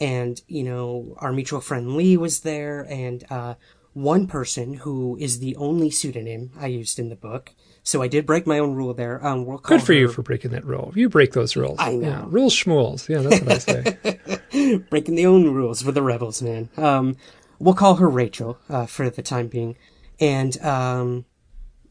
And, 0.00 0.40
you 0.48 0.64
know, 0.64 1.14
our 1.18 1.32
mutual 1.32 1.60
friend 1.60 1.96
Lee 1.96 2.16
was 2.16 2.40
there 2.40 2.86
and, 2.88 3.24
uh, 3.30 3.54
one 3.92 4.26
person 4.26 4.74
who 4.74 5.16
is 5.20 5.38
the 5.38 5.54
only 5.54 5.88
pseudonym 5.88 6.50
I 6.58 6.66
used 6.66 6.98
in 6.98 7.10
the 7.10 7.16
book 7.16 7.52
so 7.84 8.00
I 8.00 8.08
did 8.08 8.24
break 8.24 8.46
my 8.46 8.58
own 8.58 8.74
rule 8.74 8.94
there. 8.94 9.24
Um, 9.24 9.44
we'll 9.44 9.58
Good 9.58 9.82
for 9.82 9.92
her... 9.92 9.98
you 9.98 10.08
for 10.08 10.22
breaking 10.22 10.50
that 10.52 10.64
rule. 10.64 10.92
You 10.96 11.10
break 11.10 11.32
those 11.32 11.54
rules. 11.54 11.76
I 11.78 11.94
know. 11.94 12.08
Yeah, 12.08 12.24
rules 12.26 12.54
schmools. 12.54 13.08
Yeah, 13.08 13.18
that's 13.20 13.40
what 13.42 13.52
I 13.52 13.58
say. 13.58 14.78
breaking 14.90 15.14
the 15.14 15.26
own 15.26 15.52
rules 15.52 15.82
for 15.82 15.92
the 15.92 16.02
rebels, 16.02 16.42
man. 16.42 16.70
Um, 16.78 17.16
we'll 17.58 17.74
call 17.74 17.96
her 17.96 18.08
Rachel 18.08 18.58
uh, 18.70 18.86
for 18.86 19.10
the 19.10 19.22
time 19.22 19.48
being. 19.48 19.76
And 20.18 20.60
um, 20.62 21.26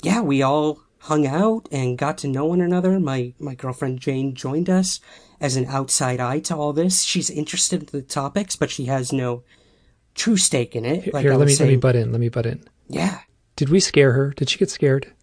yeah, 0.02 0.22
we 0.22 0.42
all 0.42 0.80
hung 1.02 1.28
out 1.28 1.68
and 1.72 1.98
got 1.98 2.18
to 2.20 2.28
know 2.28 2.46
one 2.46 2.62
another. 2.62 3.00
My 3.00 3.34
my 3.38 3.54
girlfriend 3.54 4.00
Jane 4.00 4.34
joined 4.34 4.70
us 4.70 5.00
as 5.40 5.56
an 5.56 5.66
outside 5.68 6.20
eye 6.20 6.40
to 6.40 6.56
all 6.56 6.74
this. 6.74 7.04
She's 7.04 7.30
interested 7.30 7.82
in 7.82 7.90
the 7.92 8.02
topics, 8.02 8.56
but 8.56 8.72
she 8.72 8.86
has 8.86 9.14
no 9.14 9.44
true 10.16 10.38
stake 10.38 10.76
in 10.76 10.86
it. 10.86 11.14
Like 11.14 11.24
Here, 11.24 11.36
let 11.36 11.48
me 11.48 11.54
saying. 11.54 11.70
let 11.70 11.74
me 11.76 11.80
butt 11.80 11.96
in. 11.96 12.12
Let 12.12 12.22
me 12.22 12.30
butt 12.30 12.46
in. 12.48 12.64
Yeah. 12.88 13.20
Did 13.56 13.70
we 13.70 13.80
scare 13.80 14.14
her? 14.14 14.32
Did 14.32 14.50
she 14.50 14.58
get 14.58 14.72
scared? 14.72 15.14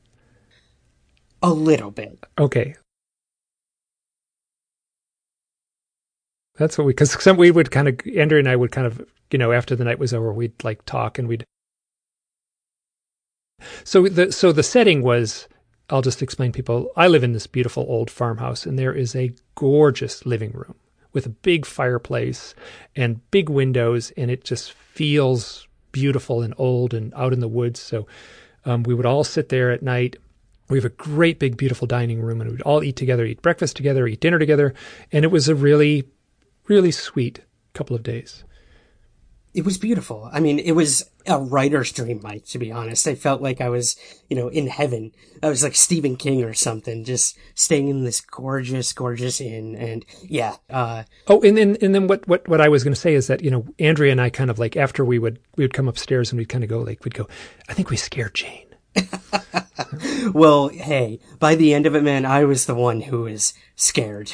A 1.43 1.51
little 1.51 1.91
bit. 1.91 2.19
Okay. 2.39 2.77
That's 6.57 6.77
what 6.77 6.87
we, 6.87 6.93
because 6.93 7.23
some 7.23 7.39
we 7.39 7.51
would 7.51 7.71
kind 7.71 7.89
of, 7.89 7.99
Andrea 8.17 8.41
and 8.41 8.49
I 8.49 8.57
would 8.57 8.71
kind 8.71 8.87
of, 8.87 9.01
you 9.31 9.39
know, 9.39 9.53
after 9.53 9.75
the 9.75 9.85
night 9.85 9.99
was 9.99 10.13
over, 10.13 10.33
we'd 10.33 10.63
like 10.63 10.85
talk 10.85 11.19
and 11.19 11.27
we'd. 11.27 11.45
So 13.85 14.09
the 14.09 14.33
so 14.33 14.53
the 14.53 14.63
setting 14.63 15.03
was, 15.03 15.49
I'll 15.89 16.03
just 16.03 16.23
explain 16.23 16.53
people. 16.53 16.91
I 16.97 17.09
live 17.09 17.25
in 17.25 17.33
this 17.33 17.47
beautiful 17.47 17.87
old 17.89 18.11
farmhouse, 18.11 18.67
and 18.67 18.79
there 18.79 18.93
is 18.93 19.17
a 19.17 19.33
gorgeous 19.55 20.27
living 20.27 20.53
room 20.53 20.75
with 21.13 21.27
a 21.27 21.31
big 21.31 21.65
fireplace 21.65 22.55
and 22.95 23.29
big 23.31 23.49
windows, 23.49 24.13
and 24.17 24.31
it 24.31 24.45
just 24.45 24.73
feels 24.73 25.67
beautiful 25.93 26.43
and 26.43 26.55
old 26.59 26.95
and 26.95 27.13
out 27.15 27.33
in 27.33 27.41
the 27.41 27.49
woods. 27.49 27.81
So 27.81 28.07
um, 28.65 28.83
we 28.83 28.95
would 28.95 29.07
all 29.07 29.25
sit 29.25 29.49
there 29.49 29.71
at 29.71 29.83
night 29.83 30.17
we 30.71 30.79
have 30.79 30.85
a 30.85 30.91
great 30.91 31.39
big 31.39 31.57
beautiful 31.57 31.87
dining 31.87 32.23
room 32.23 32.41
and 32.41 32.51
we'd 32.51 32.63
all 32.63 32.83
eat 32.83 32.97
together 32.97 33.25
eat 33.25 33.43
breakfast 33.43 33.77
together 33.77 34.07
eat 34.07 34.21
dinner 34.21 34.39
together 34.39 34.73
and 35.13 35.25
it 35.25 35.31
was 35.31 35.49
a 35.49 35.55
really 35.55 36.05
really 36.69 36.93
sweet 36.93 37.41
couple 37.75 37.97
of 37.97 38.03
days. 38.03 38.45
It 39.53 39.65
was 39.65 39.79
beautiful. 39.79 40.31
I 40.33 40.39
mean 40.39 40.61
it 40.61 40.73
was 40.73 41.11
a 41.27 41.39
writer's 41.39 41.93
dream 41.93 42.21
mike 42.23 42.47
to 42.47 42.59
be 42.59 42.71
honest. 42.71 43.07
I 43.07 43.15
felt 43.15 43.43
like 43.43 43.61
i 43.61 43.69
was 43.69 43.97
you 44.29 44.37
know 44.37 44.49
in 44.49 44.69
heaven. 44.69 45.13
I 45.43 45.49
was 45.49 45.63
like 45.65 45.75
stephen 45.75 46.17
king 46.17 46.45
or 46.45 46.55
something 46.55 47.05
just 47.05 47.37
staying 47.55 47.89
in 47.89 48.05
this 48.05 48.21
gorgeous 48.21 48.93
gorgeous 48.93 49.41
inn 49.41 49.75
and 49.75 50.05
yeah 50.23 50.57
uh, 50.71 51.03
oh 51.27 51.41
and 51.43 51.57
then 51.57 51.77
and 51.83 51.95
then 51.95 52.07
what 52.07 52.27
what 52.29 52.47
what 52.47 52.61
i 52.61 52.69
was 52.69 52.85
going 52.85 52.95
to 52.95 53.01
say 53.01 53.15
is 53.15 53.27
that 53.27 53.43
you 53.43 53.51
know 53.51 53.67
andrea 53.79 54.13
and 54.13 54.21
i 54.21 54.31
kind 54.31 54.51
of 54.51 54.59
like 54.59 54.77
after 54.77 55.05
we 55.05 55.19
would 55.19 55.39
we 55.57 55.65
would 55.65 55.75
come 55.75 55.89
upstairs 55.89 56.31
and 56.31 56.39
we'd 56.39 56.49
kind 56.49 56.63
of 56.63 56.71
go 56.71 56.81
like 56.81 57.03
we'd 57.05 57.15
go 57.15 57.27
i 57.69 57.75
think 57.75 57.91
we 57.91 57.97
scared 57.97 58.35
jane 58.35 58.70
well, 60.33 60.69
hey, 60.69 61.21
by 61.39 61.55
the 61.55 61.75
end 61.75 61.87
of 61.87 61.95
it, 61.95 62.03
man, 62.03 62.25
I 62.25 62.45
was 62.45 62.67
the 62.67 62.75
one 62.75 63.03
who 63.03 63.23
was 63.23 63.55
scared. 63.77 64.33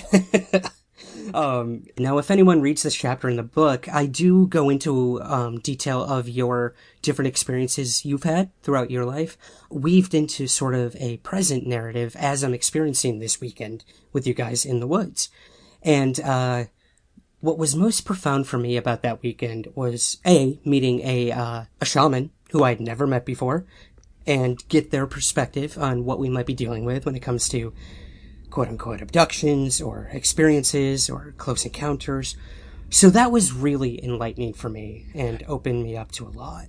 um, 1.35 1.85
now, 1.99 2.19
if 2.19 2.31
anyone 2.31 2.61
reads 2.61 2.83
this 2.83 2.95
chapter 2.95 3.29
in 3.29 3.37
the 3.37 3.43
book, 3.43 3.89
I 3.89 4.07
do 4.07 4.47
go 4.47 4.69
into 4.69 5.23
um, 5.23 5.59
detail 5.61 6.03
of 6.03 6.29
your 6.29 6.75
different 7.03 7.29
experiences 7.29 8.05
you've 8.05 8.25
had 8.25 8.51
throughout 8.63 8.91
your 8.91 9.05
life, 9.05 9.37
weaved 9.71 10.15
into 10.15 10.47
sort 10.47 10.75
of 10.75 10.97
a 10.97 11.19
present 11.19 11.67
narrative 11.67 12.17
as 12.17 12.43
I'm 12.43 12.55
experiencing 12.55 13.19
this 13.19 13.41
weekend 13.41 13.85
with 14.13 14.27
you 14.27 14.35
guys 14.35 14.65
in 14.65 14.81
the 14.81 14.87
woods. 14.87 15.29
And 15.83 16.19
uh, 16.21 16.65
what 17.41 17.59
was 17.59 17.77
most 17.77 18.05
profound 18.05 18.47
for 18.47 18.59
me 18.59 18.77
about 18.77 19.03
that 19.03 19.23
weekend 19.23 19.69
was 19.75 20.19
a 20.27 20.59
meeting 20.65 21.01
a 21.01 21.31
uh, 21.31 21.65
a 21.81 21.85
shaman 21.85 22.31
who 22.51 22.65
I'd 22.65 22.81
never 22.81 23.07
met 23.07 23.25
before, 23.25 23.67
and 24.27 24.67
get 24.69 24.91
their 24.91 25.07
perspective 25.07 25.79
on 25.79 26.05
what 26.05 26.19
we 26.19 26.29
might 26.29 26.47
be 26.47 26.55
dealing 26.55 26.85
with 26.85 27.07
when 27.07 27.15
it 27.15 27.23
comes 27.23 27.49
to 27.51 27.73
quote 28.51 28.69
unquote 28.69 29.03
abductions 29.03 29.81
or 29.81 30.09
experiences 30.13 31.11
or 31.11 31.35
close 31.37 31.65
encounters. 31.65 32.37
So 32.91 33.11
that 33.11 33.33
was 33.33 33.53
really 33.53 34.03
enlightening 34.05 34.55
for 34.55 34.69
me 34.69 35.07
and 35.15 35.43
opened 35.49 35.83
me 35.83 35.97
up 35.97 36.13
to 36.13 36.27
a 36.27 36.31
lot. 36.31 36.67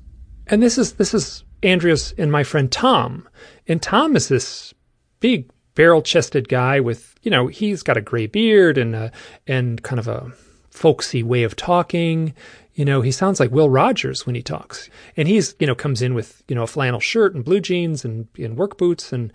And 0.47 0.61
this 0.63 0.77
is 0.77 0.93
this 0.93 1.13
is 1.13 1.43
Andrea's 1.63 2.13
and 2.17 2.31
my 2.31 2.43
friend 2.43 2.71
Tom. 2.71 3.27
And 3.67 3.81
Tom 3.81 4.15
is 4.15 4.27
this 4.27 4.73
big 5.19 5.49
barrel-chested 5.75 6.49
guy 6.49 6.79
with, 6.79 7.15
you 7.21 7.29
know, 7.29 7.47
he's 7.47 7.83
got 7.83 7.97
a 7.97 8.01
gray 8.01 8.25
beard 8.25 8.77
and 8.77 8.95
a, 8.95 9.11
and 9.45 9.81
kind 9.83 9.99
of 9.99 10.07
a 10.07 10.31
folksy 10.71 11.21
way 11.21 11.43
of 11.43 11.55
talking. 11.55 12.33
You 12.77 12.85
know, 12.85 13.01
he 13.01 13.11
sounds 13.11 13.39
like 13.39 13.49
Will 13.49 13.71
Rogers 13.71 14.27
when 14.27 14.35
he 14.35 14.43
talks. 14.43 14.87
And 15.17 15.27
he's, 15.27 15.55
you 15.59 15.65
know, 15.65 15.73
comes 15.73 16.03
in 16.03 16.13
with, 16.13 16.43
you 16.47 16.53
know, 16.53 16.61
a 16.61 16.67
flannel 16.67 16.99
shirt 16.99 17.33
and 17.33 17.43
blue 17.43 17.59
jeans 17.59 18.05
and, 18.05 18.27
and 18.37 18.55
work 18.55 18.77
boots 18.77 19.11
and 19.11 19.33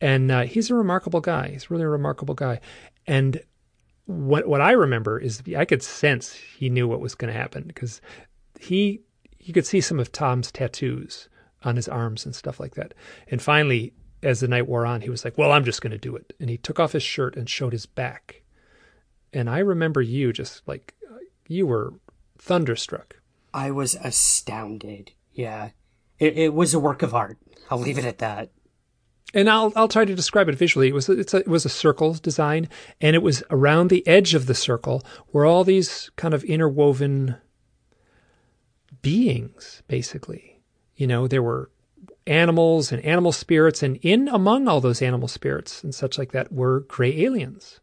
and 0.00 0.30
uh, 0.30 0.42
he's 0.42 0.70
a 0.70 0.74
remarkable 0.74 1.20
guy. 1.20 1.48
He's 1.48 1.68
really 1.68 1.82
a 1.82 1.88
remarkable 1.88 2.34
guy. 2.34 2.60
And 3.06 3.40
what 4.04 4.46
what 4.46 4.60
I 4.60 4.70
remember 4.70 5.18
is 5.18 5.42
I 5.56 5.64
could 5.64 5.82
sense 5.82 6.32
he 6.32 6.70
knew 6.70 6.86
what 6.86 7.00
was 7.00 7.16
going 7.16 7.32
to 7.32 7.38
happen 7.38 7.64
because 7.66 8.00
he 8.60 9.00
you 9.40 9.52
could 9.52 9.66
see 9.66 9.80
some 9.80 9.98
of 9.98 10.12
Tom's 10.12 10.52
tattoos 10.52 11.28
on 11.64 11.74
his 11.74 11.88
arms 11.88 12.24
and 12.24 12.36
stuff 12.36 12.60
like 12.60 12.76
that. 12.76 12.94
And 13.32 13.42
finally, 13.42 13.94
as 14.22 14.38
the 14.38 14.48
night 14.48 14.68
wore 14.68 14.86
on, 14.86 15.00
he 15.00 15.10
was 15.10 15.24
like, 15.24 15.36
"Well, 15.36 15.50
I'm 15.50 15.64
just 15.64 15.82
going 15.82 15.90
to 15.90 15.98
do 15.98 16.14
it." 16.14 16.34
And 16.38 16.48
he 16.48 16.56
took 16.56 16.78
off 16.78 16.92
his 16.92 17.02
shirt 17.02 17.34
and 17.36 17.50
showed 17.50 17.72
his 17.72 17.86
back. 17.86 18.42
And 19.32 19.50
I 19.50 19.58
remember 19.58 20.00
you 20.00 20.32
just 20.32 20.62
like 20.68 20.94
you 21.48 21.66
were 21.66 21.94
thunderstruck. 22.38 23.16
I 23.54 23.70
was 23.70 23.94
astounded. 23.96 25.12
Yeah. 25.32 25.70
it, 26.18 26.36
it 26.38 26.54
was 26.54 26.74
a 26.74 26.80
work 26.80 27.02
of 27.02 27.14
art. 27.14 27.38
I'll 27.70 27.78
leave 27.78 27.98
it 27.98 28.04
at 28.04 28.18
that. 28.18 28.50
And 29.34 29.50
I'll 29.50 29.72
I'll 29.76 29.88
try 29.88 30.04
to 30.04 30.14
describe 30.14 30.48
it 30.48 30.54
visually. 30.54 30.88
It 30.88 30.94
was 30.94 31.08
it's 31.08 31.34
a, 31.34 31.38
it 31.38 31.48
was 31.48 31.64
a 31.64 31.68
circle 31.68 32.14
design, 32.14 32.68
and 33.00 33.16
it 33.16 33.22
was 33.22 33.42
around 33.50 33.90
the 33.90 34.06
edge 34.06 34.34
of 34.34 34.46
the 34.46 34.54
circle 34.54 35.02
were 35.32 35.44
all 35.44 35.64
these 35.64 36.10
kind 36.16 36.32
of 36.32 36.44
interwoven 36.44 37.36
beings, 39.02 39.82
basically. 39.88 40.60
You 40.94 41.06
know, 41.06 41.26
there 41.26 41.42
were 41.42 41.70
animals 42.26 42.92
and 42.92 43.04
animal 43.04 43.32
spirits, 43.32 43.82
and 43.82 43.98
in 44.00 44.28
among 44.28 44.68
all 44.68 44.80
those 44.80 45.02
animal 45.02 45.28
spirits 45.28 45.82
and 45.82 45.94
such 45.94 46.18
like 46.18 46.32
that 46.32 46.52
were 46.52 46.80
gray 46.80 47.22
aliens. 47.24 47.80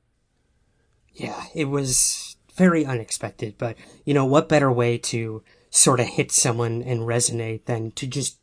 Yeah, 1.13 1.43
it 1.53 1.65
was 1.65 2.32
very 2.55 2.85
unexpected, 2.85 3.55
but 3.57 3.75
you 4.05 4.13
know, 4.13 4.25
what 4.25 4.49
better 4.49 4.71
way 4.71 4.97
to 4.97 5.43
sort 5.69 5.99
of 5.99 6.07
hit 6.07 6.31
someone 6.31 6.81
and 6.83 7.01
resonate 7.01 7.65
than 7.65 7.91
to 7.91 8.07
just 8.07 8.39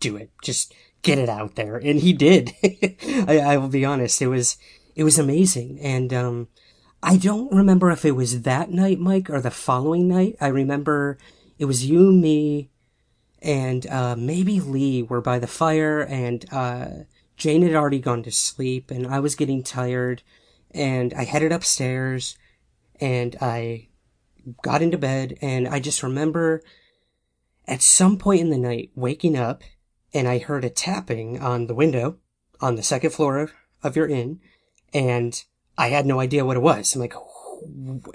do 0.00 0.16
it? 0.16 0.30
Just 0.42 0.74
get 1.02 1.18
it 1.18 1.28
out 1.28 1.56
there. 1.56 1.76
And 1.76 2.00
he 2.00 2.12
did. 2.12 2.52
I, 3.28 3.38
I, 3.38 3.56
will 3.56 3.68
be 3.68 3.84
honest. 3.84 4.22
It 4.22 4.28
was, 4.28 4.56
it 4.94 5.04
was 5.04 5.18
amazing. 5.18 5.78
And, 5.80 6.12
um, 6.12 6.48
I 7.02 7.16
don't 7.16 7.52
remember 7.52 7.90
if 7.90 8.04
it 8.04 8.12
was 8.12 8.42
that 8.42 8.70
night, 8.70 9.00
Mike, 9.00 9.28
or 9.28 9.40
the 9.40 9.50
following 9.50 10.06
night. 10.06 10.36
I 10.40 10.46
remember 10.46 11.18
it 11.58 11.64
was 11.64 11.84
you, 11.84 12.12
me, 12.12 12.70
and, 13.40 13.86
uh, 13.88 14.14
maybe 14.16 14.60
Lee 14.60 15.02
were 15.02 15.20
by 15.20 15.40
the 15.40 15.48
fire 15.48 16.00
and, 16.00 16.44
uh, 16.52 16.86
Jane 17.36 17.62
had 17.62 17.74
already 17.74 17.98
gone 17.98 18.22
to 18.22 18.30
sleep 18.30 18.92
and 18.92 19.04
I 19.04 19.18
was 19.18 19.34
getting 19.34 19.64
tired 19.64 20.22
and 20.70 21.12
I 21.14 21.24
headed 21.24 21.50
upstairs 21.50 22.36
and 23.02 23.36
I 23.40 23.88
got 24.62 24.80
into 24.80 24.96
bed 24.96 25.36
and 25.42 25.66
I 25.66 25.80
just 25.80 26.04
remember 26.04 26.62
at 27.66 27.82
some 27.82 28.16
point 28.16 28.40
in 28.40 28.50
the 28.50 28.58
night 28.58 28.90
waking 28.94 29.36
up 29.36 29.62
and 30.14 30.28
I 30.28 30.38
heard 30.38 30.64
a 30.64 30.70
tapping 30.70 31.40
on 31.40 31.66
the 31.66 31.74
window 31.74 32.18
on 32.60 32.76
the 32.76 32.82
second 32.82 33.10
floor 33.10 33.50
of, 33.82 33.96
your 33.96 34.06
inn, 34.06 34.38
and 34.94 35.42
I 35.76 35.88
had 35.88 36.06
no 36.06 36.20
idea 36.20 36.44
what 36.44 36.56
it 36.56 36.62
was. 36.62 36.94
I'm 36.94 37.00
like, 37.00 37.14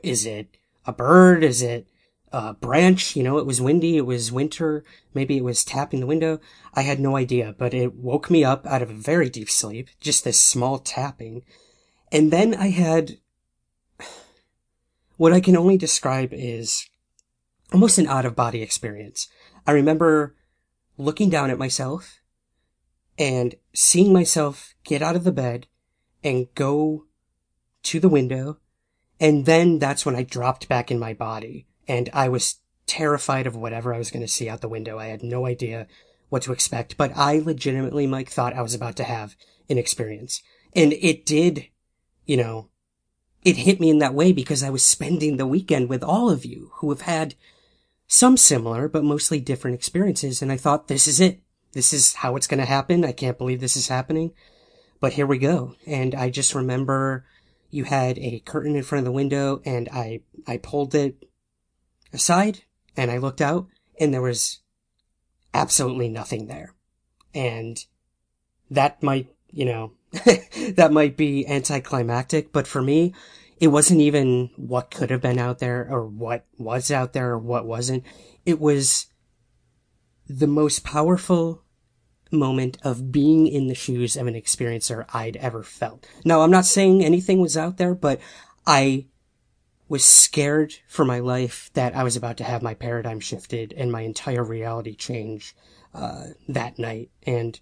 is 0.01 0.25
it 0.25 0.55
a 0.85 0.93
bird? 0.93 1.43
Is 1.43 1.61
it 1.61 1.87
a 2.31 2.53
branch? 2.53 3.17
You 3.17 3.23
know, 3.23 3.37
it 3.39 3.45
was 3.45 3.59
windy. 3.59 3.97
It 3.97 4.05
was 4.05 4.31
winter. 4.31 4.85
Maybe 5.13 5.35
it 5.35 5.43
was 5.43 5.65
tapping 5.65 5.99
the 5.99 6.07
window. 6.07 6.39
I 6.73 6.83
had 6.83 7.01
no 7.01 7.17
idea, 7.17 7.53
but 7.57 7.73
it 7.73 7.95
woke 7.95 8.29
me 8.29 8.45
up 8.45 8.65
out 8.65 8.81
of 8.81 8.89
a 8.89 8.93
very 8.93 9.29
deep 9.29 9.49
sleep. 9.49 9.89
Just 9.99 10.23
this 10.23 10.39
small 10.39 10.79
tapping. 10.79 11.43
And 12.09 12.31
then 12.31 12.53
I 12.53 12.69
had 12.69 13.17
what 15.17 15.33
I 15.33 15.41
can 15.41 15.57
only 15.57 15.77
describe 15.77 16.29
is 16.31 16.87
almost 17.73 17.97
an 17.97 18.07
out 18.07 18.25
of 18.25 18.35
body 18.35 18.61
experience. 18.61 19.27
I 19.65 19.71
remember 19.71 20.35
looking 20.97 21.29
down 21.29 21.49
at 21.49 21.59
myself 21.59 22.21
and 23.17 23.55
seeing 23.73 24.13
myself 24.13 24.73
get 24.83 25.01
out 25.01 25.15
of 25.15 25.23
the 25.23 25.31
bed 25.31 25.67
and 26.23 26.47
go 26.55 27.05
to 27.83 27.99
the 27.99 28.09
window. 28.09 28.59
And 29.19 29.45
then 29.45 29.79
that's 29.79 30.05
when 30.05 30.15
I 30.15 30.23
dropped 30.23 30.69
back 30.69 30.91
in 30.91 30.99
my 30.99 31.13
body 31.13 31.67
and 31.87 32.09
I 32.13 32.29
was 32.29 32.59
terrified 32.85 33.47
of 33.47 33.55
whatever 33.55 33.93
I 33.93 33.97
was 33.97 34.11
going 34.11 34.21
to 34.21 34.31
see 34.31 34.47
out 34.47 34.61
the 34.61 34.69
window. 34.69 34.99
I 34.99 35.07
had 35.07 35.23
no 35.23 35.45
idea 35.45 35.87
what 36.29 36.43
to 36.43 36.51
expect, 36.51 36.97
but 36.97 37.15
I 37.15 37.39
legitimately, 37.39 38.05
Mike, 38.05 38.29
thought 38.29 38.53
I 38.53 38.61
was 38.61 38.73
about 38.73 38.95
to 38.97 39.03
have 39.03 39.35
an 39.69 39.77
experience. 39.77 40.41
And 40.75 40.93
it 40.93 41.25
did, 41.25 41.67
you 42.25 42.37
know, 42.37 42.69
it 43.47 43.55
hit 43.55 43.79
me 43.79 43.89
in 43.89 43.99
that 43.99 44.13
way 44.13 44.33
because 44.33 44.61
I 44.61 44.69
was 44.69 44.83
spending 44.83 45.37
the 45.37 45.47
weekend 45.47 45.87
with 45.87 46.03
all 46.03 46.29
of 46.29 46.43
you 46.43 46.71
who 46.75 46.89
have 46.89 47.01
had 47.01 47.33
some 48.05 48.35
similar, 48.35 48.89
but 48.89 49.05
mostly 49.05 49.39
different 49.39 49.75
experiences. 49.75 50.41
And 50.41 50.51
I 50.51 50.57
thought, 50.57 50.89
this 50.89 51.07
is 51.07 51.21
it. 51.21 51.39
This 51.71 51.93
is 51.93 52.15
how 52.15 52.35
it's 52.35 52.47
going 52.47 52.59
to 52.59 52.65
happen. 52.65 53.05
I 53.05 53.13
can't 53.13 53.37
believe 53.37 53.61
this 53.61 53.77
is 53.77 53.87
happening. 53.87 54.33
But 54.99 55.13
here 55.13 55.25
we 55.25 55.37
go. 55.37 55.75
And 55.85 56.13
I 56.13 56.29
just 56.29 56.53
remember 56.53 57.25
you 57.69 57.85
had 57.85 58.19
a 58.19 58.39
curtain 58.39 58.75
in 58.75 58.83
front 58.83 58.99
of 58.99 59.05
the 59.05 59.13
window 59.13 59.61
and 59.63 59.87
I, 59.93 60.23
I 60.45 60.57
pulled 60.57 60.93
it 60.93 61.25
aside 62.11 62.63
and 62.97 63.09
I 63.09 63.17
looked 63.17 63.39
out 63.39 63.67
and 63.97 64.13
there 64.13 64.21
was 64.21 64.59
absolutely 65.53 66.09
nothing 66.09 66.47
there. 66.47 66.73
And 67.33 67.81
that 68.69 69.01
might, 69.01 69.33
you 69.51 69.63
know, 69.63 69.93
that 70.75 70.91
might 70.91 71.17
be 71.17 71.47
anticlimactic, 71.47 72.51
but 72.51 72.67
for 72.67 72.81
me, 72.81 73.13
it 73.59 73.67
wasn't 73.67 74.01
even 74.01 74.51
what 74.55 74.91
could 74.91 75.09
have 75.09 75.21
been 75.21 75.39
out 75.39 75.59
there 75.59 75.87
or 75.89 76.05
what 76.05 76.45
was 76.57 76.91
out 76.91 77.13
there 77.13 77.31
or 77.31 77.39
what 77.39 77.65
wasn't. 77.65 78.03
It 78.45 78.59
was 78.59 79.07
the 80.27 80.47
most 80.47 80.83
powerful 80.83 81.63
moment 82.31 82.77
of 82.83 83.11
being 83.11 83.47
in 83.47 83.67
the 83.67 83.75
shoes 83.75 84.15
of 84.15 84.27
an 84.27 84.33
experiencer 84.33 85.05
I'd 85.13 85.37
ever 85.37 85.63
felt. 85.63 86.07
Now, 86.25 86.41
I'm 86.41 86.51
not 86.51 86.65
saying 86.65 87.03
anything 87.03 87.39
was 87.39 87.57
out 87.57 87.77
there, 87.77 87.95
but 87.95 88.19
I 88.65 89.07
was 89.89 90.03
scared 90.03 90.75
for 90.87 91.05
my 91.05 91.19
life 91.19 91.69
that 91.73 91.95
I 91.95 92.03
was 92.03 92.15
about 92.15 92.37
to 92.37 92.43
have 92.43 92.61
my 92.61 92.73
paradigm 92.73 93.19
shifted 93.19 93.73
and 93.73 93.91
my 93.91 94.01
entire 94.01 94.43
reality 94.43 94.95
change 94.95 95.55
uh, 95.93 96.25
that 96.49 96.77
night. 96.77 97.09
And 97.25 97.57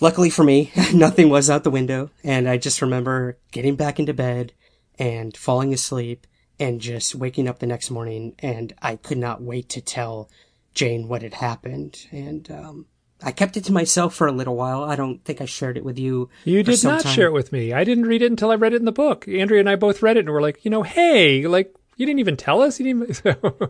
luckily 0.00 0.30
for 0.30 0.44
me, 0.44 0.72
nothing 0.94 1.28
was 1.28 1.48
out 1.48 1.64
the 1.64 1.70
window. 1.70 2.10
And 2.24 2.48
I 2.48 2.56
just 2.56 2.82
remember 2.82 3.38
getting 3.52 3.76
back 3.76 3.98
into 3.98 4.14
bed 4.14 4.52
and 4.98 5.36
falling 5.36 5.72
asleep 5.72 6.26
and 6.58 6.80
just 6.80 7.14
waking 7.14 7.48
up 7.48 7.58
the 7.58 7.66
next 7.66 7.90
morning 7.90 8.34
and 8.38 8.72
I 8.82 8.96
could 8.96 9.18
not 9.18 9.42
wait 9.42 9.68
to 9.70 9.80
tell 9.80 10.28
Jane 10.74 11.08
what 11.08 11.22
had 11.22 11.34
happened. 11.34 12.06
And, 12.10 12.50
um, 12.50 12.86
I 13.22 13.32
kept 13.32 13.56
it 13.56 13.64
to 13.64 13.72
myself 13.72 14.14
for 14.14 14.26
a 14.26 14.32
little 14.32 14.56
while. 14.56 14.82
I 14.84 14.96
don't 14.96 15.22
think 15.24 15.40
I 15.40 15.44
shared 15.44 15.76
it 15.76 15.84
with 15.84 15.98
you. 15.98 16.30
You 16.44 16.62
did 16.62 16.82
not 16.82 17.02
time. 17.02 17.14
share 17.14 17.26
it 17.26 17.32
with 17.32 17.52
me. 17.52 17.72
I 17.72 17.84
didn't 17.84 18.06
read 18.06 18.22
it 18.22 18.30
until 18.30 18.50
I 18.50 18.54
read 18.54 18.72
it 18.72 18.76
in 18.76 18.86
the 18.86 18.92
book. 18.92 19.28
Andrea 19.28 19.60
and 19.60 19.68
I 19.68 19.76
both 19.76 20.02
read 20.02 20.16
it 20.16 20.20
and 20.20 20.30
we're 20.30 20.40
like, 20.40 20.64
you 20.64 20.70
know, 20.70 20.82
hey, 20.82 21.46
like, 21.46 21.74
you 21.96 22.06
didn't 22.06 22.20
even 22.20 22.38
tell 22.38 22.62
us. 22.62 22.80
You 22.80 22.94
didn't. 22.94 23.22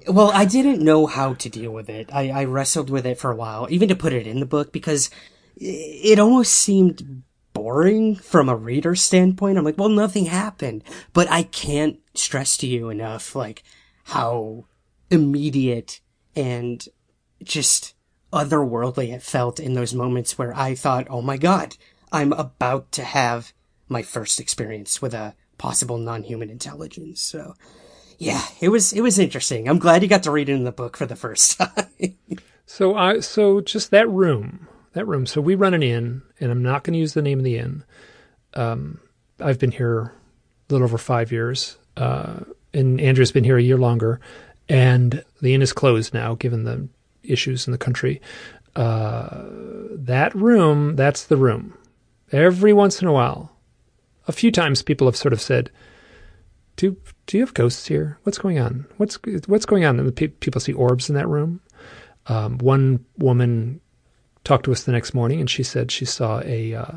well, 0.08 0.30
I 0.32 0.44
didn't 0.44 0.84
know 0.84 1.06
how 1.06 1.34
to 1.34 1.48
deal 1.48 1.72
with 1.72 1.90
it. 1.90 2.14
I, 2.14 2.30
I 2.30 2.44
wrestled 2.44 2.90
with 2.90 3.04
it 3.04 3.18
for 3.18 3.32
a 3.32 3.36
while, 3.36 3.66
even 3.70 3.88
to 3.88 3.96
put 3.96 4.12
it 4.12 4.26
in 4.26 4.38
the 4.38 4.46
book 4.46 4.70
because 4.70 5.10
it 5.60 6.18
almost 6.18 6.52
seemed 6.52 7.22
boring 7.52 8.16
from 8.16 8.48
a 8.48 8.56
reader 8.56 8.94
standpoint. 8.94 9.58
I'm 9.58 9.64
like, 9.64 9.78
well, 9.78 9.88
nothing 9.88 10.26
happened, 10.26 10.82
but 11.12 11.30
I 11.30 11.42
can't 11.42 11.98
stress 12.14 12.56
to 12.58 12.66
you 12.66 12.88
enough, 12.88 13.36
like, 13.36 13.62
how 14.04 14.64
immediate 15.10 16.00
and 16.34 16.86
just 17.42 17.94
otherworldly 18.32 19.12
it 19.12 19.22
felt 19.22 19.60
in 19.60 19.74
those 19.74 19.92
moments 19.92 20.38
where 20.38 20.56
I 20.56 20.74
thought, 20.74 21.06
oh 21.10 21.20
my 21.20 21.36
god, 21.36 21.76
I'm 22.12 22.32
about 22.32 22.92
to 22.92 23.04
have 23.04 23.52
my 23.88 24.02
first 24.02 24.40
experience 24.40 25.02
with 25.02 25.14
a 25.14 25.34
possible 25.58 25.98
non-human 25.98 26.48
intelligence. 26.48 27.20
So, 27.20 27.54
yeah, 28.18 28.42
it 28.60 28.68
was, 28.68 28.92
it 28.92 29.00
was 29.00 29.18
interesting. 29.18 29.68
I'm 29.68 29.78
glad 29.78 30.02
you 30.02 30.08
got 30.08 30.22
to 30.22 30.30
read 30.30 30.48
it 30.48 30.54
in 30.54 30.64
the 30.64 30.72
book 30.72 30.96
for 30.96 31.06
the 31.06 31.16
first 31.16 31.58
time. 31.58 32.16
so 32.66 32.94
I, 32.94 33.20
so 33.20 33.60
just 33.60 33.90
that 33.90 34.08
room, 34.08 34.68
that 34.92 35.06
room. 35.06 35.26
So 35.26 35.40
we 35.40 35.54
run 35.54 35.74
an 35.74 35.82
inn, 35.82 36.22
and 36.40 36.50
I'm 36.50 36.62
not 36.62 36.84
going 36.84 36.94
to 36.94 36.98
use 36.98 37.14
the 37.14 37.22
name 37.22 37.38
of 37.38 37.44
the 37.44 37.58
inn. 37.58 37.84
Um, 38.54 39.00
I've 39.38 39.58
been 39.58 39.70
here 39.70 40.12
a 40.68 40.72
little 40.72 40.84
over 40.84 40.98
five 40.98 41.32
years, 41.32 41.78
uh, 41.96 42.40
and 42.74 43.00
Andrea's 43.00 43.32
been 43.32 43.44
here 43.44 43.58
a 43.58 43.62
year 43.62 43.78
longer, 43.78 44.20
and 44.68 45.24
the 45.40 45.54
inn 45.54 45.62
is 45.62 45.72
closed 45.72 46.14
now, 46.14 46.34
given 46.34 46.64
the 46.64 46.88
issues 47.22 47.66
in 47.66 47.72
the 47.72 47.78
country. 47.78 48.20
Uh, 48.76 49.42
that 49.92 50.34
room, 50.34 50.96
that's 50.96 51.24
the 51.24 51.36
room. 51.36 51.76
Every 52.32 52.72
once 52.72 53.02
in 53.02 53.08
a 53.08 53.12
while, 53.12 53.52
a 54.28 54.32
few 54.32 54.52
times, 54.52 54.82
people 54.82 55.08
have 55.08 55.16
sort 55.16 55.32
of 55.32 55.40
said, 55.40 55.70
"Do 56.76 56.96
do 57.26 57.36
you 57.36 57.44
have 57.44 57.54
ghosts 57.54 57.86
here? 57.86 58.18
What's 58.22 58.38
going 58.38 58.60
on? 58.60 58.86
What's 58.96 59.18
what's 59.46 59.66
going 59.66 59.84
on?" 59.84 59.98
And 59.98 60.14
people 60.16 60.60
see 60.60 60.72
orbs 60.72 61.08
in 61.08 61.16
that 61.16 61.28
room. 61.28 61.60
Um, 62.26 62.58
one 62.58 63.04
woman 63.18 63.80
talked 64.44 64.64
to 64.64 64.72
us 64.72 64.84
the 64.84 64.92
next 64.92 65.14
morning, 65.14 65.40
and 65.40 65.50
she 65.50 65.62
said 65.62 65.90
she 65.90 66.04
saw 66.04 66.40
a 66.44 66.74
uh, 66.74 66.92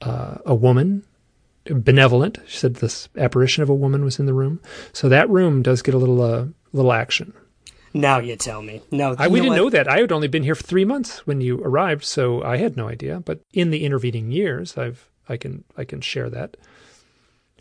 uh, 0.00 0.38
a 0.44 0.54
woman, 0.54 1.04
benevolent. 1.64 2.38
She 2.46 2.58
said 2.58 2.76
this 2.76 3.08
apparition 3.16 3.62
of 3.62 3.68
a 3.68 3.74
woman 3.74 4.04
was 4.04 4.18
in 4.18 4.26
the 4.26 4.34
room. 4.34 4.60
So 4.92 5.08
that 5.08 5.28
room 5.30 5.62
does 5.62 5.82
get 5.82 5.94
a 5.94 5.98
little 5.98 6.22
uh, 6.22 6.46
little 6.72 6.92
action. 6.92 7.32
Now 7.92 8.18
you 8.18 8.34
tell 8.34 8.60
me. 8.60 8.82
No, 8.90 9.14
I, 9.18 9.28
we 9.28 9.38
didn't 9.38 9.50
what? 9.50 9.56
know 9.56 9.70
that. 9.70 9.88
I 9.88 10.00
had 10.00 10.10
only 10.10 10.26
been 10.26 10.42
here 10.42 10.56
for 10.56 10.64
three 10.64 10.84
months 10.84 11.24
when 11.26 11.40
you 11.40 11.60
arrived, 11.62 12.04
so 12.04 12.42
I 12.42 12.56
had 12.56 12.76
no 12.76 12.88
idea. 12.88 13.20
But 13.20 13.40
in 13.52 13.70
the 13.70 13.84
intervening 13.84 14.32
years, 14.32 14.76
I've 14.76 15.08
I 15.28 15.36
can 15.36 15.64
I 15.76 15.84
can 15.84 16.00
share 16.00 16.28
that. 16.30 16.56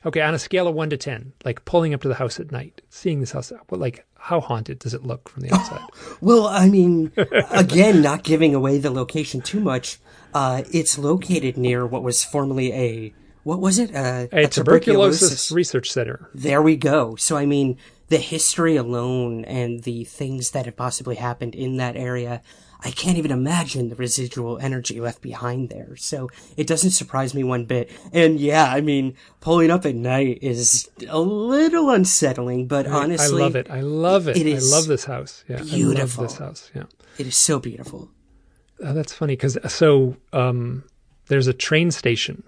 Okay, 0.06 0.22
on 0.22 0.34
a 0.34 0.39
scale 0.39 0.68
of 0.68 0.76
one 0.76 0.89
to 0.89 0.97
ten, 0.97 1.34
like 1.45 1.64
pulling 1.66 1.93
up 1.93 2.01
to 2.01 2.08
the 2.08 2.16
house 2.16 2.39
at 2.39 2.51
night, 2.51 2.82
seeing 2.89 3.20
this 3.20 3.32
house, 3.32 3.51
what 3.70 3.80
like 3.80 4.06
how 4.18 4.39
haunted 4.39 4.80
does 4.80 4.93
it 4.93 5.04
look 5.04 5.30
from 5.30 5.43
the 5.43 5.54
outside? 5.54 5.82
well, 6.22 6.47
I 6.47 6.70
mean, 6.70 7.12
again, 7.51 8.01
not 8.01 8.24
giving 8.24 8.56
away 8.56 8.78
the 8.78 8.91
location 8.91 9.41
too 9.41 9.60
much. 9.60 9.99
Uh, 10.34 10.64
it's 10.72 10.97
located 10.97 11.58
near 11.58 11.86
what 11.86 12.04
was 12.04 12.24
formerly 12.24 12.74
a 12.74 13.14
what 13.43 13.60
was 13.60 13.80
it? 13.80 13.93
Uh, 13.93 14.28
a, 14.32 14.43
a 14.43 14.47
tuberculosis, 14.47 14.56
tuberculosis, 14.56 15.51
research 15.51 15.91
center. 15.91 16.30
There 16.34 16.62
we 16.62 16.76
go. 16.76 17.16
So 17.16 17.38
I 17.38 17.45
mean, 17.45 17.78
the 18.08 18.18
history 18.18 18.76
alone 18.76 19.45
and 19.45 19.84
the 19.84 20.04
things 20.06 20.51
that 20.51 20.66
have 20.66 20.76
possibly 20.76 21.16
happened 21.16 21.56
in 21.56 21.78
that 21.78 21.95
area, 21.95 22.41
I 22.86 22.91
can't 22.91 23.17
even 23.17 23.31
imagine 23.31 23.89
the 23.89 23.95
residual 23.95 24.57
energy 24.59 24.99
left 24.99 25.21
behind 25.21 25.69
there. 25.69 25.95
So 25.95 26.29
it 26.57 26.67
doesn't 26.67 26.91
surprise 26.91 27.34
me 27.34 27.43
one 27.43 27.65
bit. 27.65 27.89
And 28.11 28.39
yeah, 28.39 28.65
I 28.65 28.81
mean, 28.81 29.15
pulling 29.39 29.71
up 29.71 29.86
at 29.86 29.95
night 29.95 30.39
is 30.41 30.89
a 31.07 31.19
little 31.19 31.89
unsettling, 31.89 32.67
but 32.67 32.86
honestly, 32.86 33.41
I 33.41 33.45
love 33.45 33.55
it. 33.55 33.69
I 33.69 33.81
love 33.81 34.27
it. 34.27 34.38
it 34.38 34.55
I 34.55 34.59
love 34.59 34.88
this 34.88 35.05
house. 35.05 35.43
Yeah, 35.47 35.63
beautiful. 35.63 36.23
I 36.23 36.27
love 36.27 36.31
this 36.31 36.38
house. 36.38 36.71
Yeah, 36.75 36.84
it 37.17 37.27
is 37.27 37.38
so 37.38 37.59
beautiful. 37.59 38.09
Oh, 38.81 38.93
that's 38.93 39.13
funny 39.13 39.36
because 39.36 39.57
so 39.71 40.17
um, 40.34 40.84
there's 41.27 41.47
a 41.47 41.53
train 41.53 41.91
station 41.91 42.43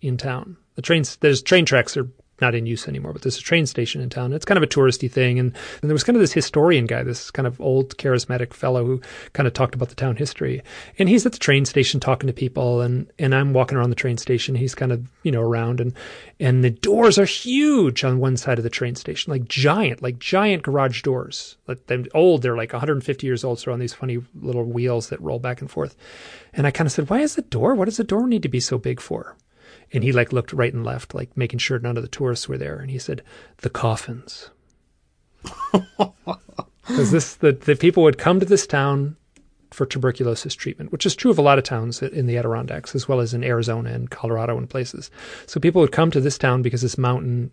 in 0.00 0.16
town. 0.16 0.56
The 0.76 0.82
trains 0.82 1.16
there's 1.16 1.42
train 1.42 1.64
tracks 1.64 1.96
are 1.96 2.08
not 2.40 2.54
in 2.54 2.66
use 2.66 2.88
anymore, 2.88 3.12
but 3.12 3.22
there's 3.22 3.38
a 3.38 3.42
train 3.42 3.66
station 3.66 4.00
in 4.00 4.10
town. 4.10 4.32
It's 4.32 4.44
kind 4.44 4.56
of 4.56 4.62
a 4.62 4.66
touristy 4.66 5.10
thing. 5.10 5.38
And, 5.38 5.54
and 5.80 5.88
there 5.88 5.94
was 5.94 6.02
kind 6.02 6.16
of 6.16 6.20
this 6.20 6.32
historian 6.32 6.86
guy, 6.86 7.02
this 7.02 7.30
kind 7.30 7.46
of 7.46 7.60
old 7.60 7.96
charismatic 7.98 8.52
fellow 8.52 8.84
who 8.84 9.00
kind 9.32 9.46
of 9.46 9.52
talked 9.52 9.74
about 9.74 9.90
the 9.90 9.94
town 9.94 10.16
history. 10.16 10.62
And 10.98 11.08
he's 11.08 11.24
at 11.24 11.32
the 11.32 11.38
train 11.38 11.64
station 11.64 12.00
talking 12.00 12.26
to 12.26 12.32
people 12.32 12.80
and, 12.80 13.10
and 13.18 13.34
I'm 13.34 13.52
walking 13.52 13.78
around 13.78 13.90
the 13.90 13.96
train 13.96 14.18
station. 14.18 14.54
He's 14.54 14.74
kind 14.74 14.92
of, 14.92 15.08
you 15.22 15.30
know, 15.30 15.40
around 15.40 15.80
and, 15.80 15.94
and 16.40 16.64
the 16.64 16.70
doors 16.70 17.18
are 17.18 17.24
huge 17.24 18.02
on 18.02 18.18
one 18.18 18.36
side 18.36 18.58
of 18.58 18.64
the 18.64 18.70
train 18.70 18.96
station, 18.96 19.32
like 19.32 19.46
giant, 19.46 20.02
like 20.02 20.18
giant 20.18 20.64
garage 20.64 21.02
doors. 21.02 21.56
Like 21.68 21.86
they're 21.86 22.04
old. 22.14 22.42
They're 22.42 22.56
like 22.56 22.72
150 22.72 23.26
years 23.26 23.44
old. 23.44 23.60
So 23.60 23.72
on 23.72 23.78
these 23.78 23.94
funny 23.94 24.18
little 24.34 24.64
wheels 24.64 25.10
that 25.10 25.20
roll 25.20 25.38
back 25.38 25.60
and 25.60 25.70
forth. 25.70 25.96
And 26.52 26.66
I 26.66 26.70
kind 26.70 26.86
of 26.86 26.92
said, 26.92 27.08
why 27.08 27.20
is 27.20 27.36
the 27.36 27.42
door? 27.42 27.74
What 27.74 27.84
does 27.84 27.98
the 27.98 28.04
door 28.04 28.26
need 28.26 28.42
to 28.42 28.48
be 28.48 28.60
so 28.60 28.78
big 28.78 29.00
for? 29.00 29.36
And 29.92 30.02
he 30.02 30.12
like 30.12 30.32
looked 30.32 30.52
right 30.52 30.72
and 30.72 30.84
left, 30.84 31.14
like 31.14 31.36
making 31.36 31.58
sure 31.58 31.78
none 31.78 31.96
of 31.96 32.02
the 32.02 32.08
tourists 32.08 32.48
were 32.48 32.58
there. 32.58 32.78
And 32.78 32.90
he 32.90 32.98
said, 32.98 33.22
"The 33.58 33.70
coffins." 33.70 34.50
Because 36.86 37.12
this, 37.12 37.34
the, 37.36 37.52
the 37.52 37.76
people 37.76 38.02
would 38.02 38.18
come 38.18 38.40
to 38.40 38.46
this 38.46 38.66
town 38.66 39.16
for 39.70 39.86
tuberculosis 39.86 40.54
treatment, 40.54 40.92
which 40.92 41.06
is 41.06 41.14
true 41.14 41.30
of 41.30 41.38
a 41.38 41.42
lot 41.42 41.58
of 41.58 41.64
towns 41.64 42.02
in 42.02 42.26
the 42.26 42.36
Adirondacks, 42.36 42.94
as 42.94 43.08
well 43.08 43.20
as 43.20 43.32
in 43.32 43.44
Arizona 43.44 43.90
and 43.90 44.10
Colorado 44.10 44.58
and 44.58 44.68
places. 44.68 45.10
So 45.46 45.60
people 45.60 45.80
would 45.80 45.92
come 45.92 46.10
to 46.10 46.20
this 46.20 46.38
town 46.38 46.60
because 46.60 46.82
this 46.82 46.98
mountain 46.98 47.52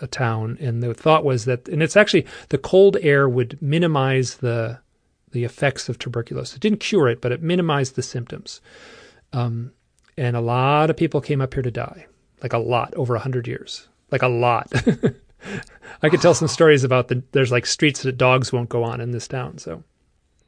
a 0.00 0.06
town, 0.06 0.56
and 0.60 0.82
the 0.82 0.94
thought 0.94 1.24
was 1.24 1.44
that, 1.46 1.68
and 1.68 1.82
it's 1.82 1.96
actually 1.96 2.26
the 2.50 2.58
cold 2.58 2.96
air 3.00 3.28
would 3.28 3.60
minimize 3.60 4.36
the 4.36 4.78
the 5.32 5.44
effects 5.44 5.88
of 5.88 5.98
tuberculosis. 5.98 6.56
It 6.56 6.62
didn't 6.62 6.80
cure 6.80 7.08
it, 7.08 7.20
but 7.20 7.32
it 7.32 7.42
minimized 7.42 7.96
the 7.96 8.02
symptoms. 8.02 8.62
Um, 9.32 9.72
and 10.18 10.36
a 10.36 10.40
lot 10.40 10.90
of 10.90 10.96
people 10.96 11.20
came 11.20 11.40
up 11.40 11.54
here 11.54 11.62
to 11.62 11.70
die, 11.70 12.06
like 12.42 12.52
a 12.52 12.58
lot 12.58 12.92
over 12.94 13.14
a 13.14 13.20
hundred 13.20 13.46
years, 13.46 13.88
like 14.10 14.22
a 14.22 14.28
lot. 14.28 14.70
I 16.02 16.08
could 16.08 16.20
tell 16.20 16.34
some 16.34 16.48
stories 16.48 16.84
about 16.84 17.08
the 17.08 17.22
there's 17.32 17.52
like 17.52 17.66
streets 17.66 18.02
that 18.02 18.18
dogs 18.18 18.52
won't 18.52 18.68
go 18.68 18.82
on 18.82 19.00
in 19.00 19.12
this 19.12 19.28
town. 19.28 19.58
So, 19.58 19.84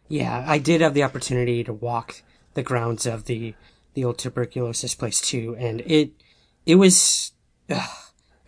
yeah, 0.08 0.44
I 0.46 0.58
did 0.58 0.80
have 0.80 0.94
the 0.94 1.04
opportunity 1.04 1.62
to 1.64 1.72
walk 1.72 2.22
the 2.54 2.62
grounds 2.62 3.06
of 3.06 3.26
the 3.26 3.54
the 3.94 4.04
old 4.04 4.18
tuberculosis 4.18 4.94
place 4.94 5.20
too, 5.20 5.56
and 5.58 5.80
it 5.82 6.10
it 6.66 6.74
was. 6.74 7.32
Ugh. 7.70 7.88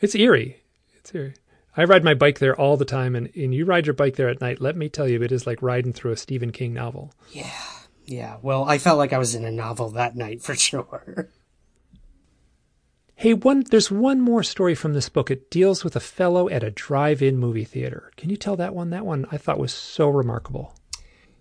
It's 0.00 0.16
eerie. 0.16 0.62
It's 0.96 1.14
eerie. 1.14 1.34
I 1.76 1.84
ride 1.84 2.04
my 2.04 2.14
bike 2.14 2.40
there 2.40 2.58
all 2.60 2.76
the 2.76 2.84
time, 2.84 3.14
and, 3.14 3.30
and 3.34 3.54
you 3.54 3.64
ride 3.64 3.86
your 3.86 3.94
bike 3.94 4.16
there 4.16 4.28
at 4.28 4.40
night. 4.40 4.60
Let 4.60 4.76
me 4.76 4.88
tell 4.88 5.08
you, 5.08 5.22
it 5.22 5.32
is 5.32 5.46
like 5.46 5.62
riding 5.62 5.92
through 5.92 6.12
a 6.12 6.16
Stephen 6.16 6.50
King 6.50 6.74
novel. 6.74 7.14
Yeah. 7.30 7.50
Yeah, 8.04 8.38
well, 8.42 8.64
I 8.64 8.78
felt 8.78 8.98
like 8.98 9.12
I 9.12 9.18
was 9.18 9.34
in 9.34 9.44
a 9.44 9.50
novel 9.50 9.90
that 9.90 10.16
night 10.16 10.42
for 10.42 10.54
sure. 10.56 11.30
Hey, 13.14 13.34
one 13.34 13.62
there's 13.70 13.90
one 13.90 14.20
more 14.20 14.42
story 14.42 14.74
from 14.74 14.94
this 14.94 15.08
book. 15.08 15.30
It 15.30 15.50
deals 15.50 15.84
with 15.84 15.94
a 15.94 16.00
fellow 16.00 16.48
at 16.48 16.64
a 16.64 16.70
drive-in 16.70 17.36
movie 17.36 17.64
theater. 17.64 18.10
Can 18.16 18.30
you 18.30 18.36
tell 18.36 18.56
that 18.56 18.74
one? 18.74 18.90
That 18.90 19.06
one 19.06 19.26
I 19.30 19.36
thought 19.36 19.60
was 19.60 19.72
so 19.72 20.08
remarkable. 20.08 20.74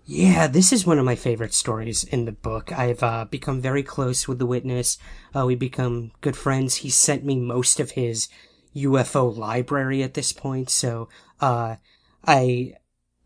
Yeah, 0.05 0.47
this 0.47 0.74
is 0.74 0.86
one 0.86 0.99
of 0.99 1.05
my 1.05 1.16
favorite 1.16 1.53
stories 1.53 2.03
in 2.03 2.26
the 2.26 2.32
book. 2.32 2.72
I've 2.72 3.01
uh, 3.01 3.26
become 3.26 3.62
very 3.62 3.82
close 3.82 4.28
with 4.28 4.39
the 4.39 4.45
witness. 4.45 4.97
Uh, 5.34 5.45
we 5.45 5.55
become 5.55 6.12
good 6.22 6.36
friends. 6.36 6.76
He 6.76 6.89
sent 6.89 7.24
me 7.24 7.36
most 7.39 7.80
of 7.80 7.91
his 7.91 8.28
UFO 8.76 9.36
library 9.36 10.03
at 10.03 10.14
this 10.14 10.34
point, 10.34 10.70
so 10.70 11.07
uh, 11.39 11.78
I 12.26 12.74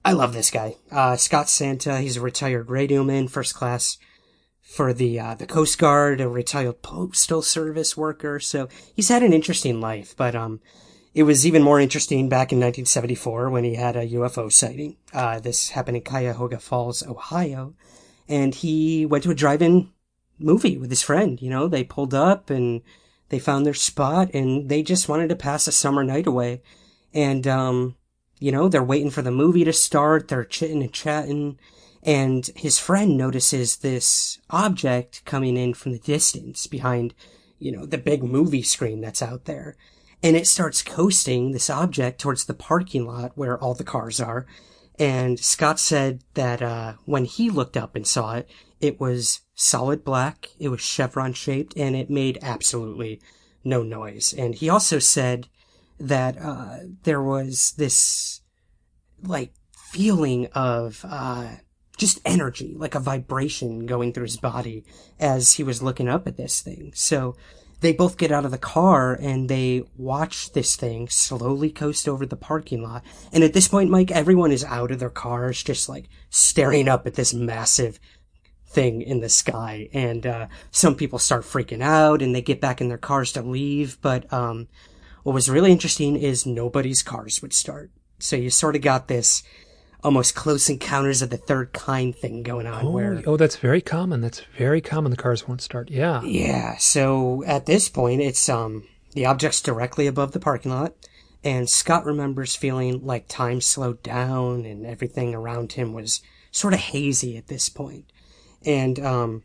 I 0.05 0.11
love 0.11 0.33
this 0.33 0.51
guy. 0.51 0.75
Uh, 0.91 1.17
Scott 1.17 1.49
Santa, 1.49 1.97
he's 1.97 2.15
a 2.15 2.21
retired 2.21 2.67
radioman, 2.67 3.27
first 3.27 3.55
class 3.55 3.97
for 4.61 4.93
the, 4.93 5.19
uh, 5.19 5.33
the 5.33 5.47
Coast 5.47 5.79
Guard, 5.79 6.21
a 6.21 6.29
retired 6.29 6.83
postal 6.83 7.41
service 7.41 7.97
worker. 7.97 8.39
So 8.39 8.69
he's 8.95 9.09
had 9.09 9.23
an 9.23 9.33
interesting 9.33 9.81
life, 9.81 10.13
but, 10.15 10.35
um, 10.35 10.61
it 11.15 11.23
was 11.23 11.47
even 11.47 11.63
more 11.63 11.79
interesting 11.79 12.29
back 12.29 12.51
in 12.51 12.59
1974 12.59 13.49
when 13.49 13.63
he 13.63 13.73
had 13.73 13.95
a 13.95 14.05
UFO 14.09 14.51
sighting. 14.51 14.97
Uh, 15.11 15.39
this 15.39 15.69
happened 15.69 15.97
in 15.97 16.03
Cuyahoga 16.03 16.59
Falls, 16.59 17.01
Ohio. 17.01 17.73
And 18.29 18.53
he 18.53 19.07
went 19.07 19.23
to 19.23 19.31
a 19.31 19.35
drive-in 19.35 19.89
movie 20.37 20.77
with 20.77 20.91
his 20.91 21.01
friend. 21.01 21.41
You 21.41 21.49
know, 21.49 21.67
they 21.67 21.83
pulled 21.83 22.13
up 22.13 22.51
and 22.51 22.83
they 23.29 23.39
found 23.39 23.65
their 23.65 23.73
spot 23.73 24.29
and 24.35 24.69
they 24.69 24.83
just 24.83 25.09
wanted 25.09 25.29
to 25.29 25.35
pass 25.35 25.67
a 25.67 25.71
summer 25.71 26.03
night 26.03 26.27
away. 26.27 26.61
And, 27.11 27.47
um, 27.47 27.95
you 28.39 28.51
know, 28.51 28.67
they're 28.67 28.83
waiting 28.83 29.09
for 29.09 29.21
the 29.21 29.31
movie 29.31 29.63
to 29.63 29.73
start, 29.73 30.27
they're 30.27 30.43
chitting 30.43 30.81
and 30.81 30.93
chatting, 30.93 31.57
and 32.03 32.49
his 32.55 32.77
friend 32.77 33.17
notices 33.17 33.77
this 33.77 34.39
object 34.49 35.23
coming 35.25 35.57
in 35.57 35.73
from 35.73 35.91
the 35.91 35.99
distance 35.99 36.67
behind, 36.67 37.13
you 37.57 37.71
know, 37.71 37.86
the 37.86 37.97
big 37.97 38.23
movie 38.23 38.61
screen 38.61 39.01
that's 39.01 39.21
out 39.21 39.45
there. 39.45 39.75
And 40.21 40.36
it 40.36 40.47
starts 40.47 40.83
coasting 40.83 41.51
this 41.51 41.69
object 41.69 42.19
towards 42.19 42.45
the 42.45 42.53
parking 42.53 43.05
lot 43.05 43.31
where 43.36 43.57
all 43.57 43.73
the 43.73 43.83
cars 43.83 44.19
are. 44.19 44.45
And 44.97 45.39
Scott 45.39 45.79
said 45.79 46.21
that, 46.36 46.61
uh, 46.61 46.93
when 47.05 47.25
he 47.25 47.49
looked 47.49 47.75
up 47.75 47.95
and 47.95 48.07
saw 48.07 48.36
it, 48.36 48.49
it 48.79 48.99
was 48.99 49.41
solid 49.55 50.03
black, 50.03 50.49
it 50.59 50.69
was 50.69 50.81
chevron 50.81 51.33
shaped, 51.33 51.75
and 51.75 51.95
it 51.95 52.09
made 52.09 52.38
absolutely 52.41 53.19
no 53.63 53.81
noise. 53.81 54.33
And 54.38 54.53
he 54.55 54.69
also 54.69 54.99
said 54.99 55.47
that 55.99 56.37
uh, 56.37 56.77
there 57.03 57.21
was 57.21 57.73
this 57.77 58.41
like 59.23 59.53
feeling 59.73 60.47
of 60.53 61.05
uh, 61.07 61.47
just 61.97 62.19
energy, 62.25 62.75
like 62.77 62.95
a 62.95 62.99
vibration 62.99 63.85
going 63.85 64.13
through 64.13 64.25
his 64.25 64.37
body 64.37 64.83
as 65.19 65.53
he 65.53 65.63
was 65.63 65.81
looking 65.83 66.09
up 66.09 66.27
at 66.27 66.37
this 66.37 66.61
thing. 66.61 66.91
So 66.95 67.35
they 67.81 67.93
both 67.93 68.17
get 68.17 68.31
out 68.31 68.45
of 68.45 68.51
the 68.51 68.57
car 68.57 69.13
and 69.13 69.49
they 69.49 69.83
watch 69.97 70.53
this 70.53 70.75
thing 70.75 71.07
slowly 71.07 71.69
coast 71.69 72.07
over 72.07 72.25
the 72.25 72.35
parking 72.35 72.81
lot. 72.81 73.03
And 73.31 73.43
at 73.43 73.53
this 73.53 73.67
point, 73.67 73.89
Mike, 73.89 74.11
everyone 74.11 74.51
is 74.51 74.63
out 74.63 74.91
of 74.91 74.99
their 74.99 75.09
cars, 75.09 75.61
just 75.63 75.87
like 75.87 76.09
staring 76.29 76.87
up 76.87 77.05
at 77.05 77.15
this 77.15 77.33
massive 77.33 77.99
thing 78.67 79.01
in 79.01 79.21
the 79.21 79.29
sky. 79.29 79.89
And 79.93 80.25
uh, 80.25 80.47
some 80.71 80.95
people 80.95 81.19
start 81.19 81.43
freaking 81.43 81.81
out 81.81 82.21
and 82.21 82.33
they 82.33 82.41
get 82.41 82.61
back 82.61 82.81
in 82.81 82.89
their 82.89 82.97
cars 82.97 83.31
to 83.33 83.41
leave. 83.41 83.99
But 84.01 84.31
um, 84.33 84.67
what 85.26 85.34
was 85.34 85.49
really 85.49 85.71
interesting 85.71 86.15
is 86.15 86.45
nobody's 86.45 87.01
cars 87.01 87.41
would 87.41 87.51
start. 87.51 87.89
So 88.19 88.36
you 88.36 88.51
sort 88.51 88.76
of 88.76 88.84
got 88.84 89.07
this 89.07 89.41
almost 90.03 90.36
close 90.36 90.69
encounters 90.69 91.23
of 91.23 91.32
the 91.32 91.38
third 91.38 91.73
kind 91.73 92.15
thing 92.15 92.43
going 92.43 92.67
on 92.67 92.86
oh, 92.86 92.91
where 92.91 93.23
oh 93.26 93.36
that's 93.36 93.55
very 93.55 93.82
common. 93.82 94.21
That's 94.21 94.43
very 94.55 94.82
common. 94.82 95.09
The 95.09 95.17
cars 95.17 95.47
won't 95.47 95.63
start. 95.63 95.89
Yeah. 95.89 96.21
Yeah. 96.21 96.78
So 96.78 97.43
at 97.47 97.65
this 97.65 97.89
point 97.89 98.21
it's 98.21 98.47
um 98.49 98.88
the 99.13 99.26
object's 99.26 99.61
directly 99.63 100.05
above 100.05 100.32
the 100.32 100.39
parking 100.39 100.69
lot 100.69 100.93
and 101.43 101.67
scott 101.67 102.05
remembers 102.05 102.55
feeling 102.55 103.03
like 103.03 103.28
time 103.28 103.61
slowed 103.61 104.03
down 104.03 104.63
and 104.63 104.86
everything 104.86 105.34
around 105.34 105.71
him 105.71 105.91
was 105.91 106.21
sort 106.51 106.76
of 106.76 106.80
hazy 106.80 107.36
at 107.36 107.47
this 107.47 107.67
point. 107.67 108.05
point. 108.09 108.67
And 108.67 108.99
um 108.99 109.43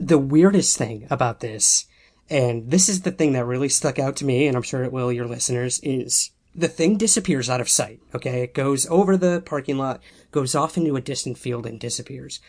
the 0.00 0.18
weirdest 0.18 0.76
thing 0.76 1.06
about 1.08 1.38
this 1.38 1.86
and 2.30 2.70
this 2.70 2.88
is 2.88 3.02
the 3.02 3.10
thing 3.10 3.32
that 3.32 3.44
really 3.44 3.68
stuck 3.68 3.98
out 3.98 4.16
to 4.16 4.24
me, 4.24 4.46
and 4.46 4.56
I'm 4.56 4.62
sure 4.62 4.84
it 4.84 4.92
will 4.92 5.12
your 5.12 5.26
listeners, 5.26 5.80
is 5.82 6.30
the 6.54 6.68
thing 6.68 6.96
disappears 6.96 7.50
out 7.50 7.60
of 7.60 7.68
sight. 7.68 8.00
Okay. 8.14 8.42
It 8.42 8.54
goes 8.54 8.86
over 8.88 9.16
the 9.16 9.42
parking 9.44 9.78
lot, 9.78 10.00
goes 10.30 10.54
off 10.54 10.76
into 10.76 10.96
a 10.96 11.00
distant 11.00 11.38
field 11.38 11.66
and 11.66 11.78
disappears. 11.78 12.40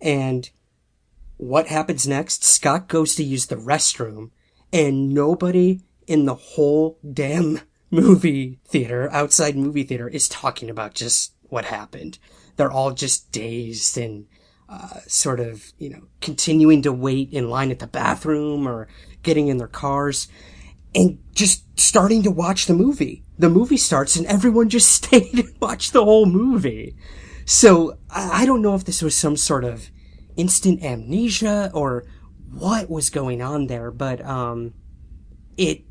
And 0.00 0.48
what 1.36 1.68
happens 1.68 2.06
next? 2.06 2.44
Scott 2.44 2.88
goes 2.88 3.14
to 3.16 3.24
use 3.24 3.46
the 3.46 3.56
restroom 3.56 4.30
and 4.72 5.12
nobody 5.12 5.80
in 6.06 6.26
the 6.26 6.34
whole 6.34 6.98
damn 7.12 7.60
movie 7.90 8.58
theater, 8.66 9.10
outside 9.12 9.56
movie 9.56 9.84
theater, 9.84 10.08
is 10.08 10.28
talking 10.28 10.68
about 10.68 10.94
just 10.94 11.32
what 11.48 11.66
happened. 11.66 12.18
They're 12.56 12.72
all 12.72 12.92
just 12.92 13.30
dazed 13.32 13.96
and 13.98 14.26
uh, 14.68 15.00
sort 15.06 15.40
of, 15.40 15.72
you 15.78 15.90
know, 15.90 16.02
continuing 16.20 16.82
to 16.82 16.92
wait 16.92 17.32
in 17.32 17.50
line 17.50 17.70
at 17.70 17.78
the 17.78 17.86
bathroom 17.86 18.66
or 18.66 18.88
getting 19.24 19.48
in 19.48 19.56
their 19.56 19.66
cars 19.66 20.28
and 20.94 21.18
just 21.34 21.64
starting 21.78 22.22
to 22.22 22.30
watch 22.30 22.66
the 22.66 22.74
movie. 22.74 23.24
The 23.38 23.50
movie 23.50 23.76
starts 23.76 24.14
and 24.16 24.26
everyone 24.26 24.68
just 24.68 24.90
stayed 25.04 25.34
and 25.34 25.54
watched 25.60 25.92
the 25.92 26.04
whole 26.04 26.26
movie. 26.26 26.96
So 27.44 27.98
I 28.08 28.46
don't 28.46 28.62
know 28.62 28.74
if 28.74 28.84
this 28.84 29.02
was 29.02 29.16
some 29.16 29.36
sort 29.36 29.64
of 29.64 29.90
instant 30.36 30.82
amnesia 30.82 31.70
or 31.74 32.04
what 32.50 32.88
was 32.88 33.10
going 33.10 33.42
on 33.42 33.66
there, 33.66 33.90
but 33.90 34.24
um, 34.24 34.72
it 35.56 35.82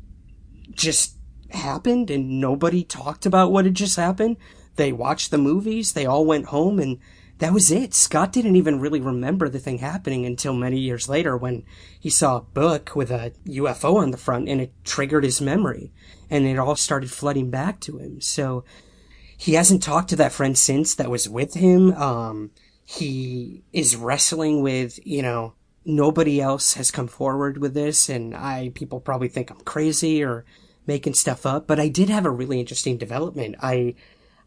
just 0.72 1.16
happened 1.50 2.10
and 2.10 2.40
nobody 2.40 2.82
talked 2.82 3.26
about 3.26 3.52
what 3.52 3.64
had 3.64 3.74
just 3.74 3.96
happened. 3.96 4.36
They 4.76 4.92
watched 4.92 5.30
the 5.30 5.38
movies, 5.38 5.92
they 5.92 6.06
all 6.06 6.24
went 6.26 6.46
home, 6.46 6.80
and 6.80 6.98
that 7.38 7.52
was 7.52 7.70
it. 7.70 7.94
Scott 7.94 8.32
didn't 8.32 8.56
even 8.56 8.80
really 8.80 9.00
remember 9.00 9.48
the 9.48 9.58
thing 9.58 9.78
happening 9.78 10.24
until 10.24 10.54
many 10.54 10.78
years 10.78 11.08
later 11.08 11.36
when 11.36 11.64
he 11.98 12.08
saw 12.08 12.36
a 12.36 12.42
book 12.42 12.94
with 12.94 13.10
a 13.10 13.32
UFO 13.46 13.96
on 13.96 14.12
the 14.12 14.16
front 14.16 14.48
and 14.48 14.60
it 14.60 14.72
triggered 14.84 15.24
his 15.24 15.40
memory 15.40 15.92
and 16.30 16.46
it 16.46 16.58
all 16.58 16.76
started 16.76 17.10
flooding 17.10 17.50
back 17.50 17.80
to 17.80 17.98
him. 17.98 18.20
So 18.20 18.64
he 19.36 19.54
hasn't 19.54 19.82
talked 19.82 20.10
to 20.10 20.16
that 20.16 20.32
friend 20.32 20.56
since 20.56 20.94
that 20.94 21.10
was 21.10 21.28
with 21.28 21.54
him. 21.54 21.92
Um, 21.94 22.52
he 22.84 23.64
is 23.72 23.96
wrestling 23.96 24.62
with, 24.62 25.04
you 25.04 25.22
know, 25.22 25.54
nobody 25.84 26.40
else 26.40 26.74
has 26.74 26.90
come 26.90 27.08
forward 27.08 27.58
with 27.58 27.74
this 27.74 28.08
and 28.08 28.34
I, 28.34 28.70
people 28.74 29.00
probably 29.00 29.28
think 29.28 29.50
I'm 29.50 29.60
crazy 29.60 30.22
or 30.22 30.44
making 30.86 31.14
stuff 31.14 31.46
up, 31.46 31.66
but 31.66 31.80
I 31.80 31.88
did 31.88 32.10
have 32.10 32.26
a 32.26 32.30
really 32.30 32.60
interesting 32.60 32.96
development. 32.96 33.56
I, 33.60 33.96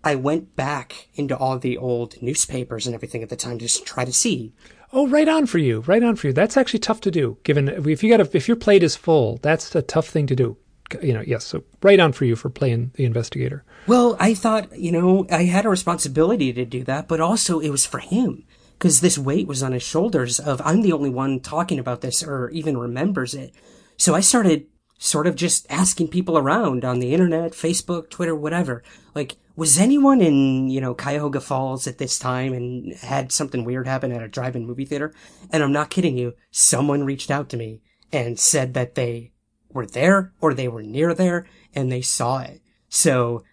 I 0.07 0.15
went 0.15 0.55
back 0.55 1.09
into 1.15 1.35
all 1.35 1.59
the 1.59 1.77
old 1.77 2.21
newspapers 2.21 2.85
and 2.85 2.95
everything 2.95 3.23
at 3.23 3.27
the 3.27 3.35
time 3.35 3.59
to 3.59 3.67
try 3.83 4.05
to 4.05 4.13
see. 4.13 4.53
Oh, 4.93 5.05
right 5.05 5.27
on 5.27 5.47
for 5.47 5.57
you. 5.57 5.81
Right 5.81 6.01
on 6.01 6.15
for 6.15 6.27
you. 6.27 6.33
That's 6.33 6.55
actually 6.55 6.79
tough 6.79 7.01
to 7.01 7.11
do. 7.11 7.37
Given 7.43 7.67
if 7.67 8.01
you 8.01 8.09
got 8.09 8.21
a, 8.21 8.29
if 8.37 8.47
your 8.47 8.55
plate 8.55 8.83
is 8.83 8.95
full, 8.95 9.37
that's 9.41 9.75
a 9.75 9.81
tough 9.81 10.07
thing 10.07 10.25
to 10.27 10.35
do. 10.35 10.55
You 11.01 11.11
know, 11.11 11.23
yes. 11.27 11.43
So 11.43 11.65
right 11.83 11.99
on 11.99 12.13
for 12.13 12.23
you 12.23 12.37
for 12.37 12.49
playing 12.49 12.91
the 12.95 13.03
investigator. 13.03 13.65
Well, 13.85 14.15
I 14.17 14.33
thought, 14.33 14.77
you 14.79 14.93
know, 14.93 15.27
I 15.29 15.43
had 15.43 15.65
a 15.65 15.69
responsibility 15.69 16.53
to 16.53 16.63
do 16.63 16.85
that, 16.85 17.09
but 17.09 17.19
also 17.19 17.59
it 17.59 17.69
was 17.69 17.85
for 17.85 17.99
him 17.99 18.45
because 18.79 19.01
this 19.01 19.17
weight 19.17 19.45
was 19.45 19.61
on 19.61 19.73
his 19.73 19.83
shoulders 19.83 20.39
of 20.39 20.61
I'm 20.63 20.83
the 20.83 20.93
only 20.93 21.09
one 21.09 21.41
talking 21.41 21.79
about 21.79 21.99
this 21.99 22.23
or 22.23 22.49
even 22.51 22.77
remembers 22.77 23.33
it. 23.33 23.53
So 23.97 24.15
I 24.15 24.21
started 24.21 24.67
sort 24.97 25.27
of 25.27 25.35
just 25.35 25.65
asking 25.69 26.07
people 26.07 26.37
around 26.37 26.83
on 26.83 26.99
the 26.99 27.13
internet, 27.13 27.51
Facebook, 27.51 28.09
Twitter, 28.09 28.35
whatever. 28.35 28.83
Like, 29.13 29.37
was 29.55 29.79
anyone 29.79 30.21
in, 30.21 30.69
you 30.69 30.81
know, 30.81 30.93
Cuyahoga 30.93 31.39
Falls 31.39 31.87
at 31.87 31.97
this 31.97 32.19
time 32.19 32.53
and 32.53 32.93
had 32.95 33.31
something 33.31 33.63
weird 33.63 33.87
happen 33.87 34.11
at 34.11 34.23
a 34.23 34.27
drive-in 34.27 34.65
movie 34.65 34.85
theater? 34.85 35.13
And 35.51 35.63
I'm 35.63 35.71
not 35.71 35.89
kidding 35.89 36.17
you. 36.17 36.33
Someone 36.51 37.03
reached 37.03 37.31
out 37.31 37.49
to 37.49 37.57
me 37.57 37.81
and 38.11 38.39
said 38.39 38.73
that 38.73 38.95
they 38.95 39.33
were 39.71 39.85
there 39.85 40.33
or 40.41 40.53
they 40.53 40.67
were 40.67 40.83
near 40.83 41.13
there 41.13 41.47
and 41.73 41.91
they 41.91 42.01
saw 42.01 42.39
it. 42.39 42.61
So 42.89 43.43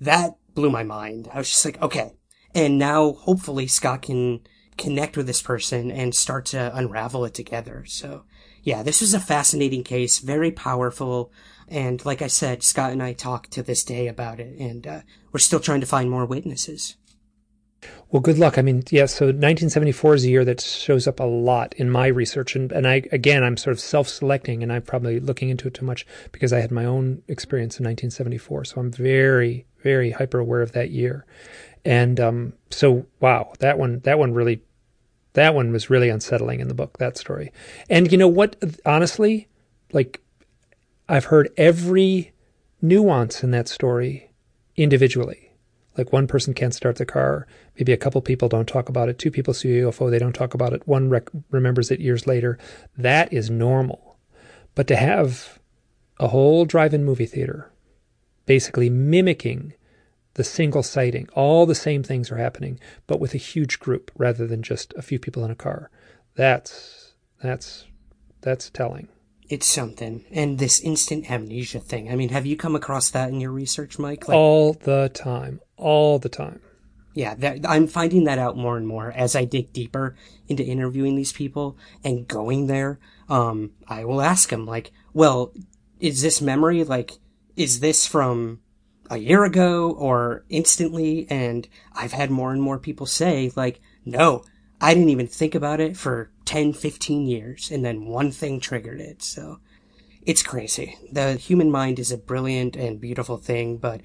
that 0.00 0.36
blew 0.54 0.70
my 0.70 0.82
mind. 0.82 1.28
I 1.32 1.38
was 1.38 1.50
just 1.50 1.64
like, 1.64 1.80
okay. 1.82 2.12
And 2.54 2.78
now 2.78 3.12
hopefully 3.12 3.66
Scott 3.66 4.02
can 4.02 4.40
connect 4.76 5.16
with 5.16 5.26
this 5.26 5.42
person 5.42 5.90
and 5.90 6.14
start 6.14 6.46
to 6.46 6.74
unravel 6.74 7.24
it 7.24 7.34
together. 7.34 7.84
So 7.86 8.24
yeah, 8.62 8.82
this 8.82 9.02
is 9.02 9.14
a 9.14 9.20
fascinating 9.20 9.84
case, 9.84 10.18
very 10.18 10.50
powerful. 10.50 11.32
And 11.68 12.04
like 12.04 12.22
I 12.22 12.28
said, 12.28 12.62
Scott 12.62 12.92
and 12.92 13.02
I 13.02 13.12
talk 13.12 13.48
to 13.48 13.62
this 13.62 13.84
day 13.84 14.08
about 14.08 14.40
it, 14.40 14.58
and 14.58 14.86
uh, 14.86 15.00
we're 15.32 15.40
still 15.40 15.60
trying 15.60 15.80
to 15.80 15.86
find 15.86 16.10
more 16.10 16.24
witnesses. 16.24 16.96
Well, 18.10 18.20
good 18.20 18.38
luck. 18.38 18.58
I 18.58 18.62
mean, 18.62 18.82
yeah, 18.90 19.06
so 19.06 19.26
1974 19.26 20.14
is 20.14 20.24
a 20.24 20.30
year 20.30 20.44
that 20.44 20.60
shows 20.62 21.06
up 21.06 21.20
a 21.20 21.24
lot 21.24 21.74
in 21.74 21.90
my 21.90 22.06
research. 22.06 22.56
And, 22.56 22.72
and 22.72 22.88
I, 22.88 23.02
again, 23.12 23.44
I'm 23.44 23.56
sort 23.56 23.72
of 23.72 23.80
self 23.80 24.08
selecting 24.08 24.62
and 24.62 24.72
I'm 24.72 24.82
probably 24.82 25.20
looking 25.20 25.50
into 25.50 25.68
it 25.68 25.74
too 25.74 25.84
much 25.84 26.06
because 26.32 26.52
I 26.52 26.60
had 26.60 26.70
my 26.70 26.86
own 26.86 27.22
experience 27.28 27.78
in 27.78 27.84
1974. 27.84 28.64
So 28.64 28.80
I'm 28.80 28.90
very, 28.90 29.66
very 29.82 30.10
hyper 30.10 30.38
aware 30.38 30.62
of 30.62 30.72
that 30.72 30.90
year. 30.90 31.26
And 31.84 32.18
um, 32.18 32.54
so, 32.70 33.06
wow, 33.20 33.52
that 33.60 33.78
one, 33.78 34.00
that 34.00 34.18
one 34.18 34.32
really 34.32 34.62
that 35.38 35.54
one 35.54 35.72
was 35.72 35.90
really 35.90 36.08
unsettling 36.08 36.60
in 36.60 36.68
the 36.68 36.74
book, 36.74 36.98
that 36.98 37.16
story. 37.16 37.52
And 37.88 38.10
you 38.10 38.18
know 38.18 38.28
what? 38.28 38.56
Honestly, 38.84 39.48
like 39.92 40.20
I've 41.08 41.26
heard 41.26 41.50
every 41.56 42.32
nuance 42.82 43.42
in 43.42 43.50
that 43.52 43.68
story 43.68 44.30
individually. 44.76 45.52
Like 45.96 46.12
one 46.12 46.28
person 46.28 46.54
can't 46.54 46.74
start 46.74 46.96
the 46.96 47.06
car. 47.06 47.46
Maybe 47.76 47.92
a 47.92 47.96
couple 47.96 48.20
people 48.20 48.48
don't 48.48 48.68
talk 48.68 48.88
about 48.88 49.08
it. 49.08 49.18
Two 49.18 49.30
people 49.30 49.52
see 49.54 49.78
a 49.78 49.82
UFO, 49.84 50.10
they 50.10 50.18
don't 50.18 50.32
talk 50.32 50.54
about 50.54 50.72
it. 50.72 50.86
One 50.86 51.08
rec- 51.08 51.30
remembers 51.50 51.90
it 51.90 52.00
years 52.00 52.26
later. 52.26 52.58
That 52.96 53.32
is 53.32 53.50
normal. 53.50 54.18
But 54.74 54.86
to 54.88 54.96
have 54.96 55.58
a 56.20 56.28
whole 56.28 56.64
drive 56.64 56.94
in 56.94 57.04
movie 57.04 57.26
theater 57.26 57.72
basically 58.48 58.88
mimicking 58.88 59.74
the 60.38 60.44
single 60.44 60.84
sighting. 60.84 61.28
All 61.34 61.66
the 61.66 61.74
same 61.74 62.04
things 62.04 62.30
are 62.30 62.36
happening, 62.36 62.78
but 63.08 63.18
with 63.18 63.34
a 63.34 63.38
huge 63.38 63.80
group 63.80 64.12
rather 64.16 64.46
than 64.46 64.62
just 64.62 64.94
a 64.96 65.02
few 65.02 65.18
people 65.18 65.44
in 65.44 65.50
a 65.50 65.56
car. 65.56 65.90
That's 66.36 67.14
that's 67.42 67.86
that's 68.40 68.70
telling. 68.70 69.08
It's 69.48 69.66
something. 69.66 70.24
And 70.30 70.60
this 70.60 70.78
instant 70.78 71.28
amnesia 71.28 71.80
thing. 71.80 72.08
I 72.08 72.14
mean, 72.14 72.28
have 72.28 72.46
you 72.46 72.56
come 72.56 72.76
across 72.76 73.10
that 73.10 73.30
in 73.30 73.40
your 73.40 73.50
research, 73.50 73.98
Mike? 73.98 74.28
Like, 74.28 74.36
all 74.36 74.74
the 74.74 75.10
time. 75.12 75.60
All 75.76 76.20
the 76.20 76.28
time. 76.28 76.60
Yeah, 77.14 77.34
that, 77.34 77.68
I'm 77.68 77.88
finding 77.88 78.22
that 78.24 78.38
out 78.38 78.56
more 78.56 78.76
and 78.76 78.86
more 78.86 79.10
as 79.10 79.34
I 79.34 79.44
dig 79.44 79.72
deeper 79.72 80.14
into 80.46 80.62
interviewing 80.62 81.16
these 81.16 81.32
people 81.32 81.76
and 82.04 82.28
going 82.28 82.68
there. 82.68 83.00
Um, 83.28 83.72
I 83.88 84.04
will 84.04 84.20
ask 84.22 84.50
them 84.50 84.66
like, 84.66 84.92
well, 85.12 85.52
is 85.98 86.22
this 86.22 86.40
memory 86.40 86.84
like, 86.84 87.14
is 87.56 87.80
this 87.80 88.06
from 88.06 88.60
a 89.10 89.18
year 89.18 89.44
ago 89.44 89.92
or 89.92 90.44
instantly. 90.48 91.26
And 91.30 91.68
I've 91.92 92.12
had 92.12 92.30
more 92.30 92.52
and 92.52 92.62
more 92.62 92.78
people 92.78 93.06
say, 93.06 93.50
like, 93.56 93.80
no, 94.04 94.44
I 94.80 94.94
didn't 94.94 95.10
even 95.10 95.26
think 95.26 95.54
about 95.54 95.80
it 95.80 95.96
for 95.96 96.30
10, 96.44 96.72
15 96.72 97.26
years. 97.26 97.70
And 97.70 97.84
then 97.84 98.06
one 98.06 98.30
thing 98.30 98.60
triggered 98.60 99.00
it. 99.00 99.22
So 99.22 99.60
it's 100.22 100.42
crazy. 100.42 100.96
The 101.10 101.34
human 101.34 101.70
mind 101.70 101.98
is 101.98 102.12
a 102.12 102.18
brilliant 102.18 102.76
and 102.76 103.00
beautiful 103.00 103.38
thing, 103.38 103.78
but 103.78 104.00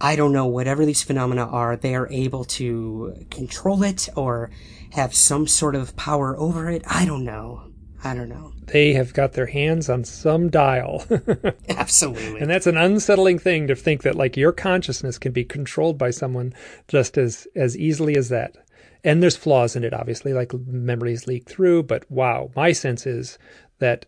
I 0.00 0.16
don't 0.16 0.32
know, 0.32 0.46
whatever 0.46 0.84
these 0.84 1.04
phenomena 1.04 1.46
are, 1.46 1.76
they 1.76 1.94
are 1.94 2.08
able 2.10 2.44
to 2.44 3.24
control 3.30 3.84
it 3.84 4.08
or 4.16 4.50
have 4.90 5.14
some 5.14 5.46
sort 5.46 5.76
of 5.76 5.94
power 5.96 6.36
over 6.36 6.68
it. 6.68 6.82
I 6.88 7.06
don't 7.06 7.24
know. 7.24 7.71
I 8.04 8.14
don't 8.14 8.28
know. 8.28 8.52
They 8.66 8.94
have 8.94 9.12
got 9.12 9.34
their 9.34 9.46
hands 9.46 9.88
on 9.88 10.04
some 10.04 10.50
dial. 10.50 11.04
Absolutely. 11.68 12.40
And 12.40 12.50
that's 12.50 12.66
an 12.66 12.76
unsettling 12.76 13.38
thing 13.38 13.68
to 13.68 13.76
think 13.76 14.02
that 14.02 14.16
like 14.16 14.36
your 14.36 14.52
consciousness 14.52 15.18
can 15.18 15.32
be 15.32 15.44
controlled 15.44 15.98
by 15.98 16.10
someone 16.10 16.52
just 16.88 17.16
as 17.16 17.46
as 17.54 17.76
easily 17.76 18.16
as 18.16 18.28
that. 18.30 18.56
And 19.04 19.22
there's 19.22 19.36
flaws 19.36 19.76
in 19.76 19.84
it 19.84 19.94
obviously 19.94 20.32
like 20.32 20.52
memories 20.66 21.26
leak 21.26 21.48
through, 21.48 21.84
but 21.84 22.10
wow, 22.10 22.50
my 22.56 22.72
sense 22.72 23.06
is 23.06 23.38
that 23.78 24.06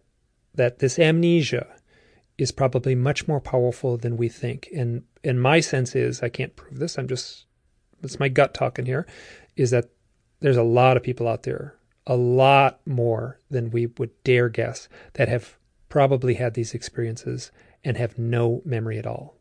that 0.54 0.78
this 0.80 0.98
amnesia 0.98 1.66
is 2.36 2.50
probably 2.50 2.94
much 2.94 3.28
more 3.28 3.40
powerful 3.40 3.96
than 3.96 4.16
we 4.16 4.28
think. 4.28 4.68
And 4.74 5.04
and 5.22 5.40
my 5.40 5.60
sense 5.60 5.94
is 5.94 6.22
I 6.22 6.28
can't 6.28 6.56
prove 6.56 6.78
this. 6.78 6.98
I'm 6.98 7.08
just 7.08 7.46
it's 8.02 8.18
my 8.18 8.28
gut 8.28 8.54
talking 8.54 8.86
here 8.86 9.06
is 9.56 9.70
that 9.70 9.90
there's 10.40 10.56
a 10.56 10.62
lot 10.64 10.96
of 10.96 11.02
people 11.02 11.28
out 11.28 11.44
there 11.44 11.76
a 12.06 12.16
lot 12.16 12.80
more 12.86 13.40
than 13.50 13.70
we 13.70 13.86
would 13.86 14.10
dare 14.24 14.48
guess 14.48 14.88
that 15.14 15.28
have 15.28 15.56
probably 15.88 16.34
had 16.34 16.54
these 16.54 16.74
experiences 16.74 17.50
and 17.82 17.96
have 17.96 18.18
no 18.18 18.62
memory 18.64 18.98
at 18.98 19.06
all. 19.06 19.36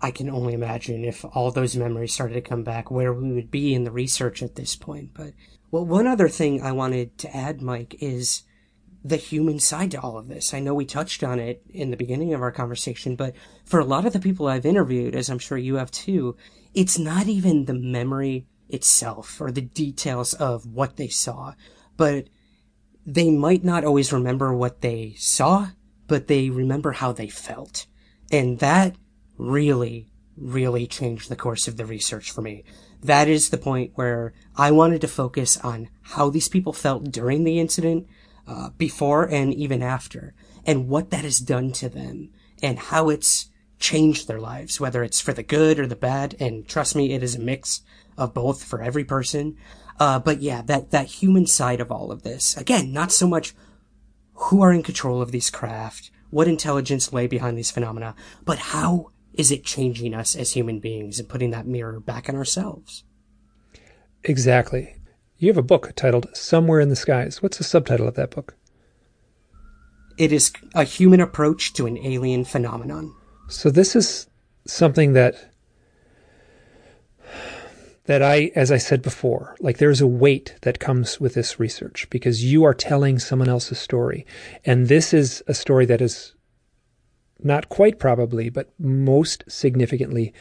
I 0.00 0.10
can 0.10 0.28
only 0.28 0.52
imagine 0.52 1.04
if 1.04 1.24
all 1.24 1.50
those 1.50 1.76
memories 1.76 2.12
started 2.12 2.34
to 2.34 2.40
come 2.42 2.62
back, 2.62 2.90
where 2.90 3.12
we 3.12 3.32
would 3.32 3.50
be 3.50 3.74
in 3.74 3.84
the 3.84 3.90
research 3.90 4.42
at 4.42 4.54
this 4.54 4.76
point. 4.76 5.14
But, 5.14 5.32
well, 5.70 5.86
one 5.86 6.06
other 6.06 6.28
thing 6.28 6.62
I 6.62 6.72
wanted 6.72 7.16
to 7.18 7.34
add, 7.34 7.62
Mike, 7.62 7.96
is 8.00 8.42
the 9.02 9.16
human 9.16 9.58
side 9.58 9.92
to 9.92 10.00
all 10.00 10.18
of 10.18 10.28
this. 10.28 10.52
I 10.52 10.60
know 10.60 10.74
we 10.74 10.84
touched 10.84 11.22
on 11.22 11.38
it 11.38 11.62
in 11.70 11.90
the 11.90 11.96
beginning 11.96 12.34
of 12.34 12.42
our 12.42 12.52
conversation, 12.52 13.16
but 13.16 13.34
for 13.64 13.80
a 13.80 13.84
lot 13.84 14.04
of 14.04 14.12
the 14.12 14.20
people 14.20 14.48
I've 14.48 14.66
interviewed, 14.66 15.14
as 15.14 15.30
I'm 15.30 15.38
sure 15.38 15.56
you 15.56 15.76
have 15.76 15.90
too, 15.90 16.36
it's 16.74 16.98
not 16.98 17.26
even 17.26 17.64
the 17.64 17.74
memory 17.74 18.46
itself 18.68 19.40
or 19.40 19.50
the 19.50 19.60
details 19.60 20.34
of 20.34 20.66
what 20.66 20.96
they 20.96 21.08
saw, 21.08 21.54
but 21.96 22.28
they 23.06 23.30
might 23.30 23.64
not 23.64 23.84
always 23.84 24.12
remember 24.12 24.52
what 24.52 24.80
they 24.80 25.14
saw, 25.16 25.68
but 26.08 26.26
they 26.26 26.50
remember 26.50 26.92
how 26.92 27.12
they 27.12 27.28
felt. 27.28 27.86
And 28.32 28.58
that 28.58 28.96
really, 29.38 30.08
really 30.36 30.86
changed 30.86 31.28
the 31.28 31.36
course 31.36 31.68
of 31.68 31.76
the 31.76 31.86
research 31.86 32.30
for 32.30 32.42
me. 32.42 32.64
That 33.02 33.28
is 33.28 33.50
the 33.50 33.58
point 33.58 33.92
where 33.94 34.32
I 34.56 34.70
wanted 34.70 35.00
to 35.02 35.08
focus 35.08 35.56
on 35.58 35.88
how 36.02 36.30
these 36.30 36.48
people 36.48 36.72
felt 36.72 37.12
during 37.12 37.44
the 37.44 37.60
incident, 37.60 38.08
uh, 38.46 38.70
before 38.70 39.24
and 39.24 39.54
even 39.54 39.82
after, 39.82 40.34
and 40.64 40.88
what 40.88 41.10
that 41.10 41.24
has 41.24 41.38
done 41.38 41.72
to 41.72 41.88
them, 41.88 42.30
and 42.62 42.78
how 42.78 43.08
it's 43.08 43.50
changed 43.78 44.26
their 44.26 44.40
lives, 44.40 44.80
whether 44.80 45.04
it's 45.04 45.20
for 45.20 45.32
the 45.32 45.42
good 45.42 45.78
or 45.78 45.86
the 45.86 45.96
bad. 45.96 46.34
And 46.40 46.66
trust 46.66 46.96
me, 46.96 47.12
it 47.12 47.22
is 47.22 47.34
a 47.34 47.40
mix 47.40 47.82
of 48.16 48.34
both 48.34 48.64
for 48.64 48.82
every 48.82 49.04
person. 49.04 49.56
Uh, 49.98 50.18
but 50.18 50.40
yeah, 50.40 50.62
that, 50.62 50.90
that 50.90 51.06
human 51.06 51.46
side 51.46 51.80
of 51.80 51.90
all 51.90 52.10
of 52.10 52.22
this. 52.22 52.56
Again, 52.56 52.92
not 52.92 53.12
so 53.12 53.26
much 53.26 53.54
who 54.34 54.60
are 54.62 54.72
in 54.72 54.82
control 54.82 55.22
of 55.22 55.32
these 55.32 55.50
craft, 55.50 56.10
what 56.30 56.48
intelligence 56.48 57.12
lay 57.12 57.26
behind 57.26 57.56
these 57.56 57.70
phenomena, 57.70 58.14
but 58.44 58.58
how 58.58 59.10
is 59.32 59.50
it 59.50 59.64
changing 59.64 60.14
us 60.14 60.34
as 60.34 60.52
human 60.52 60.80
beings 60.80 61.18
and 61.18 61.28
putting 61.28 61.50
that 61.50 61.66
mirror 61.66 62.00
back 62.00 62.28
on 62.28 62.36
ourselves? 62.36 63.04
Exactly. 64.24 64.96
You 65.38 65.48
have 65.48 65.58
a 65.58 65.62
book 65.62 65.92
titled 65.94 66.34
Somewhere 66.34 66.80
in 66.80 66.88
the 66.88 66.96
Skies. 66.96 67.42
What's 67.42 67.58
the 67.58 67.64
subtitle 67.64 68.08
of 68.08 68.14
that 68.14 68.30
book? 68.30 68.56
It 70.18 70.32
is 70.32 70.52
a 70.74 70.84
human 70.84 71.20
approach 71.20 71.74
to 71.74 71.86
an 71.86 71.98
alien 71.98 72.44
phenomenon. 72.44 73.14
So 73.48 73.70
this 73.70 73.94
is 73.94 74.26
something 74.66 75.12
that 75.12 75.52
that 78.06 78.22
I, 78.22 78.50
as 78.54 78.72
I 78.72 78.78
said 78.78 79.02
before, 79.02 79.56
like 79.60 79.78
there's 79.78 80.00
a 80.00 80.06
weight 80.06 80.56
that 80.62 80.80
comes 80.80 81.20
with 81.20 81.34
this 81.34 81.60
research 81.60 82.08
because 82.10 82.44
you 82.44 82.64
are 82.64 82.74
telling 82.74 83.18
someone 83.18 83.48
else's 83.48 83.78
story. 83.78 84.24
And 84.64 84.88
this 84.88 85.12
is 85.12 85.42
a 85.46 85.54
story 85.54 85.86
that 85.86 86.00
is 86.00 86.34
not 87.42 87.68
quite 87.68 87.98
probably, 87.98 88.48
but 88.48 88.72
most 88.78 89.44
significantly 89.48 90.32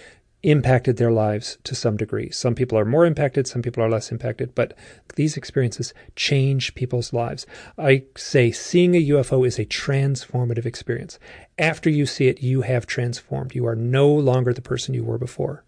impacted 0.44 0.98
their 0.98 1.12
lives 1.12 1.58
to 1.64 1.74
some 1.74 1.98
degree. 1.98 2.30
Some 2.30 2.54
people 2.54 2.78
are 2.78 2.86
more 2.86 3.06
impacted, 3.06 3.48
some 3.48 3.64
people 3.64 3.84
are 3.84 3.90
less 3.90 4.12
impacted, 4.12 4.54
but 4.54 4.78
these 5.16 5.36
experiences 5.36 5.92
change 6.16 6.76
people's 6.76 7.12
lives. 7.12 7.48
I 7.80 8.04
say 8.16 8.52
seeing 8.52 8.96
a 8.96 9.08
UFO 9.10 9.46
is 9.46 9.58
a 9.58 9.66
transformative 9.66 10.68
experience. 10.68 11.18
After 11.58 11.90
you 11.90 12.06
see 12.06 12.28
it, 12.28 12.44
you 12.44 12.62
have 12.62 12.86
transformed. 12.86 13.56
You 13.56 13.66
are 13.66 13.76
no 13.76 14.08
longer 14.08 14.54
the 14.54 14.62
person 14.62 14.94
you 14.94 15.04
were 15.04 15.18
before. 15.18 15.65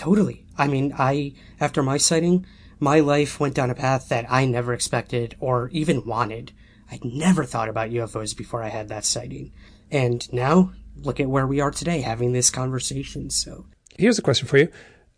Totally. 0.00 0.46
I 0.56 0.66
mean, 0.66 0.94
I, 0.98 1.34
after 1.60 1.82
my 1.82 1.98
sighting, 1.98 2.46
my 2.78 3.00
life 3.00 3.38
went 3.38 3.54
down 3.54 3.68
a 3.68 3.74
path 3.74 4.08
that 4.08 4.24
I 4.30 4.46
never 4.46 4.72
expected 4.72 5.36
or 5.40 5.68
even 5.74 6.06
wanted. 6.06 6.52
I'd 6.90 7.04
never 7.04 7.44
thought 7.44 7.68
about 7.68 7.90
UFOs 7.90 8.34
before 8.34 8.62
I 8.62 8.70
had 8.70 8.88
that 8.88 9.04
sighting. 9.04 9.52
And 9.90 10.26
now, 10.32 10.72
look 10.96 11.20
at 11.20 11.28
where 11.28 11.46
we 11.46 11.60
are 11.60 11.70
today 11.70 12.00
having 12.00 12.32
this 12.32 12.48
conversation. 12.48 13.28
So, 13.28 13.66
here's 13.98 14.18
a 14.18 14.22
question 14.22 14.48
for 14.48 14.56
you. 14.56 14.68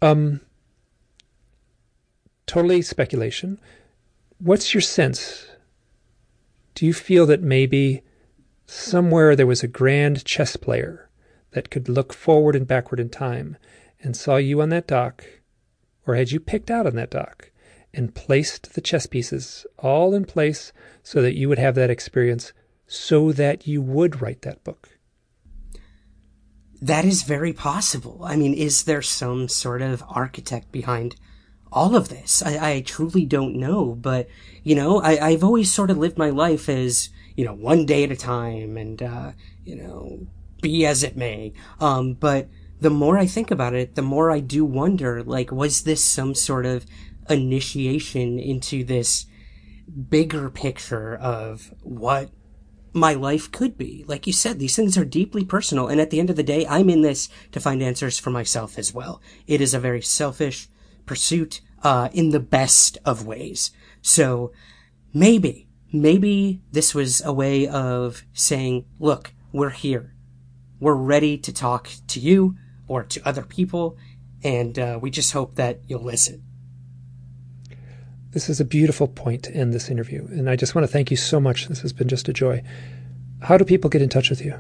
Um, 0.01 0.41
totally 2.47 2.83
speculation. 2.83 3.61
What's 4.39 4.75
your 4.75 4.81
sense? 4.81 5.47
Do 6.75 6.87
you 6.87 6.93
feel 6.93 7.25
that 7.27 7.41
maybe 7.41 8.03
somewhere 8.67 9.37
there 9.37 9.47
was 9.47 9.63
a 9.63 9.69
grand 9.69 10.25
chess 10.25 10.57
player 10.57 11.09
that 11.53 11.71
could 11.71 11.89
look 11.89 12.13
forward 12.13 12.57
and 12.57 12.67
backward 12.67 12.99
in 12.99 13.11
time 13.11 13.57
and 14.03 14.17
saw 14.17 14.37
you 14.37 14.61
on 14.61 14.69
that 14.71 14.87
dock, 14.87 15.25
or 16.07 16.17
had 16.17 16.31
you 16.31 16.41
picked 16.41 16.71
out 16.71 16.87
on 16.87 16.97
that 16.97 17.11
dock, 17.11 17.51
and 17.95 18.15
placed 18.15 18.75
the 18.75 18.81
chess 18.81 19.07
pieces 19.07 19.67
all 19.79 20.15
in 20.15 20.25
place 20.25 20.73
so 21.03 21.21
that 21.23 21.37
you 21.37 21.49
would 21.49 21.59
have 21.59 21.75
that 21.75 21.91
experience, 21.91 22.53
so 22.87 23.33
that 23.33 23.67
you 23.67 23.81
would 23.81 24.21
write 24.21 24.43
that 24.43 24.65
book? 24.65 24.99
That 26.81 27.05
is 27.05 27.23
very 27.23 27.53
possible. 27.53 28.23
I 28.25 28.35
mean, 28.35 28.55
is 28.55 28.85
there 28.85 29.03
some 29.03 29.47
sort 29.49 29.83
of 29.83 30.03
architect 30.09 30.73
behind 30.73 31.15
all 31.71 31.95
of 31.95 32.09
this? 32.09 32.43
I, 32.43 32.71
I 32.71 32.81
truly 32.81 33.25
don't 33.25 33.55
know, 33.55 33.95
but, 33.95 34.27
you 34.65 34.75
know, 34.75 35.01
I, 35.01 35.29
I've 35.29 35.45
always 35.45 35.73
sort 35.73 35.91
of 35.91 35.99
lived 35.99 36.19
my 36.19 36.31
life 36.31 36.69
as, 36.69 37.09
you 37.37 37.45
know, 37.45 37.55
one 37.55 37.87
day 37.87 38.03
at 38.05 38.11
a 38.11 38.17
time 38.17 38.77
and, 38.77 39.01
uh, 39.01 39.33
you 39.65 39.77
know, 39.77 40.27
be 40.61 40.85
as 40.85 41.03
it 41.03 41.17
may. 41.17 41.53
Um, 41.79 42.15
but 42.15 42.49
the 42.83 42.91
more 42.91 43.17
I 43.17 43.27
think 43.27 43.53
about 43.53 43.75
it, 43.75 43.95
the 43.95 44.03
more 44.03 44.33
I 44.33 44.41
do 44.41 44.65
wonder, 44.65 45.23
like, 45.23 45.53
was 45.53 45.83
this 45.83 46.05
some 46.05 46.35
sort 46.35 46.67
of 46.67 46.85
initiation 47.31 48.41
into 48.41 48.83
this 48.83 49.27
bigger 50.11 50.51
picture 50.51 51.15
of 51.15 51.73
what 51.83 52.31
my 52.93 53.15
life 53.15 53.53
could 53.53 53.79
be? 53.79 54.05
Like 54.09 54.27
you 54.27 54.33
said, 54.33 54.59
these 54.59 54.75
things 54.75 54.99
are 54.99 55.05
deeply 55.05 55.45
personal. 55.45 55.87
And 55.87 56.01
at 56.01 56.11
the 56.11 56.19
end 56.19 56.29
of 56.29 56.35
the 56.35 56.43
day, 56.43 56.67
I'm 56.67 56.91
in 56.91 57.03
this 57.03 57.29
to 57.53 57.61
find 57.61 57.81
answers 57.85 58.19
for 58.19 58.31
myself 58.31 58.77
as 58.77 58.93
well. 58.93 59.23
It 59.47 59.61
is 59.61 59.75
a 59.75 59.79
very 59.79 60.03
selfish 60.03 60.69
pursuit, 61.07 61.61
uh, 61.85 62.09
in 62.13 62.31
the 62.31 62.41
best 62.41 62.99
of 63.05 63.25
ways. 63.25 63.71
So 64.01 64.51
maybe, 65.15 65.69
maybe 65.93 66.63
this 66.73 66.97
was 66.97 67.23
a 67.25 67.33
way 67.33 67.69
of 67.69 68.25
saying, 68.33 68.87
look, 68.99 69.35
we're 69.53 69.71
here. 69.71 70.17
We're 70.81 70.95
ready 70.95 71.39
to 71.39 71.53
talk 71.53 71.89
to 72.09 72.19
you 72.19 72.57
or 72.89 73.03
to 73.05 73.27
other 73.27 73.43
people. 73.43 73.97
And 74.45 74.79
uh, 74.79 74.99
we 75.01 75.11
just 75.11 75.33
hope 75.33 75.55
that 75.57 75.81
you'll 75.87 76.03
listen. 76.03 76.43
This 78.33 78.49
is 78.49 78.61
a 78.61 78.65
beautiful 78.65 79.09
point 79.09 79.43
to 79.45 79.55
end 79.55 79.73
this 79.73 79.91
interview. 79.91 80.27
And 80.31 80.49
I 80.49 80.57
just 80.57 80.75
want 80.75 80.87
to 80.87 80.93
thank 80.93 81.11
you 81.11 81.17
so 81.17 81.39
much. 81.39 81.69
This 81.69 81.81
has 81.83 81.93
been 81.93 82.09
just 82.09 82.29
a 82.29 82.33
joy. 82.33 82.63
How 83.43 83.59
do 83.59 83.65
people 83.65 83.91
get 83.91 84.03
in 84.03 84.09
touch 84.09 84.31
with 84.31 84.43
you? 84.43 84.59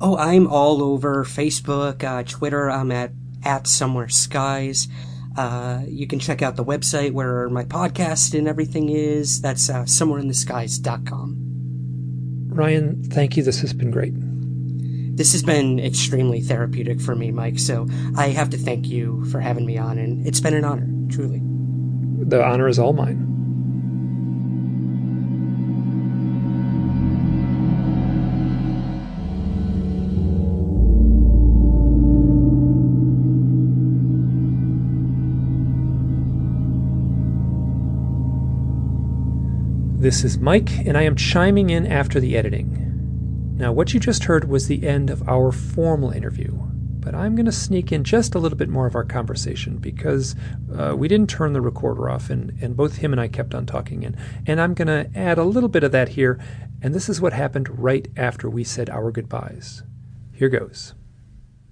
Oh, 0.00 0.16
I'm 0.16 0.46
all 0.46 0.82
over 0.82 1.24
Facebook, 1.24 2.02
uh, 2.04 2.22
Twitter. 2.22 2.70
I'm 2.70 2.90
at, 2.92 3.10
at 3.44 3.66
Somewhere 3.66 4.08
Skies. 4.08 4.88
Uh, 5.36 5.82
you 5.86 6.06
can 6.06 6.18
check 6.18 6.40
out 6.40 6.56
the 6.56 6.64
website 6.64 7.12
where 7.12 7.48
my 7.48 7.64
podcast 7.64 8.36
and 8.36 8.48
everything 8.48 8.88
is. 8.88 9.40
That's 9.40 9.68
uh, 9.68 9.82
somewhereintheskies.com. 9.82 11.36
Ryan, 12.48 13.02
thank 13.04 13.36
you. 13.36 13.42
This 13.42 13.60
has 13.60 13.72
been 13.72 13.90
great. 13.90 14.14
This 15.18 15.32
has 15.32 15.42
been 15.42 15.80
extremely 15.80 16.40
therapeutic 16.40 17.00
for 17.00 17.16
me, 17.16 17.32
Mike, 17.32 17.58
so 17.58 17.88
I 18.16 18.28
have 18.28 18.50
to 18.50 18.56
thank 18.56 18.86
you 18.86 19.24
for 19.24 19.40
having 19.40 19.66
me 19.66 19.76
on, 19.76 19.98
and 19.98 20.24
it's 20.24 20.38
been 20.38 20.54
an 20.54 20.64
honor, 20.64 20.88
truly. 21.10 21.40
The 22.24 22.40
honor 22.40 22.68
is 22.68 22.78
all 22.78 22.92
mine. 22.92 23.24
This 39.98 40.22
is 40.22 40.38
Mike, 40.38 40.70
and 40.86 40.96
I 40.96 41.02
am 41.02 41.16
chiming 41.16 41.70
in 41.70 41.88
after 41.88 42.20
the 42.20 42.36
editing. 42.36 42.87
Now, 43.58 43.72
what 43.72 43.92
you 43.92 43.98
just 43.98 44.24
heard 44.24 44.48
was 44.48 44.68
the 44.68 44.86
end 44.86 45.10
of 45.10 45.28
our 45.28 45.50
formal 45.50 46.12
interview, 46.12 46.52
but 47.00 47.12
I'm 47.12 47.34
going 47.34 47.46
to 47.46 47.52
sneak 47.52 47.90
in 47.90 48.04
just 48.04 48.36
a 48.36 48.38
little 48.38 48.56
bit 48.56 48.68
more 48.68 48.86
of 48.86 48.94
our 48.94 49.02
conversation 49.02 49.78
because 49.78 50.36
uh, 50.72 50.94
we 50.96 51.08
didn't 51.08 51.28
turn 51.28 51.54
the 51.54 51.60
recorder 51.60 52.08
off, 52.08 52.30
and, 52.30 52.56
and 52.62 52.76
both 52.76 52.98
him 52.98 53.10
and 53.10 53.20
I 53.20 53.26
kept 53.26 53.56
on 53.56 53.66
talking. 53.66 54.04
And, 54.04 54.16
and 54.46 54.60
I'm 54.60 54.74
going 54.74 54.86
to 54.86 55.10
add 55.18 55.38
a 55.38 55.44
little 55.44 55.68
bit 55.68 55.82
of 55.82 55.90
that 55.90 56.10
here, 56.10 56.38
and 56.80 56.94
this 56.94 57.08
is 57.08 57.20
what 57.20 57.32
happened 57.32 57.80
right 57.80 58.06
after 58.16 58.48
we 58.48 58.62
said 58.62 58.88
our 58.90 59.10
goodbyes. 59.10 59.82
Here 60.32 60.48
goes. 60.48 60.94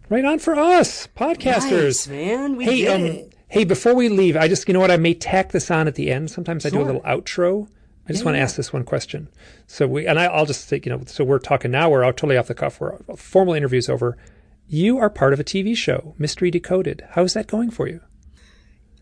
Right 0.09 0.25
on 0.25 0.41
for 0.41 0.57
us, 0.57 1.07
podcasters. 1.17 2.09
Nice, 2.09 2.09
man. 2.09 2.57
We 2.57 2.65
hey, 2.65 2.79
did 2.79 2.89
um, 2.91 3.03
it. 3.03 3.35
hey, 3.47 3.63
before 3.63 3.95
we 3.95 4.09
leave, 4.09 4.37
I 4.37 4.49
just, 4.49 4.67
you 4.67 4.75
know 4.75 4.81
what, 4.81 4.91
I 4.91 4.97
may 4.97 5.15
tack 5.15 5.53
this 5.53 5.71
on 5.71 5.87
at 5.87 5.95
the 5.95 6.11
end. 6.11 6.33
Sometimes 6.33 6.67
I 6.67 6.71
do 6.71 6.83
a 6.83 6.85
little 6.85 7.03
outro. 7.03 7.69
I 8.09 8.13
just 8.13 8.23
Yeah, 8.23 8.27
want 8.27 8.37
to 8.37 8.41
ask 8.41 8.57
this 8.57 8.73
one 8.73 8.85
question. 8.85 9.29
So 9.67 9.87
we, 9.87 10.07
and 10.07 10.19
I, 10.19 10.27
I'll 10.27 10.47
just 10.47 10.69
say, 10.69 10.81
you 10.85 10.91
know, 10.91 11.03
so 11.07 11.25
we're 11.25 11.39
talking 11.39 11.71
now. 11.71 11.91
We're 11.91 12.05
out 12.05 12.17
totally 12.17 12.37
off 12.37 12.47
the 12.47 12.55
cuff. 12.55 12.81
We're 12.81 12.99
formal 13.17 13.55
interviews 13.55 13.89
over. 13.89 14.17
You 14.69 14.99
are 14.99 15.11
part 15.11 15.33
of 15.33 15.41
a 15.41 15.45
TV 15.45 15.77
show, 15.77 16.15
Mysteries 16.19 16.53
Decoded. 16.53 17.05
How's 17.11 17.35
that 17.35 17.47
going 17.47 17.71
for 17.71 17.89
you? 17.89 18.01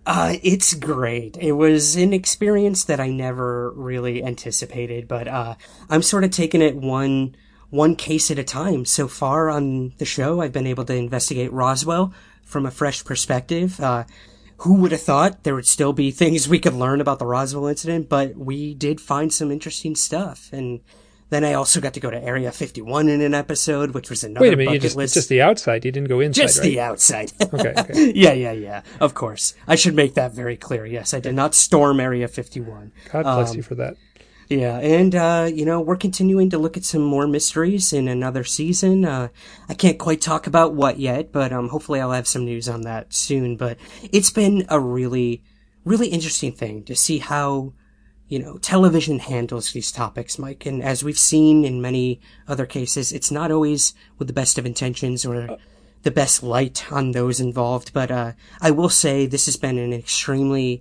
Uh, 0.06 0.36
it's 0.42 0.74
great. 0.74 1.36
It 1.40 1.52
was 1.52 1.96
an 1.96 2.12
experience 2.12 2.84
that 2.84 3.00
I 3.00 3.08
never 3.08 3.70
really 3.72 4.22
anticipated, 4.22 5.08
but 5.08 5.26
uh, 5.26 5.54
I'm 5.88 6.02
sort 6.02 6.24
of 6.24 6.30
taking 6.30 6.60
it 6.60 6.76
one 6.76 7.34
one 7.70 7.96
case 7.96 8.30
at 8.30 8.38
a 8.38 8.44
time. 8.44 8.84
So 8.84 9.08
far 9.08 9.48
on 9.48 9.94
the 9.98 10.04
show, 10.04 10.40
I've 10.40 10.52
been 10.52 10.66
able 10.66 10.84
to 10.84 10.94
investigate 10.94 11.52
Roswell 11.52 12.12
from 12.44 12.66
a 12.66 12.70
fresh 12.70 13.04
perspective. 13.04 13.80
Uh, 13.80 14.04
who 14.58 14.74
would 14.74 14.92
have 14.92 15.02
thought 15.02 15.42
there 15.44 15.54
would 15.54 15.66
still 15.66 15.92
be 15.92 16.10
things 16.10 16.48
we 16.48 16.58
could 16.58 16.74
learn 16.74 17.00
about 17.00 17.18
the 17.18 17.26
Roswell 17.26 17.66
incident? 17.66 18.08
But 18.08 18.36
we 18.36 18.74
did 18.74 19.00
find 19.00 19.32
some 19.32 19.50
interesting 19.50 19.94
stuff, 19.96 20.48
and 20.52 20.80
then 21.30 21.42
I 21.44 21.54
also 21.54 21.80
got 21.80 21.94
to 21.94 22.00
go 22.00 22.10
to 22.10 22.22
Area 22.22 22.52
51 22.52 23.08
in 23.08 23.20
an 23.20 23.34
episode, 23.34 23.92
which 23.92 24.10
was 24.10 24.22
another 24.22 24.42
Wait 24.46 24.52
a 24.52 24.56
minute, 24.56 24.70
you 24.72 24.78
bucket 24.78 24.82
just 24.82 24.96
list. 24.96 25.14
just 25.14 25.28
the 25.28 25.42
outside. 25.42 25.84
You 25.84 25.90
didn't 25.90 26.08
go 26.08 26.20
inside, 26.20 26.42
Just 26.42 26.58
right? 26.58 26.64
the 26.64 26.80
outside. 26.80 27.32
Okay, 27.52 27.74
okay. 27.76 28.12
yeah, 28.14 28.32
yeah, 28.32 28.52
yeah. 28.52 28.82
Of 29.00 29.14
course. 29.14 29.54
I 29.66 29.74
should 29.74 29.94
make 29.94 30.14
that 30.14 30.32
very 30.32 30.56
clear. 30.56 30.86
Yes, 30.86 31.12
I 31.14 31.20
did 31.20 31.34
not 31.34 31.54
storm 31.54 31.98
Area 31.98 32.28
51. 32.28 32.92
God 33.10 33.22
bless 33.22 33.50
Um, 33.50 33.56
you 33.56 33.62
for 33.62 33.74
that. 33.76 33.96
Yeah, 34.54 34.78
and, 34.78 35.14
uh, 35.16 35.50
you 35.52 35.64
know, 35.64 35.80
we're 35.80 35.96
continuing 35.96 36.48
to 36.50 36.58
look 36.58 36.76
at 36.76 36.84
some 36.84 37.02
more 37.02 37.26
mysteries 37.26 37.92
in 37.92 38.06
another 38.06 38.44
season. 38.44 39.04
Uh, 39.04 39.28
I 39.68 39.74
can't 39.74 39.98
quite 39.98 40.20
talk 40.20 40.46
about 40.46 40.74
what 40.74 41.00
yet, 41.00 41.32
but, 41.32 41.52
um, 41.52 41.70
hopefully 41.70 42.00
I'll 42.00 42.12
have 42.12 42.28
some 42.28 42.44
news 42.44 42.68
on 42.68 42.82
that 42.82 43.12
soon. 43.12 43.56
But 43.56 43.78
it's 44.12 44.30
been 44.30 44.64
a 44.68 44.78
really, 44.78 45.42
really 45.84 46.06
interesting 46.06 46.52
thing 46.52 46.84
to 46.84 46.94
see 46.94 47.18
how, 47.18 47.72
you 48.28 48.38
know, 48.38 48.58
television 48.58 49.18
handles 49.18 49.72
these 49.72 49.90
topics, 49.90 50.38
Mike. 50.38 50.66
And 50.66 50.84
as 50.84 51.02
we've 51.02 51.18
seen 51.18 51.64
in 51.64 51.82
many 51.82 52.20
other 52.46 52.64
cases, 52.64 53.10
it's 53.10 53.32
not 53.32 53.50
always 53.50 53.92
with 54.18 54.28
the 54.28 54.34
best 54.34 54.56
of 54.56 54.66
intentions 54.66 55.26
or 55.26 55.58
the 56.04 56.12
best 56.12 56.44
light 56.44 56.92
on 56.92 57.10
those 57.10 57.40
involved. 57.40 57.92
But, 57.92 58.12
uh, 58.12 58.32
I 58.60 58.70
will 58.70 58.88
say 58.88 59.26
this 59.26 59.46
has 59.46 59.56
been 59.56 59.78
an 59.78 59.92
extremely 59.92 60.80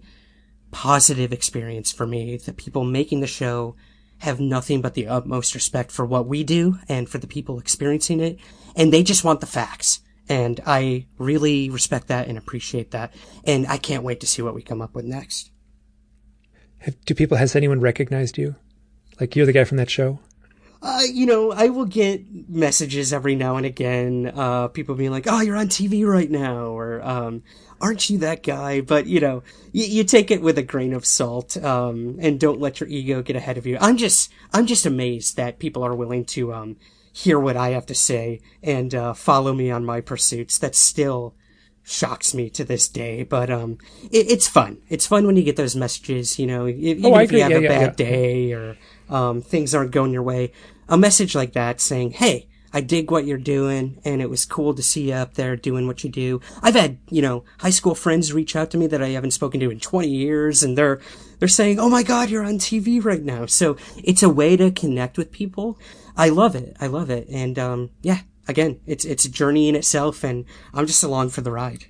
positive 0.73 1.31
experience 1.31 1.91
for 1.91 2.05
me. 2.05 2.35
The 2.35 2.51
people 2.51 2.83
making 2.83 3.21
the 3.21 3.27
show 3.27 3.75
have 4.17 4.39
nothing 4.39 4.81
but 4.81 4.95
the 4.95 5.07
utmost 5.07 5.53
respect 5.55 5.91
for 5.91 6.05
what 6.05 6.27
we 6.27 6.43
do 6.43 6.79
and 6.89 7.07
for 7.07 7.19
the 7.19 7.27
people 7.27 7.59
experiencing 7.59 8.19
it. 8.19 8.39
And 8.75 8.91
they 8.91 9.03
just 9.03 9.23
want 9.23 9.39
the 9.39 9.45
facts. 9.45 10.01
And 10.27 10.59
I 10.65 11.05
really 11.17 11.69
respect 11.69 12.07
that 12.07 12.27
and 12.27 12.37
appreciate 12.37 12.91
that. 12.91 13.13
And 13.45 13.67
I 13.67 13.77
can't 13.77 14.03
wait 14.03 14.19
to 14.21 14.27
see 14.27 14.41
what 14.41 14.55
we 14.55 14.61
come 14.61 14.81
up 14.81 14.95
with 14.95 15.05
next. 15.05 15.51
Have, 16.79 16.99
do 17.05 17.13
people 17.13 17.37
has 17.37 17.55
anyone 17.55 17.79
recognized 17.79 18.37
you? 18.37 18.55
Like 19.19 19.35
you're 19.35 19.45
the 19.45 19.53
guy 19.53 19.63
from 19.63 19.77
that 19.77 19.89
show? 19.89 20.19
Uh, 20.83 21.01
you 21.11 21.25
know, 21.25 21.53
I 21.53 21.69
will 21.69 21.85
get 21.85 22.25
messages 22.49 23.13
every 23.13 23.35
now 23.35 23.55
and 23.57 23.65
again, 23.65 24.31
uh, 24.35 24.67
people 24.67 24.95
being 24.95 25.11
like, 25.11 25.27
oh, 25.27 25.41
you're 25.41 25.55
on 25.57 25.69
TV 25.69 26.05
right 26.05 26.29
now, 26.29 26.65
or, 26.77 27.01
um, 27.03 27.41
aren't 27.81 28.09
you 28.09 28.17
that 28.19 28.43
guy? 28.43 28.81
But, 28.81 29.07
you 29.07 29.21
know, 29.21 29.43
you, 29.71 29.85
you 29.85 30.03
take 30.03 30.29
it 30.29 30.41
with 30.41 30.57
a 30.57 30.63
grain 30.63 30.93
of 30.93 31.05
salt, 31.05 31.57
um, 31.63 32.17
and 32.21 32.39
don't 32.39 32.59
let 32.59 32.81
your 32.81 32.89
ego 32.89 33.21
get 33.23 33.37
ahead 33.37 33.57
of 33.57 33.65
you. 33.65 33.77
I'm 33.79 33.97
just, 33.97 34.31
I'm 34.53 34.67
just 34.67 34.85
amazed 34.85 35.37
that 35.37 35.59
people 35.59 35.83
are 35.85 35.95
willing 35.95 36.25
to, 36.25 36.53
um, 36.53 36.77
hear 37.13 37.39
what 37.39 37.55
I 37.57 37.69
have 37.69 37.85
to 37.87 37.95
say 37.95 38.41
and, 38.61 38.93
uh, 38.93 39.13
follow 39.13 39.53
me 39.53 39.71
on 39.71 39.85
my 39.85 40.01
pursuits. 40.01 40.57
That 40.57 40.75
still 40.75 41.35
shocks 41.83 42.33
me 42.33 42.49
to 42.49 42.63
this 42.65 42.87
day, 42.89 43.23
but, 43.23 43.49
um, 43.49 43.77
it, 44.11 44.31
it's 44.31 44.47
fun. 44.47 44.79
It's 44.89 45.07
fun 45.07 45.25
when 45.27 45.35
you 45.37 45.43
get 45.43 45.57
those 45.57 45.75
messages, 45.75 46.39
you 46.39 46.47
know, 46.47 46.67
even 46.67 47.05
Oh, 47.05 47.13
I 47.13 47.23
if 47.23 47.31
you 47.31 47.41
have 47.43 47.51
Yeah, 47.51 47.57
a 47.57 47.61
yeah, 47.61 47.69
bad 47.69 47.89
yeah. 47.89 47.89
day 47.95 48.51
or, 48.53 48.77
um, 49.09 49.41
things 49.41 49.75
aren't 49.75 49.91
going 49.91 50.13
your 50.13 50.23
way. 50.23 50.51
A 50.89 50.97
message 50.97 51.35
like 51.35 51.53
that 51.53 51.79
saying, 51.79 52.11
Hey, 52.11 52.47
I 52.75 52.81
dig 52.81 53.11
what 53.11 53.25
you're 53.25 53.37
doing 53.37 54.01
and 54.03 54.19
it 54.19 54.31
was 54.31 54.45
cool 54.45 54.73
to 54.73 54.81
see 54.81 55.09
you 55.09 55.13
up 55.13 55.35
there 55.35 55.55
doing 55.55 55.85
what 55.85 56.03
you 56.03 56.09
do. 56.09 56.41
I've 56.63 56.73
had, 56.73 56.97
you 57.09 57.21
know, 57.21 57.45
high 57.59 57.69
school 57.69 57.93
friends 57.93 58.33
reach 58.33 58.55
out 58.55 58.71
to 58.71 58.77
me 58.77 58.87
that 58.87 59.01
I 59.01 59.09
haven't 59.09 59.31
spoken 59.31 59.59
to 59.59 59.69
in 59.69 59.79
20 59.79 60.07
years 60.07 60.63
and 60.63 60.75
they're, 60.75 60.99
they're 61.37 61.47
saying, 61.47 61.79
Oh 61.79 61.89
my 61.89 62.01
God, 62.01 62.29
you're 62.31 62.43
on 62.43 62.57
TV 62.57 63.03
right 63.03 63.21
now. 63.21 63.45
So 63.45 63.77
it's 64.03 64.23
a 64.23 64.29
way 64.29 64.57
to 64.57 64.71
connect 64.71 65.19
with 65.19 65.31
people. 65.31 65.77
I 66.17 66.29
love 66.29 66.55
it. 66.55 66.75
I 66.81 66.87
love 66.87 67.11
it. 67.11 67.27
And, 67.29 67.59
um, 67.59 67.91
yeah, 68.01 68.21
again, 68.47 68.79
it's, 68.87 69.05
it's 69.05 69.25
a 69.25 69.31
journey 69.31 69.69
in 69.69 69.75
itself 69.75 70.23
and 70.23 70.45
I'm 70.73 70.87
just 70.87 71.03
along 71.03 71.29
for 71.29 71.41
the 71.41 71.51
ride. 71.51 71.85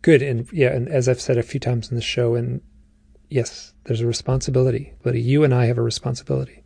Good. 0.00 0.22
And 0.22 0.48
yeah, 0.52 0.68
and 0.68 0.88
as 0.88 1.08
I've 1.08 1.20
said 1.20 1.38
a 1.38 1.42
few 1.42 1.58
times 1.58 1.90
in 1.90 1.96
the 1.96 2.02
show, 2.02 2.36
and 2.36 2.60
yes, 3.28 3.72
there's 3.84 4.00
a 4.00 4.06
responsibility, 4.06 4.94
but 5.02 5.16
you 5.16 5.42
and 5.42 5.52
I 5.52 5.66
have 5.66 5.78
a 5.78 5.82
responsibility. 5.82 6.61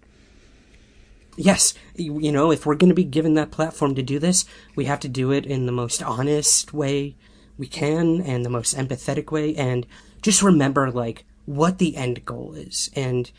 Yes, 1.37 1.75
you 1.95 2.33
know, 2.33 2.51
if 2.51 2.67
we're 2.67 2.75
going 2.75 2.89
to 2.91 2.95
be 2.95 3.05
given 3.05 3.35
that 3.35 3.51
platform 3.51 3.95
to 3.95 4.03
do 4.03 4.19
this, 4.19 4.45
we 4.75 4.87
have 4.87 5.01
to 5.01 5.09
do 5.09 5.31
it 5.33 5.47
in 5.47 5.67
the 5.67 5.73
most 5.73 6.03
honest 6.03 6.73
way 6.73 7.17
we 7.59 7.67
can 7.67 8.21
and 8.21 8.45
the 8.45 8.51
most 8.51 8.77
empathetic 8.77 9.31
way. 9.31 9.55
And 9.55 9.87
just 10.23 10.43
remember, 10.43 10.91
like, 10.91 11.25
what 11.45 11.79
the 11.79 11.97
end 11.97 12.25
goal 12.25 12.55
is. 12.55 12.91
And 12.95 13.31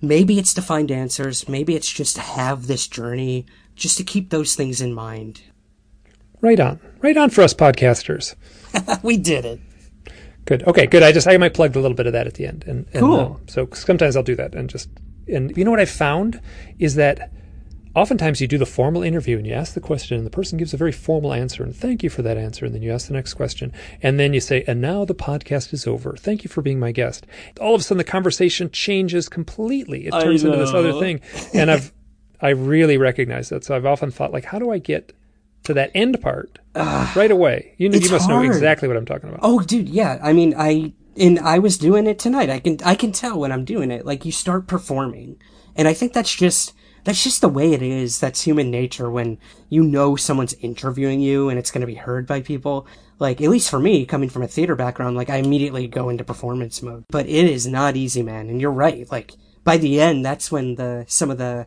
maybe 0.00 0.38
it's 0.38 0.54
to 0.54 0.62
find 0.62 0.90
answers. 0.90 1.48
Maybe 1.48 1.74
it's 1.74 1.90
just 1.90 2.16
to 2.16 2.22
have 2.22 2.66
this 2.66 2.86
journey, 2.86 3.46
just 3.74 3.96
to 3.98 4.04
keep 4.04 4.30
those 4.30 4.54
things 4.54 4.80
in 4.80 4.92
mind. 4.94 5.42
Right 6.40 6.60
on. 6.60 6.80
Right 7.00 7.16
on 7.16 7.30
for 7.30 7.42
us 7.42 7.54
podcasters. 7.54 8.34
we 9.02 9.16
did 9.16 9.44
it. 9.44 9.60
Good. 10.44 10.62
Okay, 10.64 10.86
good. 10.86 11.02
I 11.02 11.10
just 11.10 11.26
I 11.26 11.36
might 11.38 11.54
plug 11.54 11.74
a 11.74 11.80
little 11.80 11.96
bit 11.96 12.06
of 12.06 12.12
that 12.12 12.26
at 12.26 12.34
the 12.34 12.46
end. 12.46 12.64
And, 12.68 12.86
and 12.92 13.00
Cool. 13.00 13.40
uh, 13.42 13.50
so 13.50 13.68
sometimes 13.72 14.16
I'll 14.16 14.22
do 14.22 14.36
that 14.36 14.54
and 14.54 14.70
just 14.70 14.88
and 15.28 15.56
you 15.56 15.64
know 15.64 15.70
what 15.70 15.80
I've 15.80 15.90
found? 15.90 16.40
Is 16.78 16.94
that 16.96 17.32
oftentimes 17.96 18.42
you 18.42 18.46
do 18.46 18.58
the 18.58 18.66
formal 18.66 19.02
interview 19.02 19.38
and 19.38 19.46
you 19.46 19.54
ask 19.54 19.72
the 19.72 19.80
question 19.80 20.18
and 20.18 20.26
the 20.26 20.30
person 20.30 20.58
gives 20.58 20.74
a 20.74 20.76
very 20.76 20.92
formal 20.92 21.32
answer 21.32 21.62
and 21.62 21.74
thank 21.74 22.02
you 22.02 22.10
for 22.10 22.20
that 22.22 22.36
answer. 22.36 22.66
And 22.66 22.74
then 22.74 22.82
you 22.82 22.92
ask 22.92 23.08
the 23.08 23.14
next 23.14 23.34
question. 23.34 23.72
And 24.02 24.20
then 24.20 24.34
you 24.34 24.40
say 24.40 24.62
and 24.66 24.80
now 24.80 25.04
the 25.04 25.14
podcast 25.14 25.72
is 25.72 25.86
over. 25.86 26.14
Thank 26.16 26.44
you 26.44 26.50
for 26.50 26.60
being 26.60 26.78
my 26.78 26.92
guest. 26.92 27.26
All 27.58 27.74
of 27.74 27.80
a 27.80 27.84
sudden 27.84 27.98
the 27.98 28.04
conversation 28.04 28.70
changes 28.70 29.28
completely. 29.28 30.06
It 30.06 30.12
turns 30.12 30.44
into 30.44 30.58
this 30.58 30.74
other 30.74 30.92
thing. 31.00 31.20
And 31.54 31.70
i've 31.70 31.92
i 32.40 32.50
really 32.50 32.98
recognize 32.98 33.48
that. 33.48 33.64
So 33.64 33.74
i've 33.74 33.86
often 33.86 34.10
thought 34.10 34.30
like 34.30 34.44
how 34.44 34.58
do 34.58 34.70
i 34.70 34.78
get 34.78 35.14
to 35.64 35.74
that 35.74 35.90
end 35.94 36.20
part 36.20 36.58
ah, 36.76 37.10
right 37.16 37.30
away? 37.30 37.74
You, 37.78 37.90
you 37.90 38.10
must 38.10 38.28
know 38.28 38.42
exactly 38.42 38.88
what 38.88 38.96
i'm 38.96 39.06
talking 39.06 39.30
about. 39.30 39.40
Oh, 39.42 39.60
dude, 39.60 39.88
yeah. 39.88 40.18
I 40.22 40.32
mean, 40.34 40.54
I 40.56 40.92
and 41.18 41.38
I 41.38 41.58
was 41.58 41.78
doing 41.78 42.06
it 42.06 42.18
tonight. 42.18 42.50
I 42.50 42.58
can 42.58 42.78
I 42.84 42.94
can 42.94 43.12
tell 43.12 43.38
when 43.38 43.52
I'm 43.52 43.64
doing 43.64 43.90
it. 43.90 44.06
Like 44.06 44.24
you 44.24 44.32
start 44.32 44.66
performing, 44.66 45.38
and 45.74 45.88
I 45.88 45.94
think 45.94 46.12
that's 46.12 46.34
just 46.34 46.72
that's 47.04 47.22
just 47.22 47.40
the 47.40 47.48
way 47.48 47.72
it 47.72 47.82
is. 47.82 48.18
That's 48.18 48.42
human 48.42 48.70
nature. 48.70 49.10
When 49.10 49.38
you 49.68 49.82
know 49.82 50.16
someone's 50.16 50.54
interviewing 50.54 51.20
you 51.20 51.48
and 51.48 51.58
it's 51.58 51.70
going 51.70 51.82
to 51.82 51.86
be 51.86 51.94
heard 51.94 52.26
by 52.26 52.40
people. 52.40 52.86
Like 53.18 53.40
at 53.40 53.48
least 53.48 53.70
for 53.70 53.78
me, 53.78 54.04
coming 54.04 54.28
from 54.28 54.42
a 54.42 54.48
theater 54.48 54.76
background, 54.76 55.16
like 55.16 55.30
I 55.30 55.36
immediately 55.36 55.86
go 55.86 56.10
into 56.10 56.24
performance 56.24 56.82
mode. 56.82 57.04
But 57.08 57.26
it 57.26 57.46
is 57.46 57.66
not 57.66 57.96
easy, 57.96 58.22
man. 58.22 58.50
And 58.50 58.60
you're 58.60 58.70
right. 58.70 59.10
Like 59.10 59.32
by 59.64 59.78
the 59.78 60.00
end, 60.00 60.24
that's 60.24 60.52
when 60.52 60.74
the 60.74 61.04
some 61.08 61.30
of 61.30 61.38
the 61.38 61.66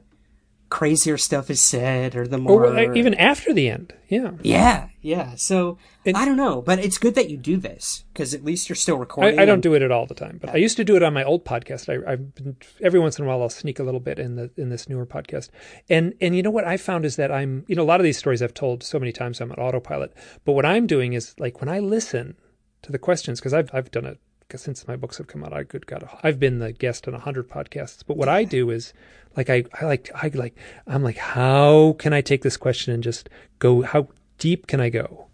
crazier 0.70 1.18
stuff 1.18 1.50
is 1.50 1.60
said, 1.60 2.16
or 2.16 2.28
the 2.28 2.38
more 2.38 2.68
or 2.68 2.94
even 2.96 3.14
after 3.16 3.54
the 3.54 3.70
end 3.70 3.94
yeah 4.08 4.32
yeah, 4.44 4.88
yeah. 5.02 5.36
So 5.36 5.78
And- 6.06 6.16
I 6.16 6.26
don't 6.26 6.38
know, 6.38 6.62
but 6.62 6.80
it's 6.80 6.98
good 6.98 7.16
that 7.16 7.30
you 7.30 7.38
do 7.38 7.58
this 7.58 8.04
because 8.14 8.34
at 8.34 8.44
least 8.46 8.70
you're 8.70 8.76
still 8.76 8.98
recording. 8.98 9.40
I 9.40 9.46
don't 9.46 9.56
and- 9.56 9.64
do 9.64 9.74
it 9.74 9.82
at 9.82 9.92
all 9.92 10.06
the 10.06 10.14
time, 10.16 10.38
but 10.42 10.52
I 10.52 10.58
used 10.58 10.78
to 10.78 10.84
do 10.84 10.96
it 10.96 11.04
on 11.04 11.14
my 11.14 11.24
old 11.24 11.44
podcast. 11.46 11.90
I, 11.90 12.12
I've 12.12 12.36
been 12.36 12.56
every 12.82 13.00
once 13.00 13.18
in 13.20 13.26
a 13.26 13.28
while 13.28 13.42
I'll 13.42 13.50
sneak 13.50 13.80
a 13.80 13.84
little 13.84 14.00
bit 14.00 14.20
in 14.20 14.36
the 14.36 14.52
in 14.58 14.70
this 14.70 14.88
newer 14.88 15.06
podcast, 15.06 15.50
and 15.90 16.14
and 16.22 16.36
you 16.36 16.44
know 16.44 16.52
what 16.52 16.66
I 16.66 16.78
found 16.78 17.06
is 17.06 17.16
that 17.18 17.32
I'm 17.32 17.66
you 17.68 17.76
know 17.76 17.84
a 17.84 17.90
lot 17.92 18.00
of 18.00 18.04
these 18.04 18.18
stories 18.18 18.42
I've 18.42 18.54
told 18.54 18.84
so 18.84 19.00
many 19.00 19.12
times 19.12 19.42
I'm 19.42 19.52
on 19.52 19.58
autopilot, 19.58 20.14
but 20.46 20.54
what 20.54 20.66
I'm 20.66 20.86
doing 20.88 21.14
is 21.14 21.34
like 21.40 21.62
when 21.62 21.70
I 21.70 21.80
listen 21.80 22.36
to 22.84 22.92
the 22.92 23.00
questions 23.00 23.40
because 23.40 23.54
I've 23.54 23.70
I've 23.74 23.92
done 23.92 24.06
it 24.06 24.18
'cause 24.20 24.29
since 24.58 24.88
my 24.88 24.96
books 24.96 25.18
have 25.18 25.28
come 25.28 25.44
out. 25.44 25.54
I 25.54 25.64
good 25.64 25.86
God, 25.86 26.08
I've 26.24 26.40
been 26.40 26.60
the 26.60 26.72
guest 26.72 27.08
on 27.08 27.14
a 27.14 27.20
hundred 27.20 27.50
podcasts, 27.50 28.04
but 28.06 28.18
what 28.18 28.30
I 28.30 28.44
do 28.44 28.70
is 28.70 28.94
like 29.36 29.50
I 29.50 29.64
I 29.80 29.86
like 29.86 30.10
I 30.16 30.32
like 30.34 30.56
I'm 30.88 31.04
like 31.04 31.18
how 31.18 31.96
can 32.00 32.14
I 32.14 32.22
take 32.22 32.42
this 32.42 32.58
question 32.58 32.94
and 32.94 33.04
just 33.04 33.30
go 33.60 33.82
how 33.82 34.08
deep 34.38 34.68
can 34.68 34.80
I 34.82 34.90
go? 34.90 35.28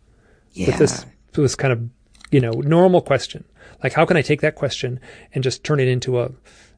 Yeah. 0.54 0.68
with 0.68 0.78
this 0.78 1.06
this 1.34 1.56
kind 1.56 1.74
of 1.74 1.90
you 2.32 2.40
know 2.40 2.52
normal 2.52 3.02
question 3.02 3.44
like 3.84 3.92
how 3.92 4.06
can 4.06 4.16
i 4.16 4.22
take 4.22 4.40
that 4.40 4.56
question 4.56 5.02
and 5.34 5.44
just 5.44 5.66
turn 5.66 5.82
it 5.82 5.88
into 5.90 6.20
a 6.22 6.32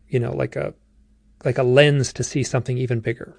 you 0.10 0.20
know 0.20 0.32
like 0.32 0.56
a 0.56 0.74
like 1.46 1.60
a 1.60 1.64
lens 1.64 2.12
to 2.14 2.24
see 2.24 2.42
something 2.42 2.78
even 2.78 3.00
bigger 3.00 3.38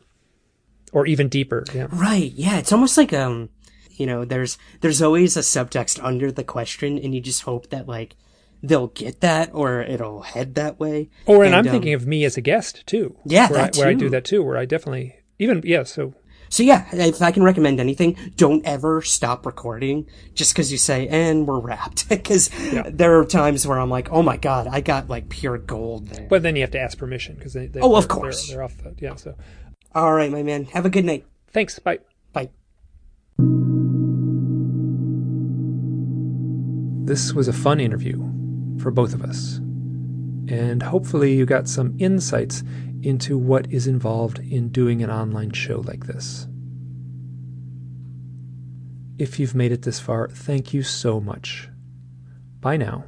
or 0.92 1.07
even 1.07 1.28
deeper 1.28 1.64
yeah 1.74 1.88
Right. 1.90 2.32
Yeah. 2.34 2.59
It's 2.59 2.72
almost 2.72 2.96
like 2.96 3.12
um, 3.12 3.49
you 3.96 4.07
know, 4.07 4.24
there's 4.24 4.59
there's 4.80 5.03
always 5.03 5.36
a 5.36 5.40
subtext 5.40 6.03
under 6.03 6.30
the 6.30 6.44
question, 6.44 6.99
and 6.99 7.14
you 7.14 7.20
just 7.20 7.42
hope 7.42 7.70
that 7.70 7.88
like 7.88 8.14
they'll 8.62 8.88
get 8.88 9.20
that 9.20 9.50
or 9.52 9.80
it'll 9.82 10.22
head 10.22 10.54
that 10.56 10.78
way. 10.80 11.09
or 11.26 11.44
and, 11.44 11.54
i'm 11.54 11.66
um, 11.66 11.70
thinking 11.72 11.94
of 11.94 12.06
me 12.06 12.24
as 12.24 12.36
a 12.36 12.40
guest 12.40 12.84
too 12.86 13.16
Yeah, 13.24 13.48
where, 13.48 13.62
that 13.62 13.76
I, 13.76 13.78
where 13.78 13.88
i 13.88 13.94
do 13.94 14.09
that 14.11 14.24
too 14.24 14.42
where 14.42 14.56
i 14.56 14.64
definitely 14.64 15.16
even 15.38 15.62
yeah 15.64 15.84
so 15.84 16.14
So 16.50 16.62
yeah, 16.62 16.86
if 16.92 17.20
I 17.20 17.30
can 17.30 17.42
recommend 17.42 17.78
anything, 17.78 18.16
don't 18.36 18.64
ever 18.64 19.02
stop 19.02 19.44
recording 19.44 20.06
just 20.34 20.54
because 20.54 20.72
you 20.72 20.78
say 20.78 21.06
and 21.06 21.46
we're 21.46 21.61
wrapped. 21.61 22.09
Because 22.16 22.48
Yeah. 22.72 22.88
there 22.88 23.18
are 23.18 23.26
times 23.26 23.66
where 23.66 23.78
I'm 23.78 23.90
like, 23.90 24.09
oh 24.11 24.22
my 24.22 24.38
god, 24.38 24.66
I 24.66 24.80
got 24.80 25.11
like 25.11 25.28
pure 25.28 25.59
gold 25.59 26.09
there. 26.09 26.26
but 26.26 26.42
then 26.42 26.56
you 26.56 26.62
have 26.62 26.70
to 26.70 26.80
ask 26.80 26.96
permission 26.96 27.34
because 27.36 27.52
they, 27.52 27.66
they 27.66 27.80
Oh, 27.82 27.94
of 27.96 28.09
course. 28.09 28.46
they're, 28.48 28.56
they're 28.56 28.64
off 28.64 28.78
the 28.78 28.94
yeah 28.98 29.14
so 29.16 29.34
All 29.94 30.14
right, 30.14 30.32
my 30.32 30.42
man. 30.42 30.64
Have 30.72 30.86
a 30.86 30.90
good 30.90 31.04
night. 31.04 31.26
thanks 31.52 31.78
bye 31.78 31.98
Bye. 32.32 32.48
This 37.06 37.32
was 37.34 37.48
a 37.48 37.52
fun 37.52 37.78
interview 37.80 38.16
for 38.81 38.91
both 38.91 39.14
of 39.14 39.22
us. 39.22 39.57
And 40.49 40.83
hopefully, 40.83 41.35
you 41.35 41.45
got 41.47 41.68
some 41.68 41.97
insights 41.99 42.62
into 43.03 43.37
what 43.37 43.70
is 43.70 43.87
involved 43.87 44.39
in 44.39 44.70
doing 44.70 45.03
an 45.03 45.11
online 45.11 45.53
show 45.53 45.81
like 45.81 46.07
this. 46.07 46.47
If 49.18 49.39
you've 49.39 49.55
made 49.55 49.72
it 49.72 49.83
this 49.83 50.01
far, 50.01 50.29
thank 50.29 50.72
you 50.72 50.83
so 50.83 51.20
much. 51.20 51.68
Bye 52.61 52.76
now. 52.76 53.05